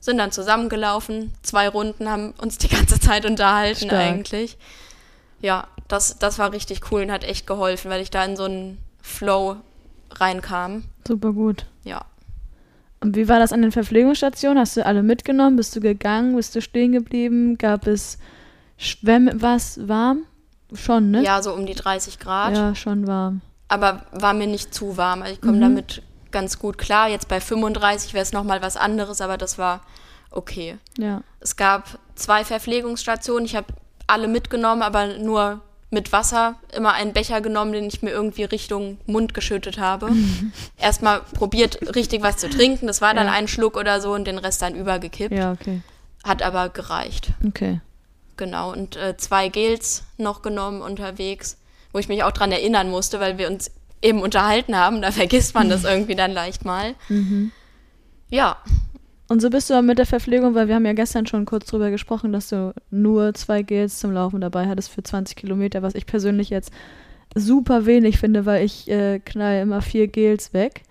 Sind 0.00 0.18
dann 0.18 0.32
zusammengelaufen, 0.32 1.32
zwei 1.42 1.66
Runden, 1.68 2.10
haben 2.10 2.32
uns 2.32 2.58
die 2.58 2.68
ganze 2.68 3.00
Zeit 3.00 3.24
unterhalten 3.24 3.86
Stark. 3.86 4.02
eigentlich. 4.02 4.58
Ja, 5.40 5.66
das, 5.88 6.18
das 6.18 6.38
war 6.38 6.52
richtig 6.52 6.90
cool 6.90 7.02
und 7.02 7.12
hat 7.12 7.24
echt 7.24 7.46
geholfen, 7.46 7.90
weil 7.90 8.00
ich 8.00 8.10
da 8.10 8.24
in 8.24 8.36
so 8.36 8.44
einen 8.44 8.78
Flow 9.02 9.56
reinkam. 10.12 10.84
Super 11.06 11.32
gut. 11.32 11.66
Ja. 11.84 12.04
Und 13.00 13.16
wie 13.16 13.28
war 13.28 13.38
das 13.38 13.52
an 13.52 13.60
den 13.62 13.72
Verpflegungsstationen? 13.72 14.58
Hast 14.58 14.76
du 14.76 14.86
alle 14.86 15.02
mitgenommen? 15.02 15.56
Bist 15.56 15.76
du 15.76 15.80
gegangen? 15.80 16.36
Bist 16.36 16.54
du 16.54 16.62
stehen 16.62 16.92
geblieben? 16.92 17.58
Gab 17.58 17.86
es 17.86 18.18
Schwämme? 18.78 19.32
Was 19.42 19.86
warm? 19.88 20.24
Schon, 20.72 21.10
ne? 21.10 21.22
Ja, 21.22 21.42
so 21.42 21.52
um 21.52 21.66
die 21.66 21.74
30 21.74 22.18
Grad. 22.18 22.56
Ja, 22.56 22.74
schon 22.74 23.06
warm. 23.06 23.40
aber 23.68 24.02
war 24.12 24.32
mir 24.34 24.46
nicht 24.46 24.72
zu 24.74 24.96
warm. 24.96 25.22
Also 25.22 25.34
ich 25.34 25.40
komme 25.40 25.56
Mhm. 25.58 25.60
damit 25.60 26.02
ganz 26.30 26.58
gut 26.58 26.78
klar. 26.78 27.08
Jetzt 27.08 27.28
bei 27.28 27.40
35 27.40 28.14
wäre 28.14 28.22
es 28.22 28.32
nochmal 28.32 28.62
was 28.62 28.76
anderes, 28.76 29.20
aber 29.20 29.36
das 29.36 29.58
war 29.58 29.80
okay. 30.30 30.78
Ja. 30.98 31.22
Es 31.40 31.56
gab 31.56 31.98
zwei 32.14 32.44
Verpflegungsstationen. 32.44 33.44
Ich 33.44 33.54
habe 33.54 33.66
alle 34.06 34.28
mitgenommen, 34.28 34.82
aber 34.82 35.18
nur 35.18 35.60
mit 35.94 36.12
Wasser. 36.12 36.56
Immer 36.76 36.92
einen 36.92 37.14
Becher 37.14 37.40
genommen, 37.40 37.72
den 37.72 37.84
ich 37.84 38.02
mir 38.02 38.10
irgendwie 38.10 38.44
Richtung 38.44 38.98
Mund 39.06 39.32
geschüttet 39.32 39.78
habe. 39.78 40.10
Erstmal 40.78 41.20
probiert, 41.20 41.94
richtig 41.96 42.22
was 42.22 42.36
zu 42.36 42.50
trinken. 42.50 42.86
Das 42.86 43.00
war 43.00 43.14
dann 43.14 43.28
Ja. 43.28 43.32
ein 43.32 43.48
Schluck 43.48 43.76
oder 43.78 44.00
so 44.02 44.12
und 44.12 44.26
den 44.26 44.36
Rest 44.38 44.60
dann 44.60 44.74
übergekippt. 44.74 45.34
Ja, 45.34 45.52
okay. 45.52 45.80
Hat 46.22 46.42
aber 46.42 46.68
gereicht. 46.68 47.30
Okay. 47.46 47.80
Genau, 48.36 48.72
und 48.72 48.96
äh, 48.96 49.16
zwei 49.16 49.48
Gels 49.48 50.02
noch 50.18 50.42
genommen 50.42 50.82
unterwegs, 50.82 51.56
wo 51.92 51.98
ich 51.98 52.08
mich 52.08 52.24
auch 52.24 52.32
dran 52.32 52.50
erinnern 52.52 52.90
musste, 52.90 53.20
weil 53.20 53.38
wir 53.38 53.46
uns 53.48 53.70
eben 54.02 54.20
unterhalten 54.20 54.76
haben. 54.76 55.00
Da 55.00 55.12
vergisst 55.12 55.54
man 55.54 55.68
das 55.70 55.84
irgendwie 55.84 56.16
dann 56.16 56.32
leicht 56.32 56.64
mal. 56.64 56.94
Ja, 58.28 58.56
Und 59.28 59.40
so 59.40 59.48
bist 59.50 59.70
du 59.70 59.74
aber 59.74 59.82
mit 59.82 59.98
der 59.98 60.06
Verpflegung, 60.06 60.54
weil 60.54 60.68
wir 60.68 60.74
haben 60.74 60.84
ja 60.84 60.92
gestern 60.92 61.26
schon 61.26 61.46
kurz 61.46 61.66
drüber 61.66 61.90
gesprochen, 61.90 62.32
dass 62.32 62.48
du 62.50 62.74
nur 62.90 63.32
zwei 63.34 63.62
Gels 63.62 63.98
zum 63.98 64.12
Laufen 64.12 64.40
dabei 64.40 64.66
hattest 64.68 64.90
für 64.90 65.02
20 65.02 65.34
Kilometer, 65.36 65.82
was 65.82 65.94
ich 65.94 66.04
persönlich 66.06 66.50
jetzt 66.50 66.70
super 67.34 67.86
wenig 67.86 68.18
finde, 68.18 68.44
weil 68.46 68.64
ich 68.64 68.88
äh, 68.90 69.18
knall 69.20 69.62
immer 69.62 69.80
vier 69.82 70.08
Gels 70.08 70.52
weg 70.52 70.82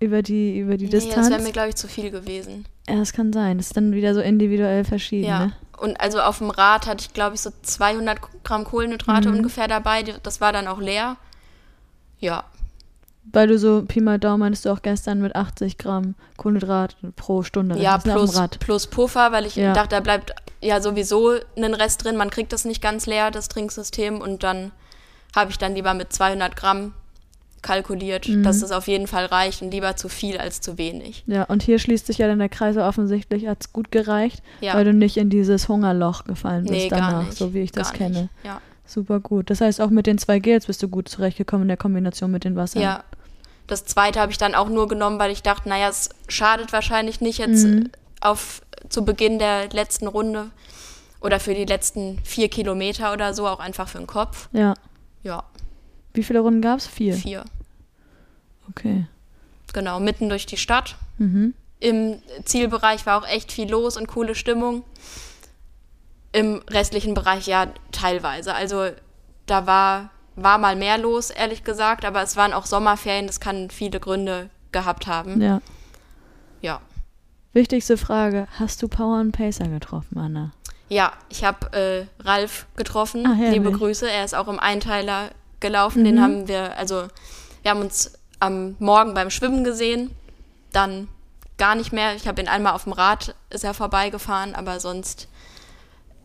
über 0.00 0.22
die, 0.22 0.58
über 0.58 0.76
die 0.78 0.86
nee, 0.86 0.90
das 0.90 1.04
Distanz. 1.04 1.30
wäre 1.30 1.42
mir, 1.42 1.52
glaube 1.52 1.68
ich, 1.68 1.76
zu 1.76 1.86
viel 1.86 2.10
gewesen. 2.10 2.64
ja, 2.88 2.96
das 2.96 3.12
kann 3.12 3.32
sein. 3.32 3.58
Das 3.58 3.66
ist 3.68 3.76
dann 3.76 3.92
wieder 3.92 4.14
so 4.14 4.20
individuell 4.20 4.84
verschieden. 4.84 5.28
Ja. 5.28 5.46
Ne? 5.46 5.52
Und 5.78 6.00
also 6.00 6.20
auf 6.20 6.38
dem 6.38 6.50
Rad 6.50 6.86
hatte 6.86 7.04
ich, 7.06 7.12
glaube 7.12 7.34
ich, 7.34 7.40
so 7.42 7.50
200 7.62 8.18
Gramm 8.42 8.64
Kohlenhydrate 8.64 9.28
Mhm. 9.28 9.36
ungefähr 9.36 9.68
dabei. 9.68 10.02
Das 10.22 10.40
war 10.40 10.52
dann 10.52 10.66
auch 10.66 10.80
leer. 10.80 11.16
Ja, 12.20 12.44
Weil 13.30 13.46
du 13.48 13.58
so 13.58 13.82
Pi 13.86 14.00
mal 14.00 14.18
Daumen 14.18 14.40
meinst 14.40 14.64
du 14.64 14.70
auch 14.70 14.82
gestern 14.82 15.20
mit 15.20 15.36
80 15.36 15.78
Gramm 15.78 16.14
Kohlenhydrat 16.36 16.96
pro 17.16 17.42
Stunde. 17.42 17.78
ja 17.78 17.98
plus, 17.98 18.36
plus 18.58 18.86
Puffer, 18.88 19.30
weil 19.32 19.46
ich 19.46 19.56
Ja. 19.56 19.72
dachte, 19.72 19.90
da 19.96 20.00
bleibt 20.00 20.34
ja 20.60 20.80
sowieso 20.80 21.34
ein 21.56 21.74
Rest 21.74 22.04
drin. 22.04 22.16
Man 22.16 22.30
kriegt 22.30 22.52
das 22.52 22.64
nicht 22.64 22.82
ganz 22.82 23.06
leer, 23.06 23.30
das 23.30 23.48
Trinksystem. 23.48 24.20
Und 24.20 24.42
dann 24.42 24.72
habe 25.36 25.50
ich 25.50 25.58
dann 25.58 25.74
lieber 25.74 25.94
mit 25.94 26.12
200 26.12 26.56
Gramm 26.56 26.92
kalkuliert, 27.62 28.28
Mhm. 28.28 28.42
dass 28.42 28.60
es 28.60 28.72
auf 28.72 28.88
jeden 28.88 29.06
Fall 29.06 29.26
reicht 29.26 29.62
und 29.62 29.70
lieber 29.70 29.94
zu 29.94 30.08
viel 30.08 30.36
als 30.38 30.60
zu 30.60 30.78
wenig. 30.78 31.22
Ja, 31.28 31.44
und 31.44 31.62
hier 31.62 31.78
schließt 31.78 32.06
sich 32.06 32.18
ja 32.18 32.26
dann 32.26 32.40
der 32.40 32.48
Kreis 32.48 32.76
offensichtlich, 32.76 33.46
hat 33.46 33.58
es 33.60 33.72
gut 33.72 33.92
gereicht, 33.92 34.42
Ja. 34.60 34.74
weil 34.74 34.84
du 34.84 34.92
nicht 34.92 35.16
in 35.16 35.30
dieses 35.30 35.68
Hungerloch 35.68 36.24
gefallen 36.24 36.62
bist 36.64 36.72
Nee, 36.74 36.88
danach, 36.88 37.30
so 37.30 37.54
wie 37.54 37.60
ich 37.60 37.70
das 37.70 37.90
gar 37.90 37.98
kenne. 37.98 38.22
Nicht. 38.22 38.30
Ja. 38.44 38.60
Super 38.84 39.20
gut. 39.20 39.48
Das 39.48 39.60
heißt, 39.60 39.80
auch 39.80 39.90
mit 39.90 40.06
den 40.08 40.18
zwei 40.18 40.40
Gels 40.40 40.66
bist 40.66 40.82
du 40.82 40.88
gut 40.88 41.08
zurechtgekommen 41.08 41.62
in 41.62 41.68
der 41.68 41.76
Kombination 41.76 42.32
mit 42.32 42.42
den 42.44 42.56
Wassern. 42.56 42.82
ja. 42.82 43.04
Das 43.72 43.86
zweite 43.86 44.20
habe 44.20 44.30
ich 44.30 44.36
dann 44.36 44.54
auch 44.54 44.68
nur 44.68 44.86
genommen, 44.86 45.18
weil 45.18 45.30
ich 45.30 45.42
dachte, 45.42 45.66
naja, 45.68 45.88
es 45.88 46.10
schadet 46.28 46.74
wahrscheinlich 46.74 47.22
nicht 47.22 47.38
jetzt 47.38 47.64
Mhm. 47.64 47.90
auf 48.20 48.60
zu 48.90 49.02
Beginn 49.04 49.38
der 49.38 49.70
letzten 49.70 50.06
Runde 50.08 50.50
oder 51.20 51.40
für 51.40 51.54
die 51.54 51.64
letzten 51.64 52.18
vier 52.22 52.48
Kilometer 52.50 53.14
oder 53.14 53.32
so, 53.32 53.48
auch 53.48 53.60
einfach 53.60 53.88
für 53.88 53.96
den 53.96 54.06
Kopf. 54.06 54.48
Ja. 54.52 54.74
Ja, 55.22 55.44
Wie 56.12 56.22
viele 56.22 56.40
Runden 56.40 56.60
gab 56.60 56.78
es? 56.80 56.86
Vier. 56.86 57.14
vier. 57.14 57.44
Okay. 58.68 59.06
Genau, 59.72 60.00
mitten 60.00 60.28
durch 60.28 60.44
die 60.44 60.58
Stadt. 60.58 60.96
Mhm. 61.16 61.54
Im 61.80 62.20
Zielbereich 62.44 63.06
war 63.06 63.22
auch 63.22 63.26
echt 63.26 63.52
viel 63.52 63.70
los 63.70 63.96
und 63.96 64.06
coole 64.06 64.34
Stimmung. 64.34 64.84
Im 66.32 66.60
restlichen 66.68 67.14
Bereich 67.14 67.46
ja 67.46 67.68
teilweise. 67.90 68.54
Also 68.54 68.88
da 69.46 69.66
war, 69.66 70.10
war 70.36 70.58
mal 70.58 70.76
mehr 70.76 70.98
los, 70.98 71.30
ehrlich 71.30 71.64
gesagt, 71.64 72.04
aber 72.04 72.22
es 72.22 72.36
waren 72.36 72.52
auch 72.52 72.66
Sommerferien, 72.66 73.26
das 73.26 73.40
kann 73.40 73.70
viele 73.70 74.00
Gründe 74.00 74.50
gehabt 74.72 75.06
haben. 75.06 75.40
Ja. 75.40 75.60
Ja. 76.60 76.80
Wichtigste 77.52 77.96
Frage: 77.96 78.46
Hast 78.58 78.82
du 78.82 78.88
Power 78.88 79.20
und 79.20 79.32
Pacer 79.32 79.68
getroffen, 79.68 80.18
Anna? 80.18 80.52
Ja, 80.88 81.12
ich 81.28 81.44
habe 81.44 81.72
äh, 81.72 82.22
Ralf 82.22 82.66
getroffen. 82.76 83.26
Ah, 83.26 83.34
herrlich. 83.34 83.62
Liebe 83.62 83.72
Grüße. 83.72 84.10
Er 84.10 84.24
ist 84.24 84.34
auch 84.34 84.48
im 84.48 84.58
Einteiler 84.58 85.30
gelaufen. 85.60 86.04
Den 86.04 86.20
haben 86.20 86.48
wir, 86.48 86.76
also 86.76 87.08
wir 87.62 87.70
haben 87.70 87.80
uns 87.80 88.12
am 88.40 88.76
Morgen 88.78 89.14
beim 89.14 89.30
Schwimmen 89.30 89.64
gesehen. 89.64 90.10
Dann 90.72 91.08
gar 91.56 91.74
nicht 91.74 91.92
mehr. 91.92 92.14
Ich 92.14 92.28
habe 92.28 92.42
ihn 92.42 92.48
einmal 92.48 92.74
auf 92.74 92.84
dem 92.84 92.92
Rad, 92.92 93.34
ist 93.50 93.64
er 93.64 93.72
vorbeigefahren, 93.72 94.54
aber 94.54 94.80
sonst 94.80 95.28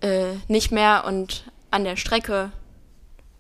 äh, 0.02 0.34
nicht 0.48 0.72
mehr. 0.72 1.06
Und 1.06 1.46
an 1.72 1.84
der 1.84 1.96
Strecke 1.96 2.52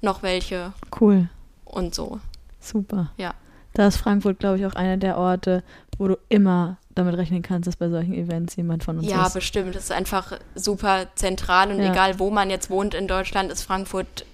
noch 0.07 0.23
welche 0.23 0.73
Cool. 0.99 1.29
und 1.65 1.93
so. 1.93 2.19
Super. 2.59 3.11
Ja. 3.17 3.33
Da 3.73 3.87
ist 3.87 3.97
Frankfurt, 3.97 4.39
glaube 4.39 4.57
ich, 4.57 4.65
auch 4.65 4.73
einer 4.73 4.97
der 4.97 5.17
Orte, 5.17 5.63
wo 5.99 6.07
du 6.07 6.17
immer 6.29 6.77
damit 6.95 7.15
rechnen 7.15 7.43
kannst, 7.43 7.67
dass 7.67 7.75
bei 7.75 7.89
solchen 7.89 8.13
Events 8.15 8.55
jemand 8.55 8.83
von 8.83 8.97
uns 8.97 9.07
Ja, 9.09 9.27
ist. 9.27 9.33
bestimmt. 9.33 9.75
Das 9.75 9.83
ist 9.83 9.91
einfach 9.91 10.33
super 10.55 11.05
zentral 11.15 11.69
und 11.71 11.79
Ja. 11.79 11.91
egal, 11.91 12.17
wo 12.19 12.31
man 12.31 12.49
jetzt 12.49 12.69
wohnt 12.71 12.95
in 12.95 13.07
Deutschland, 13.07 13.51
ist 13.51 13.61
Frankfurt 13.63 14.25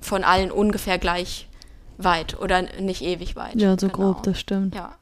von 0.00 0.24
allen 0.24 0.50
ungefähr 0.50 0.98
gleich 0.98 1.46
weit 1.98 2.40
oder 2.40 2.62
nicht 2.80 3.02
ewig 3.02 3.36
weit. 3.36 3.54
Ja, 3.60 3.76
so 3.78 3.88
Genau. 3.88 4.12
grob, 4.12 4.22
das 4.24 4.40
stimmt. 4.40 4.74
Ja. 4.74 4.92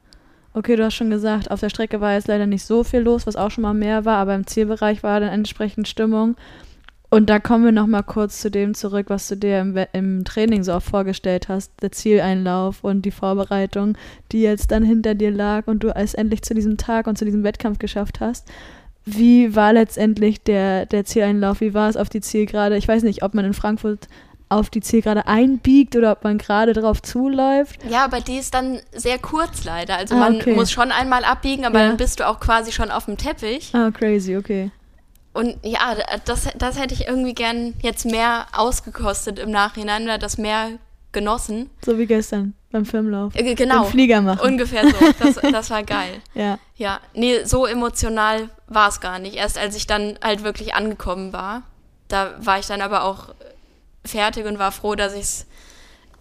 Okay, 0.53 0.75
du 0.75 0.83
hast 0.83 0.95
schon 0.95 1.09
gesagt, 1.09 1.49
auf 1.51 1.59
der 1.61 1.69
Strecke 1.69 2.01
war 2.01 2.13
jetzt 2.13 2.27
leider 2.27 2.45
nicht 2.45 2.65
so 2.65 2.83
viel 2.83 2.99
los, 2.99 3.25
was 3.25 3.35
auch 3.35 3.49
schon 3.51 3.61
mal 3.61 3.73
mehr 3.73 4.03
war, 4.05 4.17
aber 4.17 4.35
im 4.35 4.45
Zielbereich 4.45 5.01
war 5.03 5.19
dann 5.19 5.29
entsprechend 5.29 5.87
Stimmung. 5.87 6.35
Und 7.11 7.27
da 7.29 7.39
kommen 7.39 7.65
wir 7.65 7.71
noch 7.71 7.87
mal 7.87 8.03
kurz 8.03 8.39
zu 8.39 8.51
dem 8.51 8.75
zurück, 8.75 9.07
was 9.09 9.27
du 9.27 9.35
dir 9.35 9.59
im, 9.61 9.75
im 9.93 10.23
Training 10.25 10.63
so 10.63 10.73
auch 10.73 10.81
vorgestellt 10.83 11.49
hast, 11.49 11.71
der 11.81 11.91
Zieleinlauf 11.91 12.83
und 12.83 13.01
die 13.01 13.09
Vorbereitung, 13.11 13.97
die 14.31 14.41
jetzt 14.43 14.69
dann 14.71 14.83
hinter 14.83 15.15
dir 15.15 15.31
lag 15.31 15.65
und 15.65 15.83
du 15.83 15.89
es 15.95 16.13
endlich 16.13 16.43
zu 16.43 16.53
diesem 16.53 16.77
Tag 16.77 17.07
und 17.07 17.17
zu 17.17 17.25
diesem 17.25 17.43
Wettkampf 17.43 17.79
geschafft 17.79 18.19
hast. 18.19 18.47
Wie 19.05 19.55
war 19.55 19.73
letztendlich 19.73 20.43
der, 20.43 20.85
der 20.85 21.03
Zieleinlauf? 21.03 21.61
Wie 21.61 21.73
war 21.73 21.89
es 21.89 21.97
auf 21.97 22.09
die 22.09 22.21
Zielgerade? 22.21 22.77
Ich 22.77 22.87
weiß 22.87 23.01
nicht, 23.01 23.23
ob 23.23 23.33
man 23.33 23.43
in 23.45 23.53
Frankfurt 23.53 24.07
auf 24.49 24.69
die 24.69 24.81
Zielgerade 24.81 25.25
einbiegt 25.27 25.95
oder 25.95 26.11
ob 26.11 26.23
man 26.23 26.37
gerade 26.37 26.73
drauf 26.73 27.01
zuläuft. 27.01 27.79
ja, 27.89 28.03
aber 28.05 28.19
die 28.19 28.37
ist 28.37 28.53
dann 28.53 28.79
sehr 28.95 29.17
kurz 29.17 29.63
leider. 29.63 29.95
Also 29.97 30.13
Ah, 30.15 30.19
man 30.19 30.35
okay. 30.35 30.53
muss 30.53 30.71
schon 30.71 30.91
einmal 30.91 31.23
abbiegen, 31.23 31.65
aber 31.65 31.79
Ja. 31.79 31.87
dann 31.87 31.97
bist 31.97 32.19
du 32.19 32.27
auch 32.27 32.39
quasi 32.39 32.71
schon 32.71 32.91
auf 32.91 33.05
dem 33.05 33.17
Teppich. 33.17 33.71
Ah, 33.73 33.89
crazy, 33.91 34.37
okay. 34.37 34.69
Und 35.33 35.57
ja, 35.63 35.95
das, 36.25 36.49
das 36.57 36.79
hätte 36.79 36.93
ich 36.93 37.07
irgendwie 37.07 37.33
gern 37.33 37.75
jetzt 37.81 38.05
mehr 38.05 38.47
ausgekostet 38.51 39.39
im 39.39 39.51
Nachhinein 39.51 40.03
oder 40.03 40.17
das 40.17 40.37
mehr 40.37 40.71
genossen. 41.11 41.69
So 41.83 41.97
wie 41.97 42.05
gestern 42.05 42.53
beim 42.71 42.85
Filmlauf. 42.85 43.35
Äh, 43.35 43.55
genau. 43.55 43.83
Den 43.83 43.91
Flieger 43.91 44.21
machen. 44.21 44.39
Ungefähr 44.41 44.83
so. 44.87 44.95
Das, 45.19 45.35
das 45.51 45.69
war 45.69 45.83
geil. 45.83 46.21
ja. 46.33 46.59
Ja, 46.75 47.01
nee, 47.13 47.43
so 47.43 47.65
emotional 47.65 48.49
war 48.67 48.87
es 48.89 49.01
gar 49.01 49.19
nicht. 49.19 49.35
Erst 49.35 49.57
als 49.57 49.75
ich 49.75 49.85
dann 49.85 50.17
halt 50.23 50.43
wirklich 50.43 50.75
angekommen 50.75 51.33
war, 51.33 51.63
da 52.07 52.35
war 52.39 52.59
ich 52.59 52.67
dann 52.67 52.81
aber 52.81 53.03
auch 53.03 53.35
fertig 54.05 54.45
und 54.45 54.59
war 54.59 54.71
froh, 54.71 54.95
dass 54.95 55.13
ich 55.13 55.21
es 55.21 55.45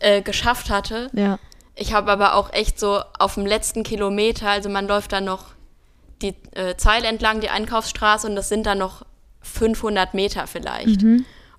äh, 0.00 0.22
geschafft 0.22 0.70
hatte. 0.70 1.11
Ja. 1.12 1.38
Ich 1.74 1.92
habe 1.92 2.11
aber 2.11 2.34
auch 2.34 2.52
echt 2.52 2.80
so 2.80 3.00
auf 3.18 3.34
dem 3.34 3.46
letzten 3.46 3.84
Kilometer, 3.84 4.50
also 4.50 4.68
man 4.68 4.88
läuft 4.88 5.12
dann 5.12 5.24
noch 5.24 5.44
die 6.23 6.35
äh, 6.53 6.77
Zeile 6.77 7.07
entlang, 7.07 7.41
die 7.41 7.49
Einkaufsstraße 7.51 8.27
und 8.27 8.37
das 8.37 8.49
sind 8.49 8.66
dann 8.66 8.79
noch 8.79 9.05
500 9.43 10.14
Meter 10.14 10.47
vielleicht. 10.47 11.03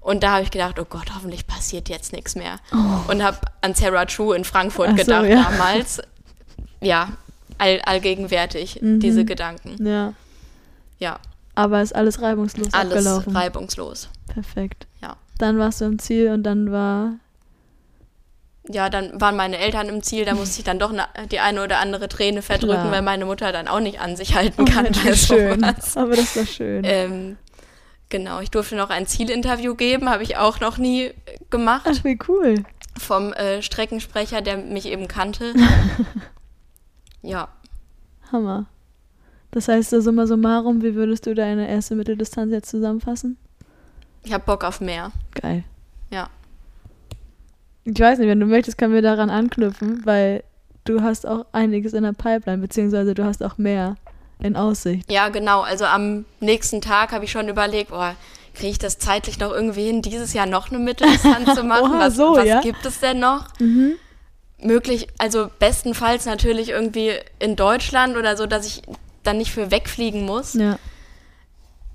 Und 0.01 0.23
da 0.23 0.31
habe 0.33 0.43
ich 0.43 0.51
gedacht, 0.51 0.79
oh 0.79 0.85
Gott, 0.85 1.13
hoffentlich 1.15 1.45
passiert 1.47 1.89
jetzt 1.89 2.13
nichts 2.13 2.35
mehr. 2.35 2.55
Und 3.07 3.23
habe 3.23 3.37
an 3.61 3.73
Sarah 3.73 4.05
True 4.05 4.35
in 4.35 4.43
Frankfurt 4.45 4.89
so, 4.91 4.95
gedacht 4.95 5.25
ja. 5.27 5.43
damals. 5.49 6.01
Ja, 6.81 7.09
all, 7.57 7.81
allgegenwärtig, 7.81 8.81
Mhm. 8.81 8.99
diese 8.99 9.25
Gedanken. 9.25 9.85
Ja. 9.85 10.13
Ja, 10.99 11.19
Aber 11.55 11.81
ist 11.81 11.95
alles 11.95 12.21
reibungslos 12.21 12.73
alles 12.73 13.05
abgelaufen. 13.05 13.35
reibungslos. 13.35 14.09
Perfekt. 14.27 14.87
Ja. 15.01 15.15
Dann 15.37 15.57
warst 15.57 15.79
du 15.81 15.85
im 15.85 15.99
Ziel 15.99 16.29
und 16.31 16.43
dann 16.43 16.71
war. 16.71 17.13
Ja, 18.71 18.89
dann 18.91 19.19
waren 19.19 19.35
meine 19.35 19.57
Eltern 19.57 19.89
im 19.89 20.03
Ziel, 20.03 20.25
da 20.25 20.35
musste 20.35 20.59
ich 20.59 20.63
dann 20.63 20.77
doch 20.77 20.91
ne, 20.91 21.05
die 21.31 21.39
eine 21.39 21.63
oder 21.63 21.79
andere 21.79 22.07
Träne 22.07 22.43
verdrücken, 22.43 22.81
Klar. 22.81 22.91
weil 22.91 23.01
meine 23.01 23.25
Mutter 23.25 23.51
dann 23.51 23.67
auch 23.67 23.79
nicht 23.79 23.99
an 23.99 24.15
sich 24.15 24.35
halten 24.35 24.61
Oh, 24.61 24.65
kann. 24.65 24.85
das 24.85 24.97
bei 25.03 25.09
war 25.09 25.15
schön. 25.15 25.59
sowas. 25.59 25.97
Aber 25.97 26.15
das 26.15 26.35
war 26.37 26.45
schön. 26.45 26.83
Ähm, 26.85 27.37
genau, 28.09 28.41
ich 28.41 28.51
durfte 28.51 28.75
noch 28.75 28.91
ein 28.91 29.07
Zielinterview 29.07 29.73
geben, 29.73 30.07
habe 30.07 30.21
ich 30.21 30.37
auch 30.37 30.59
noch 30.59 30.77
nie 30.77 31.11
gemacht. 31.49 31.87
Ach, 31.89 32.03
wie 32.03 32.19
cool. 32.27 32.63
vom 32.95 33.33
äh, 33.33 33.63
Streckensprecher, 33.63 34.43
der 34.43 34.57
mich 34.57 34.85
eben 34.85 35.07
kannte. 35.07 35.53
ja, 37.23 37.47
Hammer. 38.31 38.67
Das 39.51 39.67
heißt, 39.67 39.89
so 39.89 39.99
summa 39.99 40.27
summarum, 40.27 40.83
wie 40.83 40.93
würdest 40.93 41.25
du 41.25 41.33
deine 41.33 41.67
erste 41.67 41.95
Mitteldistanz 41.95 42.51
jetzt 42.51 42.69
zusammenfassen? 42.69 43.37
ich 44.21 44.31
habe 44.33 44.43
Bock 44.45 44.63
auf 44.63 44.79
mehr. 44.79 45.11
Geil. 45.33 45.63
Ich 47.89 47.99
weiß 47.99 48.19
nicht, 48.19 48.27
wenn 48.27 48.39
du 48.39 48.45
möchtest, 48.45 48.77
können 48.77 48.93
wir 48.93 49.01
daran 49.01 49.29
anknüpfen, 49.29 50.01
weil 50.05 50.43
du 50.85 51.01
hast 51.01 51.25
auch 51.25 51.45
einiges 51.51 51.93
in 51.93 52.03
der 52.03 52.13
Pipeline, 52.13 52.59
beziehungsweise 52.59 53.15
du 53.15 53.25
hast 53.25 53.43
auch 53.43 53.57
mehr 53.57 53.95
in 54.41 54.55
Aussicht. 54.55 55.11
Ja, 55.11 55.29
genau. 55.29 55.61
Also 55.61 55.85
am 55.85 56.25
nächsten 56.39 56.81
Tag 56.81 57.11
habe 57.11 57.25
ich 57.25 57.31
schon 57.31 57.47
überlegt, 57.47 57.89
boah, 57.89 58.15
kriege 58.53 58.71
ich 58.71 58.79
das 58.79 58.99
zeitlich 58.99 59.39
noch 59.39 59.51
irgendwie 59.51 59.85
hin, 59.85 60.01
dieses 60.01 60.33
Jahr 60.33 60.45
noch 60.45 60.69
eine 60.69 60.79
Mitteldistanz 60.79 61.55
zu 61.55 61.63
machen? 61.65 61.91
Oha, 61.91 61.99
was 61.99 62.15
so, 62.15 62.35
was 62.35 62.45
ja? 62.45 62.61
gibt 62.61 62.85
es 62.85 62.99
denn 62.99 63.19
noch? 63.19 63.47
Mhm. 63.59 63.93
Möglich, 64.61 65.07
also 65.17 65.49
bestenfalls 65.59 66.25
natürlich 66.25 66.69
irgendwie 66.69 67.13
in 67.39 67.55
Deutschland 67.55 68.17
oder 68.17 68.37
so, 68.37 68.45
dass 68.45 68.67
ich 68.67 68.81
dann 69.23 69.37
nicht 69.37 69.51
für 69.51 69.71
wegfliegen 69.71 70.25
muss. 70.25 70.53
Ja. 70.53 70.77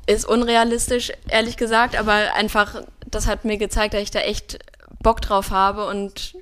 Ist 0.06 0.26
unrealistisch, 0.26 1.12
ehrlich 1.28 1.56
gesagt, 1.56 1.96
aber 1.96 2.34
einfach, 2.34 2.82
das 3.10 3.26
hat 3.26 3.44
mir 3.44 3.58
gezeigt, 3.58 3.94
dass 3.94 4.02
ich 4.02 4.10
da 4.10 4.20
echt 4.20 4.58
Bock 5.04 5.20
drauf 5.20 5.52
habe 5.52 5.86
und 5.86 6.34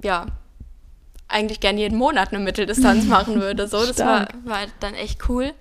ja, 0.00 0.26
eigentlich 1.26 1.58
gern 1.58 1.76
jeden 1.76 1.98
Monat 1.98 2.28
eine 2.28 2.38
Mitteldistanz 2.38 3.04
machen 3.08 3.40
würde. 3.40 3.66
So, 3.66 3.84
das 3.84 3.98
war, 3.98 4.28
war 4.44 4.60
dann 4.78 4.94
echt 4.94 5.28
cool. 5.28 5.52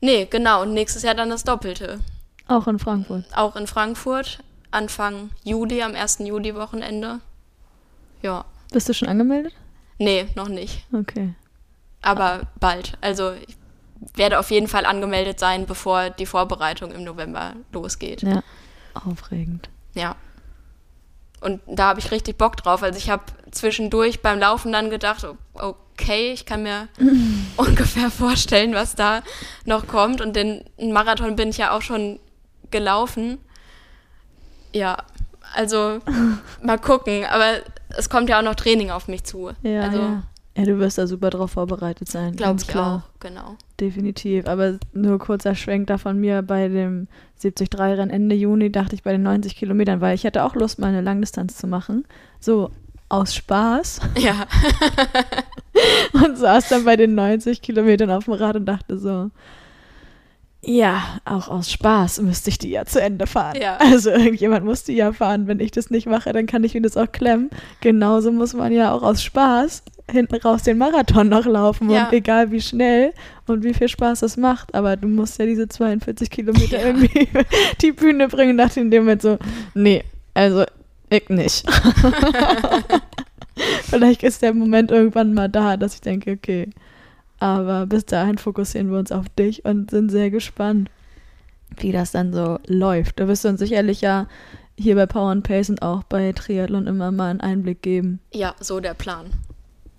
Nee, 0.00 0.26
genau, 0.28 0.62
und 0.62 0.74
nächstes 0.74 1.02
Jahr 1.04 1.14
dann 1.14 1.30
das 1.30 1.44
Doppelte. 1.44 2.00
Auch 2.48 2.66
in 2.66 2.78
Frankfurt. 2.78 3.24
Auch 3.36 3.54
in 3.54 3.68
Frankfurt, 3.68 4.42
Anfang 4.72 5.30
Juli, 5.44 5.82
am 5.82 5.94
1. 5.94 6.18
Juli-Wochenende. 6.20 7.20
Ja. 8.22 8.44
Bist 8.72 8.88
du 8.88 8.94
schon 8.94 9.08
angemeldet? 9.08 9.52
Nee, 9.98 10.26
noch 10.34 10.48
nicht. 10.48 10.84
Okay. 10.92 11.34
Aber 12.02 12.42
bald. 12.58 12.96
Also 13.00 13.32
ich 13.32 13.56
werde 14.14 14.38
auf 14.38 14.50
jeden 14.50 14.68
Fall 14.68 14.86
angemeldet 14.86 15.38
sein, 15.38 15.66
bevor 15.66 16.10
die 16.10 16.26
Vorbereitung 16.26 16.90
im 16.92 17.04
November 17.04 17.54
losgeht. 17.72 18.22
Ja. 18.22 18.42
Aufregend. 18.94 19.68
Ja. 19.94 20.16
Und 21.40 21.60
da 21.66 21.88
habe 21.88 22.00
ich 22.00 22.10
richtig 22.10 22.36
Bock 22.36 22.56
drauf. 22.56 22.82
Also 22.82 22.98
ich 22.98 23.08
habe 23.10 23.22
zwischendurch 23.50 24.20
beim 24.20 24.38
Laufen 24.38 24.72
dann 24.72 24.90
gedacht, 24.90 25.26
okay, 25.54 26.32
ich 26.32 26.44
kann 26.44 26.62
mir 26.62 26.88
ungefähr 27.56 28.10
vorstellen, 28.10 28.74
was 28.74 28.94
da 28.94 29.22
noch 29.64 29.86
kommt. 29.86 30.20
Und 30.20 30.36
den 30.36 30.64
Marathon 30.78 31.36
bin 31.36 31.48
ich 31.48 31.58
ja 31.58 31.72
auch 31.72 31.82
schon 31.82 32.20
gelaufen. 32.70 33.38
Ja, 34.72 34.98
also 35.54 36.00
mal 36.62 36.78
gucken. 36.78 37.24
Aber 37.24 37.60
es 37.88 38.08
kommt 38.10 38.28
ja 38.28 38.38
auch 38.38 38.44
noch 38.44 38.54
Training 38.54 38.90
auf 38.90 39.08
mich 39.08 39.24
zu. 39.24 39.50
Ja, 39.62 39.82
also 39.82 39.98
ja. 39.98 40.22
Ja, 40.56 40.64
du 40.64 40.78
wirst 40.78 40.98
da 40.98 41.06
super 41.06 41.30
drauf 41.30 41.52
vorbereitet 41.52 42.08
sein. 42.08 42.34
glaube 42.36 42.50
ganz 42.50 42.62
ich 42.62 42.68
klar. 42.68 43.04
auch, 43.04 43.20
genau. 43.20 43.56
Definitiv. 43.78 44.46
Aber 44.46 44.78
nur 44.92 45.18
kurzer 45.18 45.54
Schwenk 45.54 45.86
da 45.86 45.96
von 45.96 46.18
mir 46.18 46.42
bei 46.42 46.68
dem 46.68 47.06
73-Rennen 47.40 48.10
Ende 48.10 48.34
Juni 48.34 48.70
dachte 48.72 48.94
ich 48.94 49.02
bei 49.02 49.12
den 49.12 49.22
90 49.22 49.56
Kilometern, 49.56 50.00
weil 50.00 50.14
ich 50.14 50.26
hatte 50.26 50.44
auch 50.44 50.54
Lust, 50.54 50.78
mal 50.78 50.88
eine 50.88 51.00
Langdistanz 51.00 51.56
zu 51.56 51.66
machen. 51.66 52.04
So 52.40 52.70
aus 53.08 53.34
Spaß. 53.34 54.00
Ja, 54.18 54.46
Und 56.12 56.36
saß 56.36 56.68
dann 56.68 56.84
bei 56.84 56.96
den 56.96 57.14
90 57.14 57.62
Kilometern 57.62 58.10
auf 58.10 58.24
dem 58.24 58.34
Rad 58.34 58.56
und 58.56 58.66
dachte 58.66 58.98
so, 58.98 59.30
ja, 60.62 61.02
auch 61.24 61.48
aus 61.48 61.70
Spaß 61.70 62.20
müsste 62.20 62.50
ich 62.50 62.58
die 62.58 62.70
ja 62.70 62.84
zu 62.84 63.00
Ende 63.00 63.26
fahren. 63.26 63.56
Ja. 63.60 63.78
Also 63.78 64.10
irgendjemand 64.10 64.66
muss 64.66 64.84
die 64.84 64.92
ja 64.92 65.12
fahren. 65.12 65.46
Wenn 65.46 65.58
ich 65.58 65.70
das 65.70 65.88
nicht 65.88 66.06
mache, 66.06 66.32
dann 66.32 66.46
kann 66.46 66.64
ich 66.64 66.74
mir 66.74 66.82
das 66.82 66.98
auch 66.98 67.10
klemmen. 67.10 67.48
Genauso 67.80 68.30
muss 68.30 68.52
man 68.52 68.72
ja 68.72 68.92
auch 68.92 69.02
aus 69.02 69.22
Spaß 69.22 69.82
hinten 70.10 70.36
raus 70.36 70.62
den 70.62 70.78
Marathon 70.78 71.28
noch 71.28 71.46
laufen. 71.46 71.90
Ja. 71.90 72.06
Und 72.06 72.12
egal 72.12 72.50
wie 72.50 72.60
schnell 72.60 73.12
und 73.46 73.64
wie 73.64 73.74
viel 73.74 73.88
Spaß 73.88 74.20
das 74.20 74.36
macht. 74.36 74.74
Aber 74.74 74.96
du 74.96 75.08
musst 75.08 75.38
ja 75.38 75.46
diese 75.46 75.68
42 75.68 76.30
Kilometer 76.30 76.78
Ja. 76.78 76.86
irgendwie 76.86 77.28
die 77.80 77.92
Bühne 77.92 78.28
bringen. 78.28 78.56
Dachte 78.56 78.80
in 78.80 78.90
dem 78.90 79.04
Moment 79.04 79.22
so, 79.22 79.38
nee, 79.74 80.04
also 80.34 80.64
ich 81.10 81.28
nicht. 81.28 81.64
Vielleicht 83.84 84.22
ist 84.22 84.42
der 84.42 84.54
Moment 84.54 84.90
irgendwann 84.90 85.34
mal 85.34 85.48
da, 85.48 85.76
dass 85.76 85.94
ich 85.94 86.00
denke, 86.00 86.32
okay. 86.32 86.70
Aber 87.38 87.86
bis 87.86 88.04
dahin 88.06 88.38
fokussieren 88.38 88.90
wir 88.90 88.98
uns 88.98 89.12
auf 89.12 89.28
dich 89.30 89.64
und 89.64 89.90
sind 89.90 90.10
sehr 90.10 90.30
gespannt, 90.30 90.90
wie 91.78 91.92
das 91.92 92.12
dann 92.12 92.32
so 92.32 92.58
läuft. 92.66 93.18
Da 93.18 93.28
wirst 93.28 93.44
du 93.44 93.48
uns 93.48 93.60
sicherlich 93.60 94.00
ja 94.02 94.26
hier 94.78 94.94
bei 94.94 95.06
Power 95.06 95.30
and 95.30 95.44
Pace 95.46 95.70
und 95.70 95.82
auch 95.82 96.02
bei 96.04 96.32
Triathlon 96.32 96.86
immer 96.86 97.10
mal 97.10 97.30
einen 97.30 97.40
Einblick 97.40 97.82
geben. 97.82 98.20
ja, 98.32 98.54
so 98.60 98.80
der 98.80 98.94
Plan. 98.94 99.26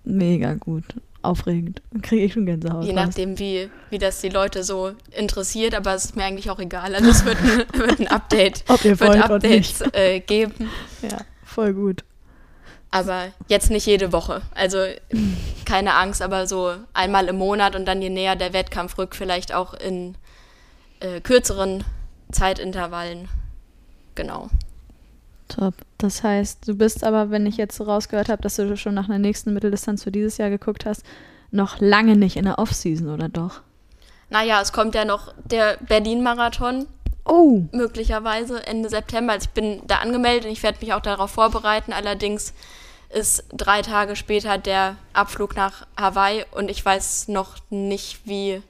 Mega 0.04 0.54
gut. 0.54 0.84
Aufregend. 1.22 1.80
Kriege 2.02 2.24
ich 2.24 2.32
schon 2.32 2.46
Gänsehaut. 2.46 2.84
Je 2.84 2.92
nachdem, 2.92 3.38
wie, 3.38 3.70
wie 3.90 3.98
das 3.98 4.20
die 4.20 4.28
Leute 4.28 4.64
so 4.64 4.92
interessiert, 5.12 5.72
aber 5.74 5.94
es 5.94 6.06
ist 6.06 6.16
mir 6.16 6.24
eigentlich 6.24 6.50
auch 6.50 6.58
egal. 6.58 6.94
Also 6.96 7.10
es 7.10 7.24
wird 7.24 7.38
ein, 7.38 7.58
wird 7.80 8.00
ein 8.00 8.08
Update, 8.08 8.64
Ob 8.66 8.84
ihr 8.84 8.98
wird 8.98 9.30
Updates 9.30 9.82
äh, 9.92 10.18
geben, 10.18 10.68
Ja, 11.00 11.18
voll 11.44 11.74
gut. 11.74 12.02
aber 12.90 13.28
jetzt 13.46 13.70
nicht 13.70 13.86
jede 13.86 14.12
Woche. 14.12 14.42
Also 14.52 14.78
keine 15.64 15.94
Angst, 15.94 16.22
aber 16.22 16.48
so 16.48 16.74
einmal 16.92 17.28
im 17.28 17.36
Monat 17.36 17.76
und 17.76 17.84
dann 17.86 18.02
je 18.02 18.10
näher 18.10 18.34
der 18.34 18.52
Wettkampf 18.52 18.98
rückt, 18.98 19.14
vielleicht 19.14 19.54
auch 19.54 19.74
in 19.74 20.16
äh, 20.98 21.20
kürzeren 21.20 21.84
Zeitintervallen. 22.32 23.28
Genau. 24.16 24.48
Top. 25.54 25.74
Das 25.98 26.22
heißt, 26.22 26.66
du 26.66 26.74
bist 26.74 27.04
aber, 27.04 27.30
wenn 27.30 27.46
ich 27.46 27.56
jetzt 27.56 27.76
so 27.76 27.84
rausgehört 27.84 28.28
habe, 28.28 28.42
dass 28.42 28.56
du 28.56 28.76
schon 28.76 28.94
nach 28.94 29.08
einer 29.08 29.18
nächsten 29.18 29.52
Mitteldistanz 29.52 30.04
für 30.04 30.12
dieses 30.12 30.38
Jahr 30.38 30.50
geguckt 30.50 30.86
hast, 30.86 31.02
noch 31.50 31.78
lange 31.80 32.16
nicht 32.16 32.36
in 32.36 32.44
der 32.44 32.58
Offseason, 32.58 33.08
oder 33.10 33.28
doch? 33.28 33.60
Naja, 34.30 34.60
es 34.62 34.72
kommt 34.72 34.94
ja 34.94 35.04
noch 35.04 35.34
der 35.44 35.76
Berlin-Marathon, 35.86 36.86
Oh. 37.24 37.62
möglicherweise 37.70 38.66
Ende 38.66 38.88
September. 38.88 39.34
Also 39.34 39.44
ich 39.44 39.54
bin 39.54 39.80
da 39.86 39.98
angemeldet 39.98 40.46
und 40.46 40.50
ich 40.52 40.62
werde 40.62 40.78
mich 40.80 40.92
auch 40.92 41.00
darauf 41.00 41.30
vorbereiten. 41.30 41.92
Allerdings 41.92 42.52
ist 43.10 43.44
drei 43.52 43.82
Tage 43.82 44.16
später 44.16 44.58
der 44.58 44.96
Abflug 45.12 45.54
nach 45.54 45.86
Hawaii 45.96 46.44
und 46.50 46.70
ich 46.70 46.84
weiß 46.84 47.28
noch 47.28 47.56
nicht, 47.70 48.20
wie 48.24 48.62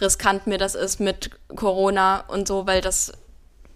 riskant 0.00 0.46
mir 0.46 0.58
das 0.58 0.74
ist 0.74 0.98
mit 0.98 1.30
Corona 1.54 2.24
und 2.28 2.48
so, 2.48 2.66
weil 2.66 2.80
das 2.80 3.12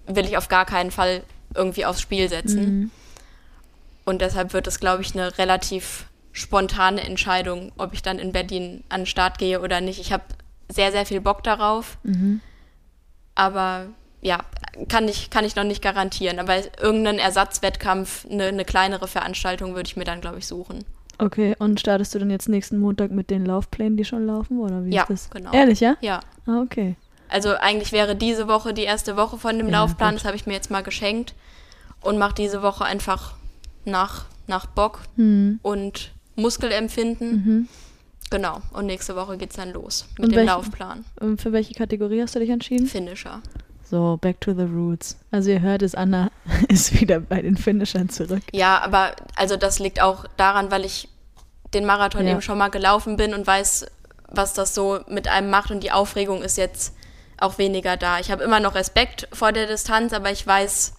will 0.06 0.24
ich 0.24 0.36
auf 0.36 0.48
gar 0.48 0.64
keinen 0.64 0.90
Fall 0.90 1.22
irgendwie 1.54 1.84
aufs 1.86 2.00
Spiel 2.00 2.28
setzen. 2.28 2.90
Und 4.04 4.20
deshalb 4.22 4.52
wird 4.52 4.66
es, 4.66 4.80
glaube 4.80 5.02
ich, 5.02 5.14
eine 5.14 5.36
relativ 5.38 6.06
spontane 6.32 7.00
Entscheidung, 7.02 7.72
ob 7.78 7.92
ich 7.94 8.02
dann 8.02 8.18
in 8.18 8.32
Berlin 8.32 8.84
an 8.88 9.00
den 9.02 9.06
Start 9.06 9.38
gehe 9.38 9.60
oder 9.60 9.80
nicht. 9.80 10.00
Ich 10.00 10.12
habe 10.12 10.24
sehr, 10.68 10.92
sehr 10.92 11.04
viel 11.06 11.20
Bock 11.20 11.42
darauf. 11.42 11.98
Aber 13.34 13.86
ja, 14.20 14.40
kann 14.88 15.06
ich, 15.08 15.30
kann 15.30 15.44
ich 15.44 15.54
noch 15.56 15.64
nicht 15.64 15.82
garantieren. 15.82 16.38
Aber 16.38 16.56
irgendeinen 16.80 17.18
Ersatzwettkampf, 17.18 18.26
eine, 18.30 18.44
eine 18.46 18.64
kleinere 18.64 19.08
Veranstaltung 19.08 19.74
würde 19.74 19.86
ich 19.88 19.96
mir 19.96 20.04
dann, 20.04 20.20
glaube 20.20 20.38
ich, 20.38 20.46
suchen. 20.46 20.84
Okay, 21.18 21.56
und 21.58 21.80
startest 21.80 22.14
du 22.14 22.20
dann 22.20 22.30
jetzt 22.30 22.48
nächsten 22.48 22.78
Montag 22.78 23.10
mit 23.10 23.30
den 23.30 23.44
Laufplänen, 23.44 23.96
die 23.96 24.04
schon 24.04 24.24
laufen, 24.26 24.58
oder 24.60 24.84
wie 24.84 24.94
Ja, 24.94 25.02
ist 25.02 25.10
das? 25.10 25.30
genau. 25.30 25.52
Ehrlich, 25.52 25.80
ja? 25.80 25.96
Ja. 26.00 26.20
Ah, 26.46 26.60
okay. 26.62 26.94
Also 27.28 27.54
eigentlich 27.56 27.92
wäre 27.92 28.16
diese 28.16 28.48
Woche 28.48 28.72
die 28.74 28.84
erste 28.84 29.16
Woche 29.16 29.38
von 29.38 29.58
dem 29.58 29.68
Ja, 29.68 29.80
Laufplan. 29.80 30.10
gut. 30.14 30.20
Das 30.20 30.24
habe 30.26 30.36
ich 30.36 30.46
mir 30.46 30.54
jetzt 30.54 30.70
mal 30.70 30.82
geschenkt. 30.82 31.34
Und 32.00 32.16
mache 32.18 32.34
diese 32.34 32.62
Woche 32.62 32.84
einfach 32.84 33.34
nach, 33.84 34.26
nach 34.46 34.66
Bock 34.66 35.00
Hm. 35.16 35.58
und 35.62 36.12
Muskelempfinden. 36.36 37.30
Mhm. 37.30 37.68
Genau. 38.30 38.60
Und 38.72 38.86
nächste 38.86 39.16
Woche 39.16 39.36
geht 39.38 39.50
es 39.50 39.56
dann 39.56 39.72
los 39.72 40.06
mit 40.16 40.18
Und 40.26 40.30
dem 40.32 40.36
welchen- 40.36 40.46
Laufplan. 40.48 41.04
Und 41.20 41.40
für 41.40 41.52
welche 41.52 41.74
Kategorie 41.74 42.20
hast 42.22 42.34
du 42.34 42.38
dich 42.40 42.50
entschieden? 42.50 42.86
Finisher. 42.86 43.40
So, 43.84 44.18
back 44.20 44.40
to 44.42 44.52
the 44.52 44.62
roots. 44.64 45.16
Also 45.30 45.50
ihr 45.50 45.60
hört 45.60 45.82
es, 45.82 45.94
Anna 45.94 46.30
ist 46.68 47.00
wieder 47.00 47.20
bei 47.20 47.40
den 47.42 47.56
Finishern 47.56 48.08
zurück. 48.10 48.42
Ja, 48.52 48.80
aber 48.82 49.12
also 49.36 49.56
das 49.56 49.78
liegt 49.78 50.00
auch 50.02 50.26
daran, 50.36 50.70
weil 50.70 50.84
ich 50.84 51.08
den 51.74 51.84
Marathon 51.86 52.26
Ja. 52.26 52.32
eben 52.32 52.42
schon 52.42 52.58
mal 52.58 52.68
gelaufen 52.68 53.16
bin 53.16 53.32
und 53.34 53.46
weiß, 53.46 53.86
was 54.28 54.52
das 54.52 54.74
so 54.74 55.00
mit 55.08 55.26
einem 55.26 55.48
macht 55.50 55.70
und 55.70 55.82
die 55.82 55.90
Aufregung 55.90 56.42
ist 56.42 56.58
jetzt 56.58 56.94
auch 57.40 57.58
weniger 57.58 57.96
da. 57.96 58.18
Ich 58.18 58.30
habe 58.30 58.44
immer 58.44 58.60
noch 58.60 58.74
Respekt 58.74 59.28
vor 59.32 59.52
der 59.52 59.66
Distanz, 59.66 60.12
aber 60.12 60.30
ich 60.30 60.46
weiß, 60.46 60.94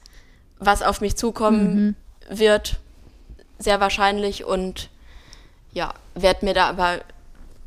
was 0.60 0.82
auf 0.82 1.02
mich 1.02 1.16
zukommen 1.16 1.96
wird, 2.30 2.80
sehr 3.58 3.80
wahrscheinlich 3.80 4.46
und 4.46 4.90
ja, 5.74 5.94
werde 6.16 6.46
mir 6.46 6.54
da 6.54 6.68
aber 6.68 7.00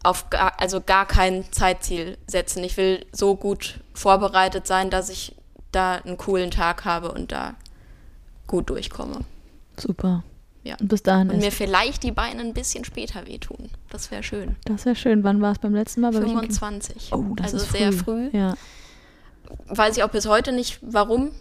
auf 0.02 0.30
gar, 0.30 0.60
also 0.60 0.80
gar 0.80 1.06
kein 1.06 1.50
Zeitziel 1.52 2.18
setzen. 2.26 2.64
Ich 2.64 2.76
will 2.76 3.06
so 3.12 3.36
gut 3.36 3.80
vorbereitet 3.94 4.66
sein, 4.66 4.90
dass 4.90 5.08
ich 5.08 5.34
da 5.70 5.94
einen 5.96 6.18
coolen 6.18 6.50
Tag 6.50 6.84
habe 6.84 7.12
und 7.12 7.32
da 7.32 7.54
gut 8.46 8.70
durchkomme. 8.70 9.20
Super. 9.78 10.22
Ja. 10.64 10.76
Und 10.80 10.88
bis 10.88 11.02
dahin 11.02 11.28
Und 11.30 11.38
mir 11.38 11.48
ist. 11.48 11.56
vielleicht 11.56 12.02
die 12.04 12.12
Beine 12.12 12.40
ein 12.40 12.54
bisschen 12.54 12.84
später 12.84 13.26
wehtun. 13.26 13.68
Das 13.90 14.10
wäre 14.10 14.22
schön. 14.22 14.56
Das 14.64 14.84
wäre 14.84 14.94
schön. 14.94 15.24
Wann 15.24 15.40
war 15.40 15.52
es 15.52 15.58
beim 15.58 15.74
letzten 15.74 16.00
Mal? 16.02 16.12
Bei 16.12 16.20
welchem 16.20 16.40
Kind? 16.40 16.52
25. 16.56 17.12
Oh, 17.12 17.34
das 17.36 17.52
also 17.54 17.56
ist 17.64 17.72
sehr 17.72 17.92
früh. 17.92 18.28
Ja. 18.32 18.54
Weiß 19.68 19.96
ich 19.96 20.02
auch 20.04 20.08
bis 20.10 20.26
heute 20.26 20.52
nicht, 20.52 20.78
warum, 20.82 21.32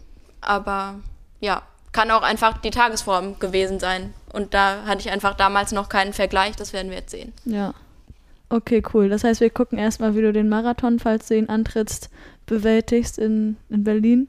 aber 0.42 0.96
ja, 1.40 1.62
kann 1.92 2.10
auch 2.12 2.24
einfach 2.24 2.58
die 2.60 2.72
Tagesform 2.72 3.40
gewesen 3.40 3.80
sein. 3.80 4.14
Und 4.34 4.54
da 4.54 4.84
hatte 4.86 5.02
ich 5.02 5.12
einfach 5.12 5.36
damals 5.36 5.72
noch 5.72 5.88
keinen 5.90 6.14
Vergleich, 6.14 6.56
das 6.56 6.74
werden 6.74 6.90
wir 6.90 6.98
jetzt 6.98 7.12
sehen. 7.12 7.32
Ja. 7.46 7.74
Okay, 8.50 8.84
cool. 8.94 9.08
Das 9.08 9.24
heißt, 9.24 9.40
wir 9.40 9.50
gucken 9.50 9.78
erstmal, 9.78 10.16
wie 10.16 10.22
du 10.22 10.34
den 10.34 10.50
Marathon, 10.50 11.00
falls 11.00 11.28
du 11.28 11.38
ihn 11.38 11.48
antrittst, 11.48 12.10
bewältigst 12.48 13.18
in, 13.18 13.56
in 13.70 13.84
Berlin. 13.86 14.28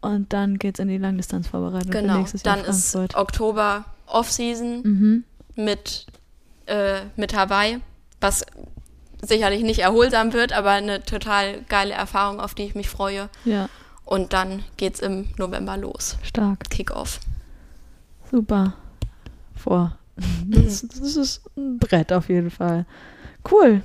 Und 0.00 0.32
dann 0.32 0.58
geht's 0.58 0.78
in 0.78 0.86
die 0.88 0.98
Langdistanzvorbereitung 0.98 1.90
für 1.92 2.00
Genau. 2.00 2.18
nächstes 2.18 2.42
Jahr 2.44 2.56
Dann 2.56 2.64
in 2.64 2.70
ist 2.70 2.92
Frankfurt. 2.92 3.20
Oktober 3.20 3.84
Off-Season 4.10 4.82
Mhm. 4.82 5.24
mit, 5.56 6.06
äh, 6.66 7.00
mit 7.16 7.34
Hawaii, 7.36 7.78
was 8.20 8.44
sicherlich 9.22 9.62
nicht 9.62 9.80
erholsam 9.80 10.32
wird, 10.32 10.52
aber 10.52 10.70
eine 10.70 11.02
total 11.02 11.62
geile 11.68 11.92
Erfahrung, 11.94 12.40
auf 12.40 12.54
die 12.54 12.64
ich 12.64 12.74
mich 12.74 12.88
freue. 12.88 13.28
Ja, 13.44 13.68
Und 14.04 14.32
dann 14.32 14.64
geht's 14.76 15.00
im 15.00 15.28
November 15.38 15.76
los. 15.76 16.16
stark. 16.22 16.68
Kickoff. 16.70 17.20
Super. 18.30 18.74
Vor. 19.54 19.96
Das, 20.46 20.82
das 20.82 21.16
ist 21.16 21.42
ein 21.56 21.78
Brett 21.78 22.12
auf 22.12 22.28
jeden 22.28 22.50
Fall. 22.50 22.84
Cool. 23.50 23.82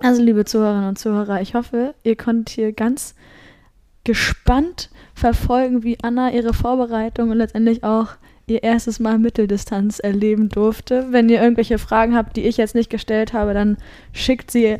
Also, 0.00 0.22
liebe 0.22 0.44
Zuhörerinnen 0.44 0.88
und 0.88 0.98
Zuhörer, 0.98 1.40
ich 1.40 1.54
hoffe, 1.54 1.94
ihr 2.02 2.16
konntet 2.16 2.50
hier 2.54 2.72
ganz 2.72 3.14
gespannt 4.02 4.90
verfolgen, 5.14 5.82
wie 5.82 5.96
Anna 6.02 6.30
ihre 6.32 6.52
Vorbereitung 6.52 7.30
und 7.30 7.38
letztendlich 7.38 7.84
auch 7.84 8.08
ihr 8.46 8.62
erstes 8.62 9.00
Mal 9.00 9.18
Mitteldistanz 9.18 9.98
erleben 9.98 10.48
durfte. 10.48 11.06
Wenn 11.10 11.28
ihr 11.28 11.42
irgendwelche 11.42 11.78
Fragen 11.78 12.14
habt, 12.14 12.36
die 12.36 12.42
ich 12.42 12.56
jetzt 12.56 12.74
nicht 12.74 12.90
gestellt 12.90 13.32
habe, 13.32 13.54
dann 13.54 13.78
schickt 14.12 14.50
sie 14.50 14.76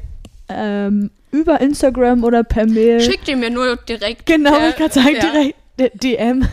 ähm, 0.49 1.11
über 1.31 1.61
Instagram 1.61 2.25
oder 2.25 2.45
per 2.45 2.67
Mail. 2.67 3.01
Schickt 3.01 3.29
ihr 3.29 3.37
mir 3.37 3.51
nur 3.51 3.77
direkt. 3.77 4.27
Genau, 4.27 4.57
äh, 4.57 4.71
ich 4.71 4.77
kann 4.77 4.91
sagen, 4.91 5.17
ja. 5.17 5.31
direkt 5.31 5.57
D- 5.79 5.91
DM. 5.93 6.47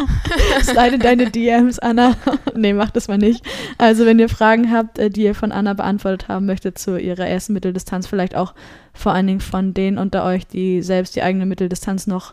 Slide 0.62 0.94
in 0.94 1.00
deine 1.00 1.30
DMs, 1.30 1.78
Anna. 1.78 2.16
nee, 2.54 2.72
macht 2.72 2.96
das 2.96 3.06
mal 3.06 3.18
nicht. 3.18 3.44
Also, 3.76 4.06
wenn 4.06 4.18
ihr 4.18 4.30
Fragen 4.30 4.72
habt, 4.72 4.98
äh, 4.98 5.10
die 5.10 5.24
ihr 5.24 5.34
von 5.34 5.52
Anna 5.52 5.74
beantwortet 5.74 6.28
haben 6.28 6.46
möchtet 6.46 6.78
zu 6.78 6.96
ihrer 6.96 7.26
ersten 7.26 7.52
Mitteldistanz, 7.52 8.06
vielleicht 8.06 8.34
auch 8.34 8.54
vor 8.94 9.12
allen 9.12 9.26
Dingen 9.26 9.40
von 9.40 9.74
denen 9.74 9.98
unter 9.98 10.24
euch, 10.24 10.46
die 10.46 10.80
selbst 10.80 11.16
die 11.16 11.22
eigene 11.22 11.44
Mitteldistanz 11.44 12.06
noch 12.06 12.32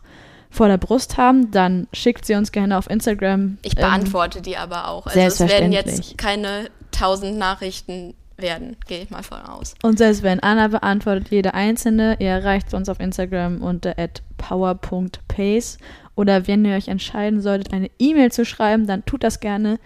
vor 0.49 0.67
der 0.67 0.77
Brust 0.77 1.17
haben, 1.17 1.51
dann 1.51 1.87
schickt 1.93 2.25
sie 2.25 2.35
uns 2.35 2.51
gerne 2.51 2.77
auf 2.77 2.89
Instagram. 2.89 3.57
Ich 3.61 3.77
Ähm, 3.77 3.83
beantworte 3.83 4.41
die 4.41 4.57
aber 4.57 4.87
auch. 4.87 5.05
Also 5.05 5.19
es 5.19 5.39
werden 5.39 5.71
jetzt 5.71 6.17
keine 6.17 6.69
tausend 6.91 7.37
Nachrichten 7.37 8.15
werden, 8.37 8.77
gehe 8.87 9.03
ich 9.03 9.09
mal 9.09 9.23
von 9.23 9.39
aus. 9.41 9.75
Und 9.83 9.97
selbst 9.97 10.23
wenn 10.23 10.39
Anna 10.39 10.67
beantwortet 10.69 11.29
jede 11.29 11.53
einzelne, 11.53 12.17
ihr 12.19 12.29
erreicht 12.29 12.73
uns 12.73 12.89
auf 12.89 12.99
Instagram 12.99 13.61
unter 13.61 13.93
power.pace. 14.37 15.77
Oder 16.15 16.47
wenn 16.47 16.65
ihr 16.65 16.75
euch 16.75 16.87
entscheiden 16.87 17.41
solltet, 17.41 17.73
eine 17.73 17.89
E-Mail 17.99 18.31
zu 18.31 18.45
schreiben, 18.45 18.87
dann 18.87 19.05
tut 19.05 19.23
das 19.23 19.39
gerne. 19.39 19.79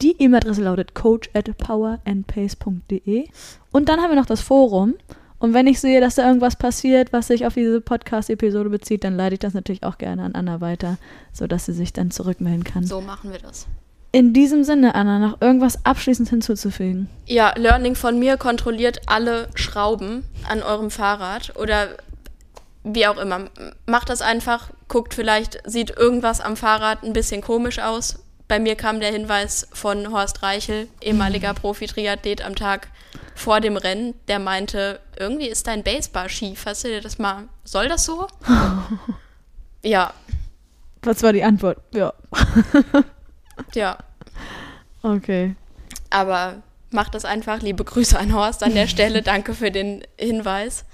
Die 0.00 0.16
E-Mail-Adresse 0.18 0.62
lautet 0.62 0.94
coach 0.94 1.28
at 1.34 1.56
powerandpace.de. 1.58 3.26
Und 3.72 3.88
dann 3.88 4.00
haben 4.00 4.10
wir 4.10 4.16
noch 4.16 4.26
das 4.26 4.40
Forum. 4.40 4.94
Und 5.38 5.54
wenn 5.54 5.66
ich 5.66 5.80
sehe, 5.80 6.00
dass 6.00 6.16
da 6.16 6.26
irgendwas 6.26 6.56
passiert, 6.56 7.12
was 7.12 7.28
sich 7.28 7.46
auf 7.46 7.54
diese 7.54 7.80
Podcast-Episode 7.80 8.70
bezieht, 8.70 9.04
dann 9.04 9.16
leite 9.16 9.34
ich 9.34 9.40
das 9.40 9.54
natürlich 9.54 9.84
auch 9.84 9.98
gerne 9.98 10.22
an 10.22 10.34
Anna 10.34 10.60
weiter, 10.60 10.98
sodass 11.32 11.66
sie 11.66 11.72
sich 11.72 11.92
dann 11.92 12.10
zurückmelden 12.10 12.64
kann. 12.64 12.84
So 12.84 13.00
machen 13.00 13.30
wir 13.30 13.38
das. 13.38 13.66
In 14.10 14.32
diesem 14.32 14.64
Sinne, 14.64 14.94
Anna, 14.94 15.18
noch 15.18 15.40
irgendwas 15.40 15.84
abschließend 15.84 16.30
hinzuzufügen. 16.30 17.08
Ja, 17.26 17.52
Learning 17.56 17.94
von 17.94 18.18
mir 18.18 18.36
kontrolliert 18.36 19.02
alle 19.06 19.48
Schrauben 19.54 20.24
an 20.48 20.62
eurem 20.62 20.90
Fahrrad 20.90 21.54
oder 21.56 21.88
wie 22.84 23.06
auch 23.06 23.18
immer. 23.18 23.50
Macht 23.86 24.08
das 24.08 24.22
einfach, 24.22 24.70
guckt 24.88 25.14
vielleicht, 25.14 25.60
sieht 25.66 25.90
irgendwas 25.96 26.40
am 26.40 26.56
Fahrrad 26.56 27.04
ein 27.04 27.12
bisschen 27.12 27.42
komisch 27.42 27.78
aus. 27.80 28.18
Bei 28.48 28.58
mir 28.58 28.76
kam 28.76 28.98
der 28.98 29.12
Hinweis 29.12 29.68
von 29.72 30.10
Horst 30.10 30.42
Reichel, 30.42 30.88
ehemaliger 31.02 31.52
Profi-Triathlet 31.52 32.44
am 32.44 32.56
Tag 32.56 32.88
vor 33.38 33.60
dem 33.60 33.76
Rennen, 33.76 34.14
der 34.26 34.38
meinte, 34.38 35.00
irgendwie 35.16 35.46
ist 35.48 35.66
dein 35.66 35.82
Baseball 35.82 36.28
schief. 36.28 36.66
Hast 36.66 36.84
du 36.84 36.88
dir 36.88 37.00
das 37.00 37.18
mal, 37.18 37.44
soll 37.64 37.88
das 37.88 38.04
so? 38.04 38.26
ja, 39.82 40.12
Was 41.02 41.22
war 41.22 41.32
die 41.32 41.44
Antwort? 41.44 41.78
Ja. 41.94 42.12
ja. 43.74 43.96
Okay. 45.02 45.54
Aber 46.10 46.62
macht 46.90 47.14
das 47.14 47.24
einfach. 47.24 47.60
Liebe 47.60 47.84
Grüße 47.84 48.18
an 48.18 48.34
Horst 48.34 48.62
an 48.62 48.74
der 48.74 48.86
Stelle. 48.88 49.22
Danke 49.22 49.54
für 49.54 49.70
den 49.70 50.02
Hinweis. 50.18 50.84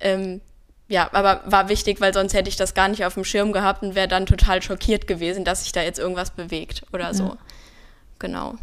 Ähm, 0.00 0.40
ja, 0.88 1.08
aber 1.12 1.42
war 1.46 1.68
wichtig, 1.68 2.00
weil 2.00 2.12
sonst 2.14 2.34
hätte 2.34 2.48
ich 2.48 2.56
das 2.56 2.74
gar 2.74 2.88
nicht 2.88 3.04
auf 3.04 3.14
dem 3.14 3.24
Schirm 3.24 3.52
gehabt 3.52 3.82
und 3.82 3.94
wäre 3.94 4.08
dann 4.08 4.26
total 4.26 4.62
schockiert 4.62 5.06
gewesen, 5.06 5.44
dass 5.44 5.62
sich 5.62 5.72
da 5.72 5.82
jetzt 5.82 5.98
irgendwas 5.98 6.30
bewegt 6.30 6.82
oder 6.92 7.14
so. 7.14 7.24
Ja. 7.24 7.36
Genau. 8.18 8.54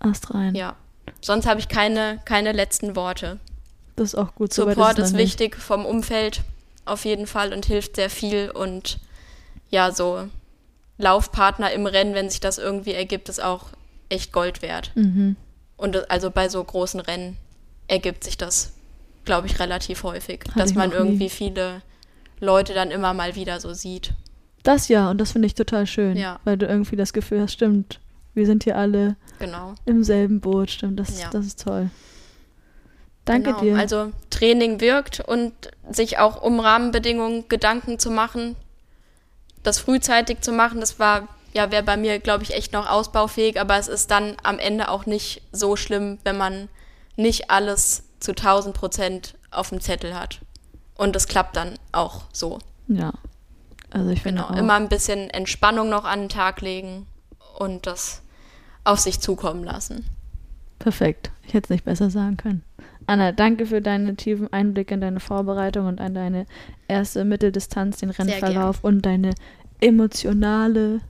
Ast 0.00 0.34
rein. 0.34 0.54
Ja. 0.54 0.76
Sonst 1.20 1.46
habe 1.46 1.60
ich 1.60 1.68
keine, 1.68 2.20
keine 2.24 2.52
letzten 2.52 2.96
Worte. 2.96 3.38
Das 3.96 4.08
ist 4.08 4.14
auch 4.14 4.34
gut. 4.34 4.52
so 4.52 4.68
Support 4.68 4.98
ist 4.98 5.12
nicht. 5.12 5.22
wichtig 5.22 5.56
vom 5.56 5.84
Umfeld 5.84 6.42
auf 6.84 7.04
jeden 7.04 7.26
Fall 7.26 7.52
und 7.52 7.66
hilft 7.66 7.96
sehr 7.96 8.10
viel 8.10 8.50
und 8.50 8.98
ja, 9.70 9.90
so 9.90 10.28
Laufpartner 10.98 11.72
im 11.72 11.86
Rennen, 11.86 12.14
wenn 12.14 12.30
sich 12.30 12.40
das 12.40 12.58
irgendwie 12.58 12.92
ergibt, 12.92 13.28
ist 13.28 13.42
auch 13.42 13.64
echt 14.08 14.32
Gold 14.32 14.62
wert. 14.62 14.92
Mhm. 14.94 15.36
Und 15.76 16.10
also 16.10 16.30
bei 16.30 16.48
so 16.48 16.62
großen 16.62 17.00
Rennen 17.00 17.36
ergibt 17.88 18.24
sich 18.24 18.38
das, 18.38 18.72
glaube 19.24 19.46
ich, 19.46 19.58
relativ 19.58 20.04
häufig, 20.04 20.40
Hatte 20.48 20.58
dass 20.58 20.74
man 20.74 20.90
noch 20.90 20.96
nie. 20.96 21.02
irgendwie 21.02 21.28
viele 21.28 21.82
Leute 22.40 22.74
dann 22.74 22.90
immer 22.90 23.14
mal 23.14 23.34
wieder 23.34 23.60
so 23.60 23.74
sieht. 23.74 24.12
Das 24.62 24.88
ja, 24.88 25.10
und 25.10 25.20
das 25.20 25.32
finde 25.32 25.46
ich 25.46 25.54
total 25.54 25.86
schön. 25.86 26.16
Ja. 26.16 26.40
Weil 26.44 26.56
du 26.56 26.66
irgendwie 26.66 26.96
das 26.96 27.12
Gefühl 27.12 27.40
hast, 27.40 27.52
stimmt, 27.52 28.00
wir 28.34 28.46
sind 28.46 28.64
hier 28.64 28.76
alle 28.76 29.16
Genau. 29.38 29.74
im 29.84 30.02
selben 30.04 30.40
Boot, 30.40 30.70
stimmt. 30.70 30.98
Das, 31.00 31.20
Ja. 31.20 31.30
das 31.30 31.46
ist 31.46 31.62
toll. 31.62 31.90
Danke 33.24 33.50
genau. 33.50 33.60
dir. 33.60 33.76
Also 33.76 34.12
Training 34.30 34.80
wirkt 34.80 35.20
und 35.20 35.52
sich 35.90 36.18
auch 36.18 36.40
um 36.42 36.60
Rahmenbedingungen 36.60 37.48
Gedanken 37.48 37.98
zu 37.98 38.10
machen, 38.10 38.54
das 39.62 39.78
frühzeitig 39.78 40.40
zu 40.42 40.52
machen, 40.52 40.80
das 40.80 40.98
war 40.98 41.28
ja 41.52 41.70
wäre 41.72 41.82
bei 41.82 41.96
mir 41.96 42.18
glaube 42.20 42.44
ich 42.44 42.54
echt 42.54 42.72
noch 42.72 42.88
ausbaufähig, 42.88 43.60
aber 43.60 43.76
es 43.78 43.88
ist 43.88 44.10
dann 44.10 44.36
am 44.44 44.58
Ende 44.58 44.88
auch 44.90 45.06
nicht 45.06 45.42
so 45.52 45.74
schlimm, 45.74 46.18
wenn 46.22 46.36
man 46.36 46.68
nicht 47.16 47.50
alles 47.50 48.04
zu 48.20 48.32
1000 48.32 48.74
Prozent 48.76 49.34
auf 49.50 49.70
dem 49.70 49.80
Zettel 49.80 50.14
hat. 50.18 50.40
Und 50.94 51.16
es 51.16 51.26
klappt 51.28 51.56
dann 51.56 51.74
auch 51.92 52.22
so. 52.32 52.58
ja. 52.88 53.12
Also 53.90 54.10
ich 54.10 54.20
finde 54.22 54.42
Genau. 54.42 54.52
auch. 54.52 54.58
Immer 54.58 54.74
ein 54.74 54.88
bisschen 54.88 55.30
Entspannung 55.30 55.88
noch 55.88 56.04
an 56.04 56.22
den 56.22 56.28
Tag 56.28 56.60
legen 56.60 57.06
und 57.58 57.86
das 57.86 58.20
auf 58.86 59.00
sich 59.00 59.20
zukommen 59.20 59.64
lassen. 59.64 60.04
Perfekt. 60.78 61.30
Ich 61.46 61.54
hätte 61.54 61.66
es 61.66 61.70
nicht 61.70 61.84
besser 61.84 62.10
sagen 62.10 62.36
können. 62.36 62.62
Anna, 63.06 63.32
danke 63.32 63.66
für 63.66 63.80
deinen 63.80 64.16
tiefen 64.16 64.52
Einblick 64.52 64.90
in 64.90 65.00
deine 65.00 65.20
Vorbereitung 65.20 65.86
und 65.86 66.00
an 66.00 66.14
deine 66.14 66.46
erste 66.88 67.24
Mitteldistanz, 67.24 67.98
den 67.98 68.10
Rennverlauf 68.10 68.82
und 68.82 69.06
deine 69.06 69.32
emotionale 69.80 71.00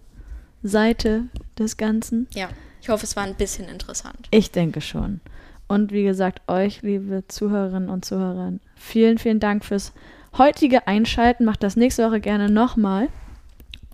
Seite 0.63 1.25
des 1.59 1.77
Ganzen. 1.77 2.27
Ja. 2.35 2.49
Ich 2.83 2.89
hoffe, 2.89 3.05
es 3.05 3.17
war 3.17 3.25
ein 3.25 3.35
bisschen 3.35 3.69
interessant. 3.69 4.29
Ich 4.31 4.53
denke 4.53 4.81
schon. 4.81 5.21
Und 5.67 5.91
wie 5.91 6.05
gesagt, 6.05 6.49
euch, 6.49 6.83
liebe 6.83 7.25
Zuhörerinnen 7.27 7.89
und 7.89 8.05
Zuhörer, 8.05 8.53
vielen, 8.77 9.19
vielen 9.19 9.41
Dank 9.41 9.65
fürs 9.65 9.93
heutige 10.39 10.87
Einschalten. 10.87 11.45
Macht 11.45 11.63
das 11.63 11.75
nächste 11.75 12.07
Woche 12.07 12.21
gerne 12.21 12.49
nochmal. 12.49 13.09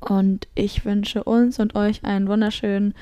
Und 0.09 0.49
ich 0.55 0.85
wünsche 0.85 1.23
uns 1.23 1.61
und 1.61 1.77
euch 1.77 2.05
einen 2.05 2.27
wunderschönen 2.27 2.95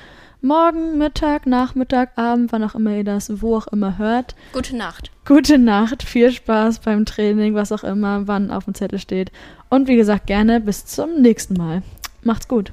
Morgen, 0.43 0.97
Mittag, 0.97 1.45
Nachmittag, 1.45 2.17
Abend, 2.17 2.51
wann 2.51 2.63
auch 2.63 2.73
immer 2.73 2.95
ihr 2.95 3.03
das, 3.03 3.41
wo 3.41 3.55
auch 3.55 3.67
immer 3.67 3.97
hört. 3.97 4.35
Gute 4.53 4.75
Nacht. 4.75 5.11
Gute 5.25 5.57
Nacht, 5.59 6.01
viel 6.03 6.31
Spaß 6.31 6.79
beim 6.79 7.05
Training, 7.05 7.53
was 7.53 7.71
auch 7.71 7.83
immer, 7.83 8.27
wann 8.27 8.49
auf 8.49 8.65
dem 8.65 8.73
Zettel 8.73 8.97
steht. 8.97 9.31
Und 9.69 9.87
wie 9.87 9.95
gesagt, 9.95 10.27
gerne 10.27 10.59
bis 10.59 10.85
zum 10.85 11.21
nächsten 11.21 11.55
Mal. 11.55 11.83
Macht's 12.23 12.47
gut. 12.47 12.71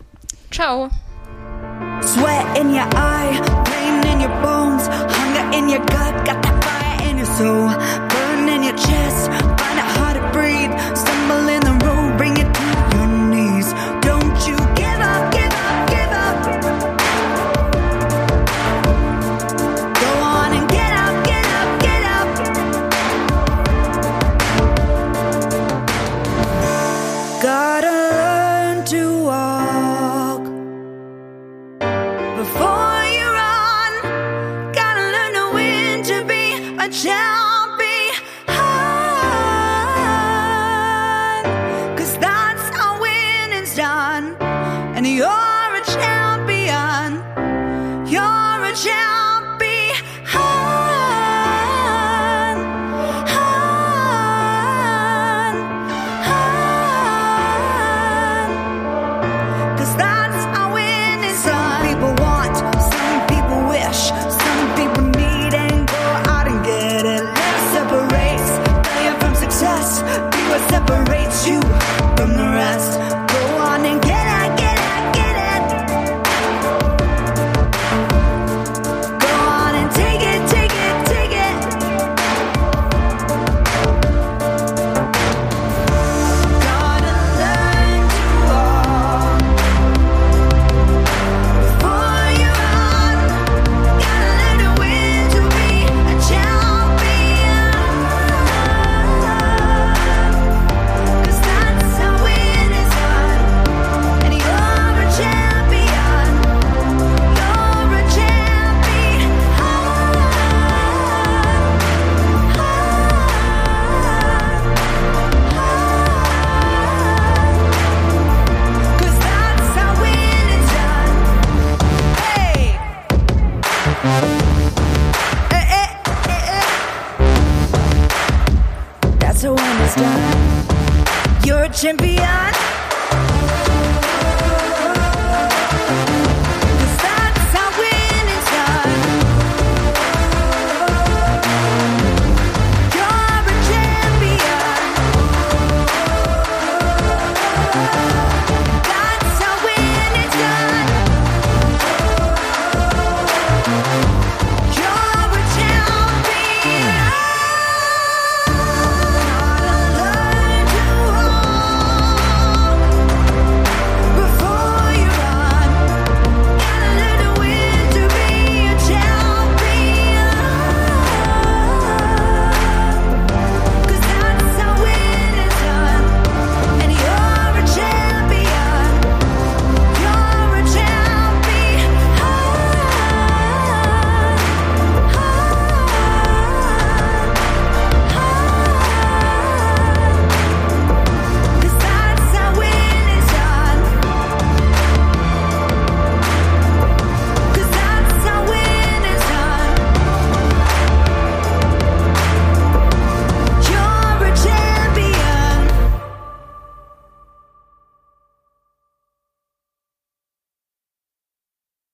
Ciao. 0.50 0.88
Sweat 2.00 2.58
in 2.58 2.70
your 2.70 2.88
eye, 2.94 3.38
pain 3.64 4.02
in 4.12 4.20
your 4.20 4.34
bones, 4.40 4.88
hunger 4.88 5.56
in 5.56 5.68
your 5.68 5.80
gut, 5.80 6.24
got 6.24 6.42
that 6.42 6.64
fire 6.64 7.10
in 7.10 7.18
your 7.18 7.26
soul, 7.26 7.68
burn 8.08 8.48
in 8.48 8.62
your 8.62 8.76
chest, 8.76 9.30
find 9.30 9.78
it 9.78 9.98
hard 9.98 10.16
to 10.16 10.22
to 10.22 10.32
breathe. 10.32 11.17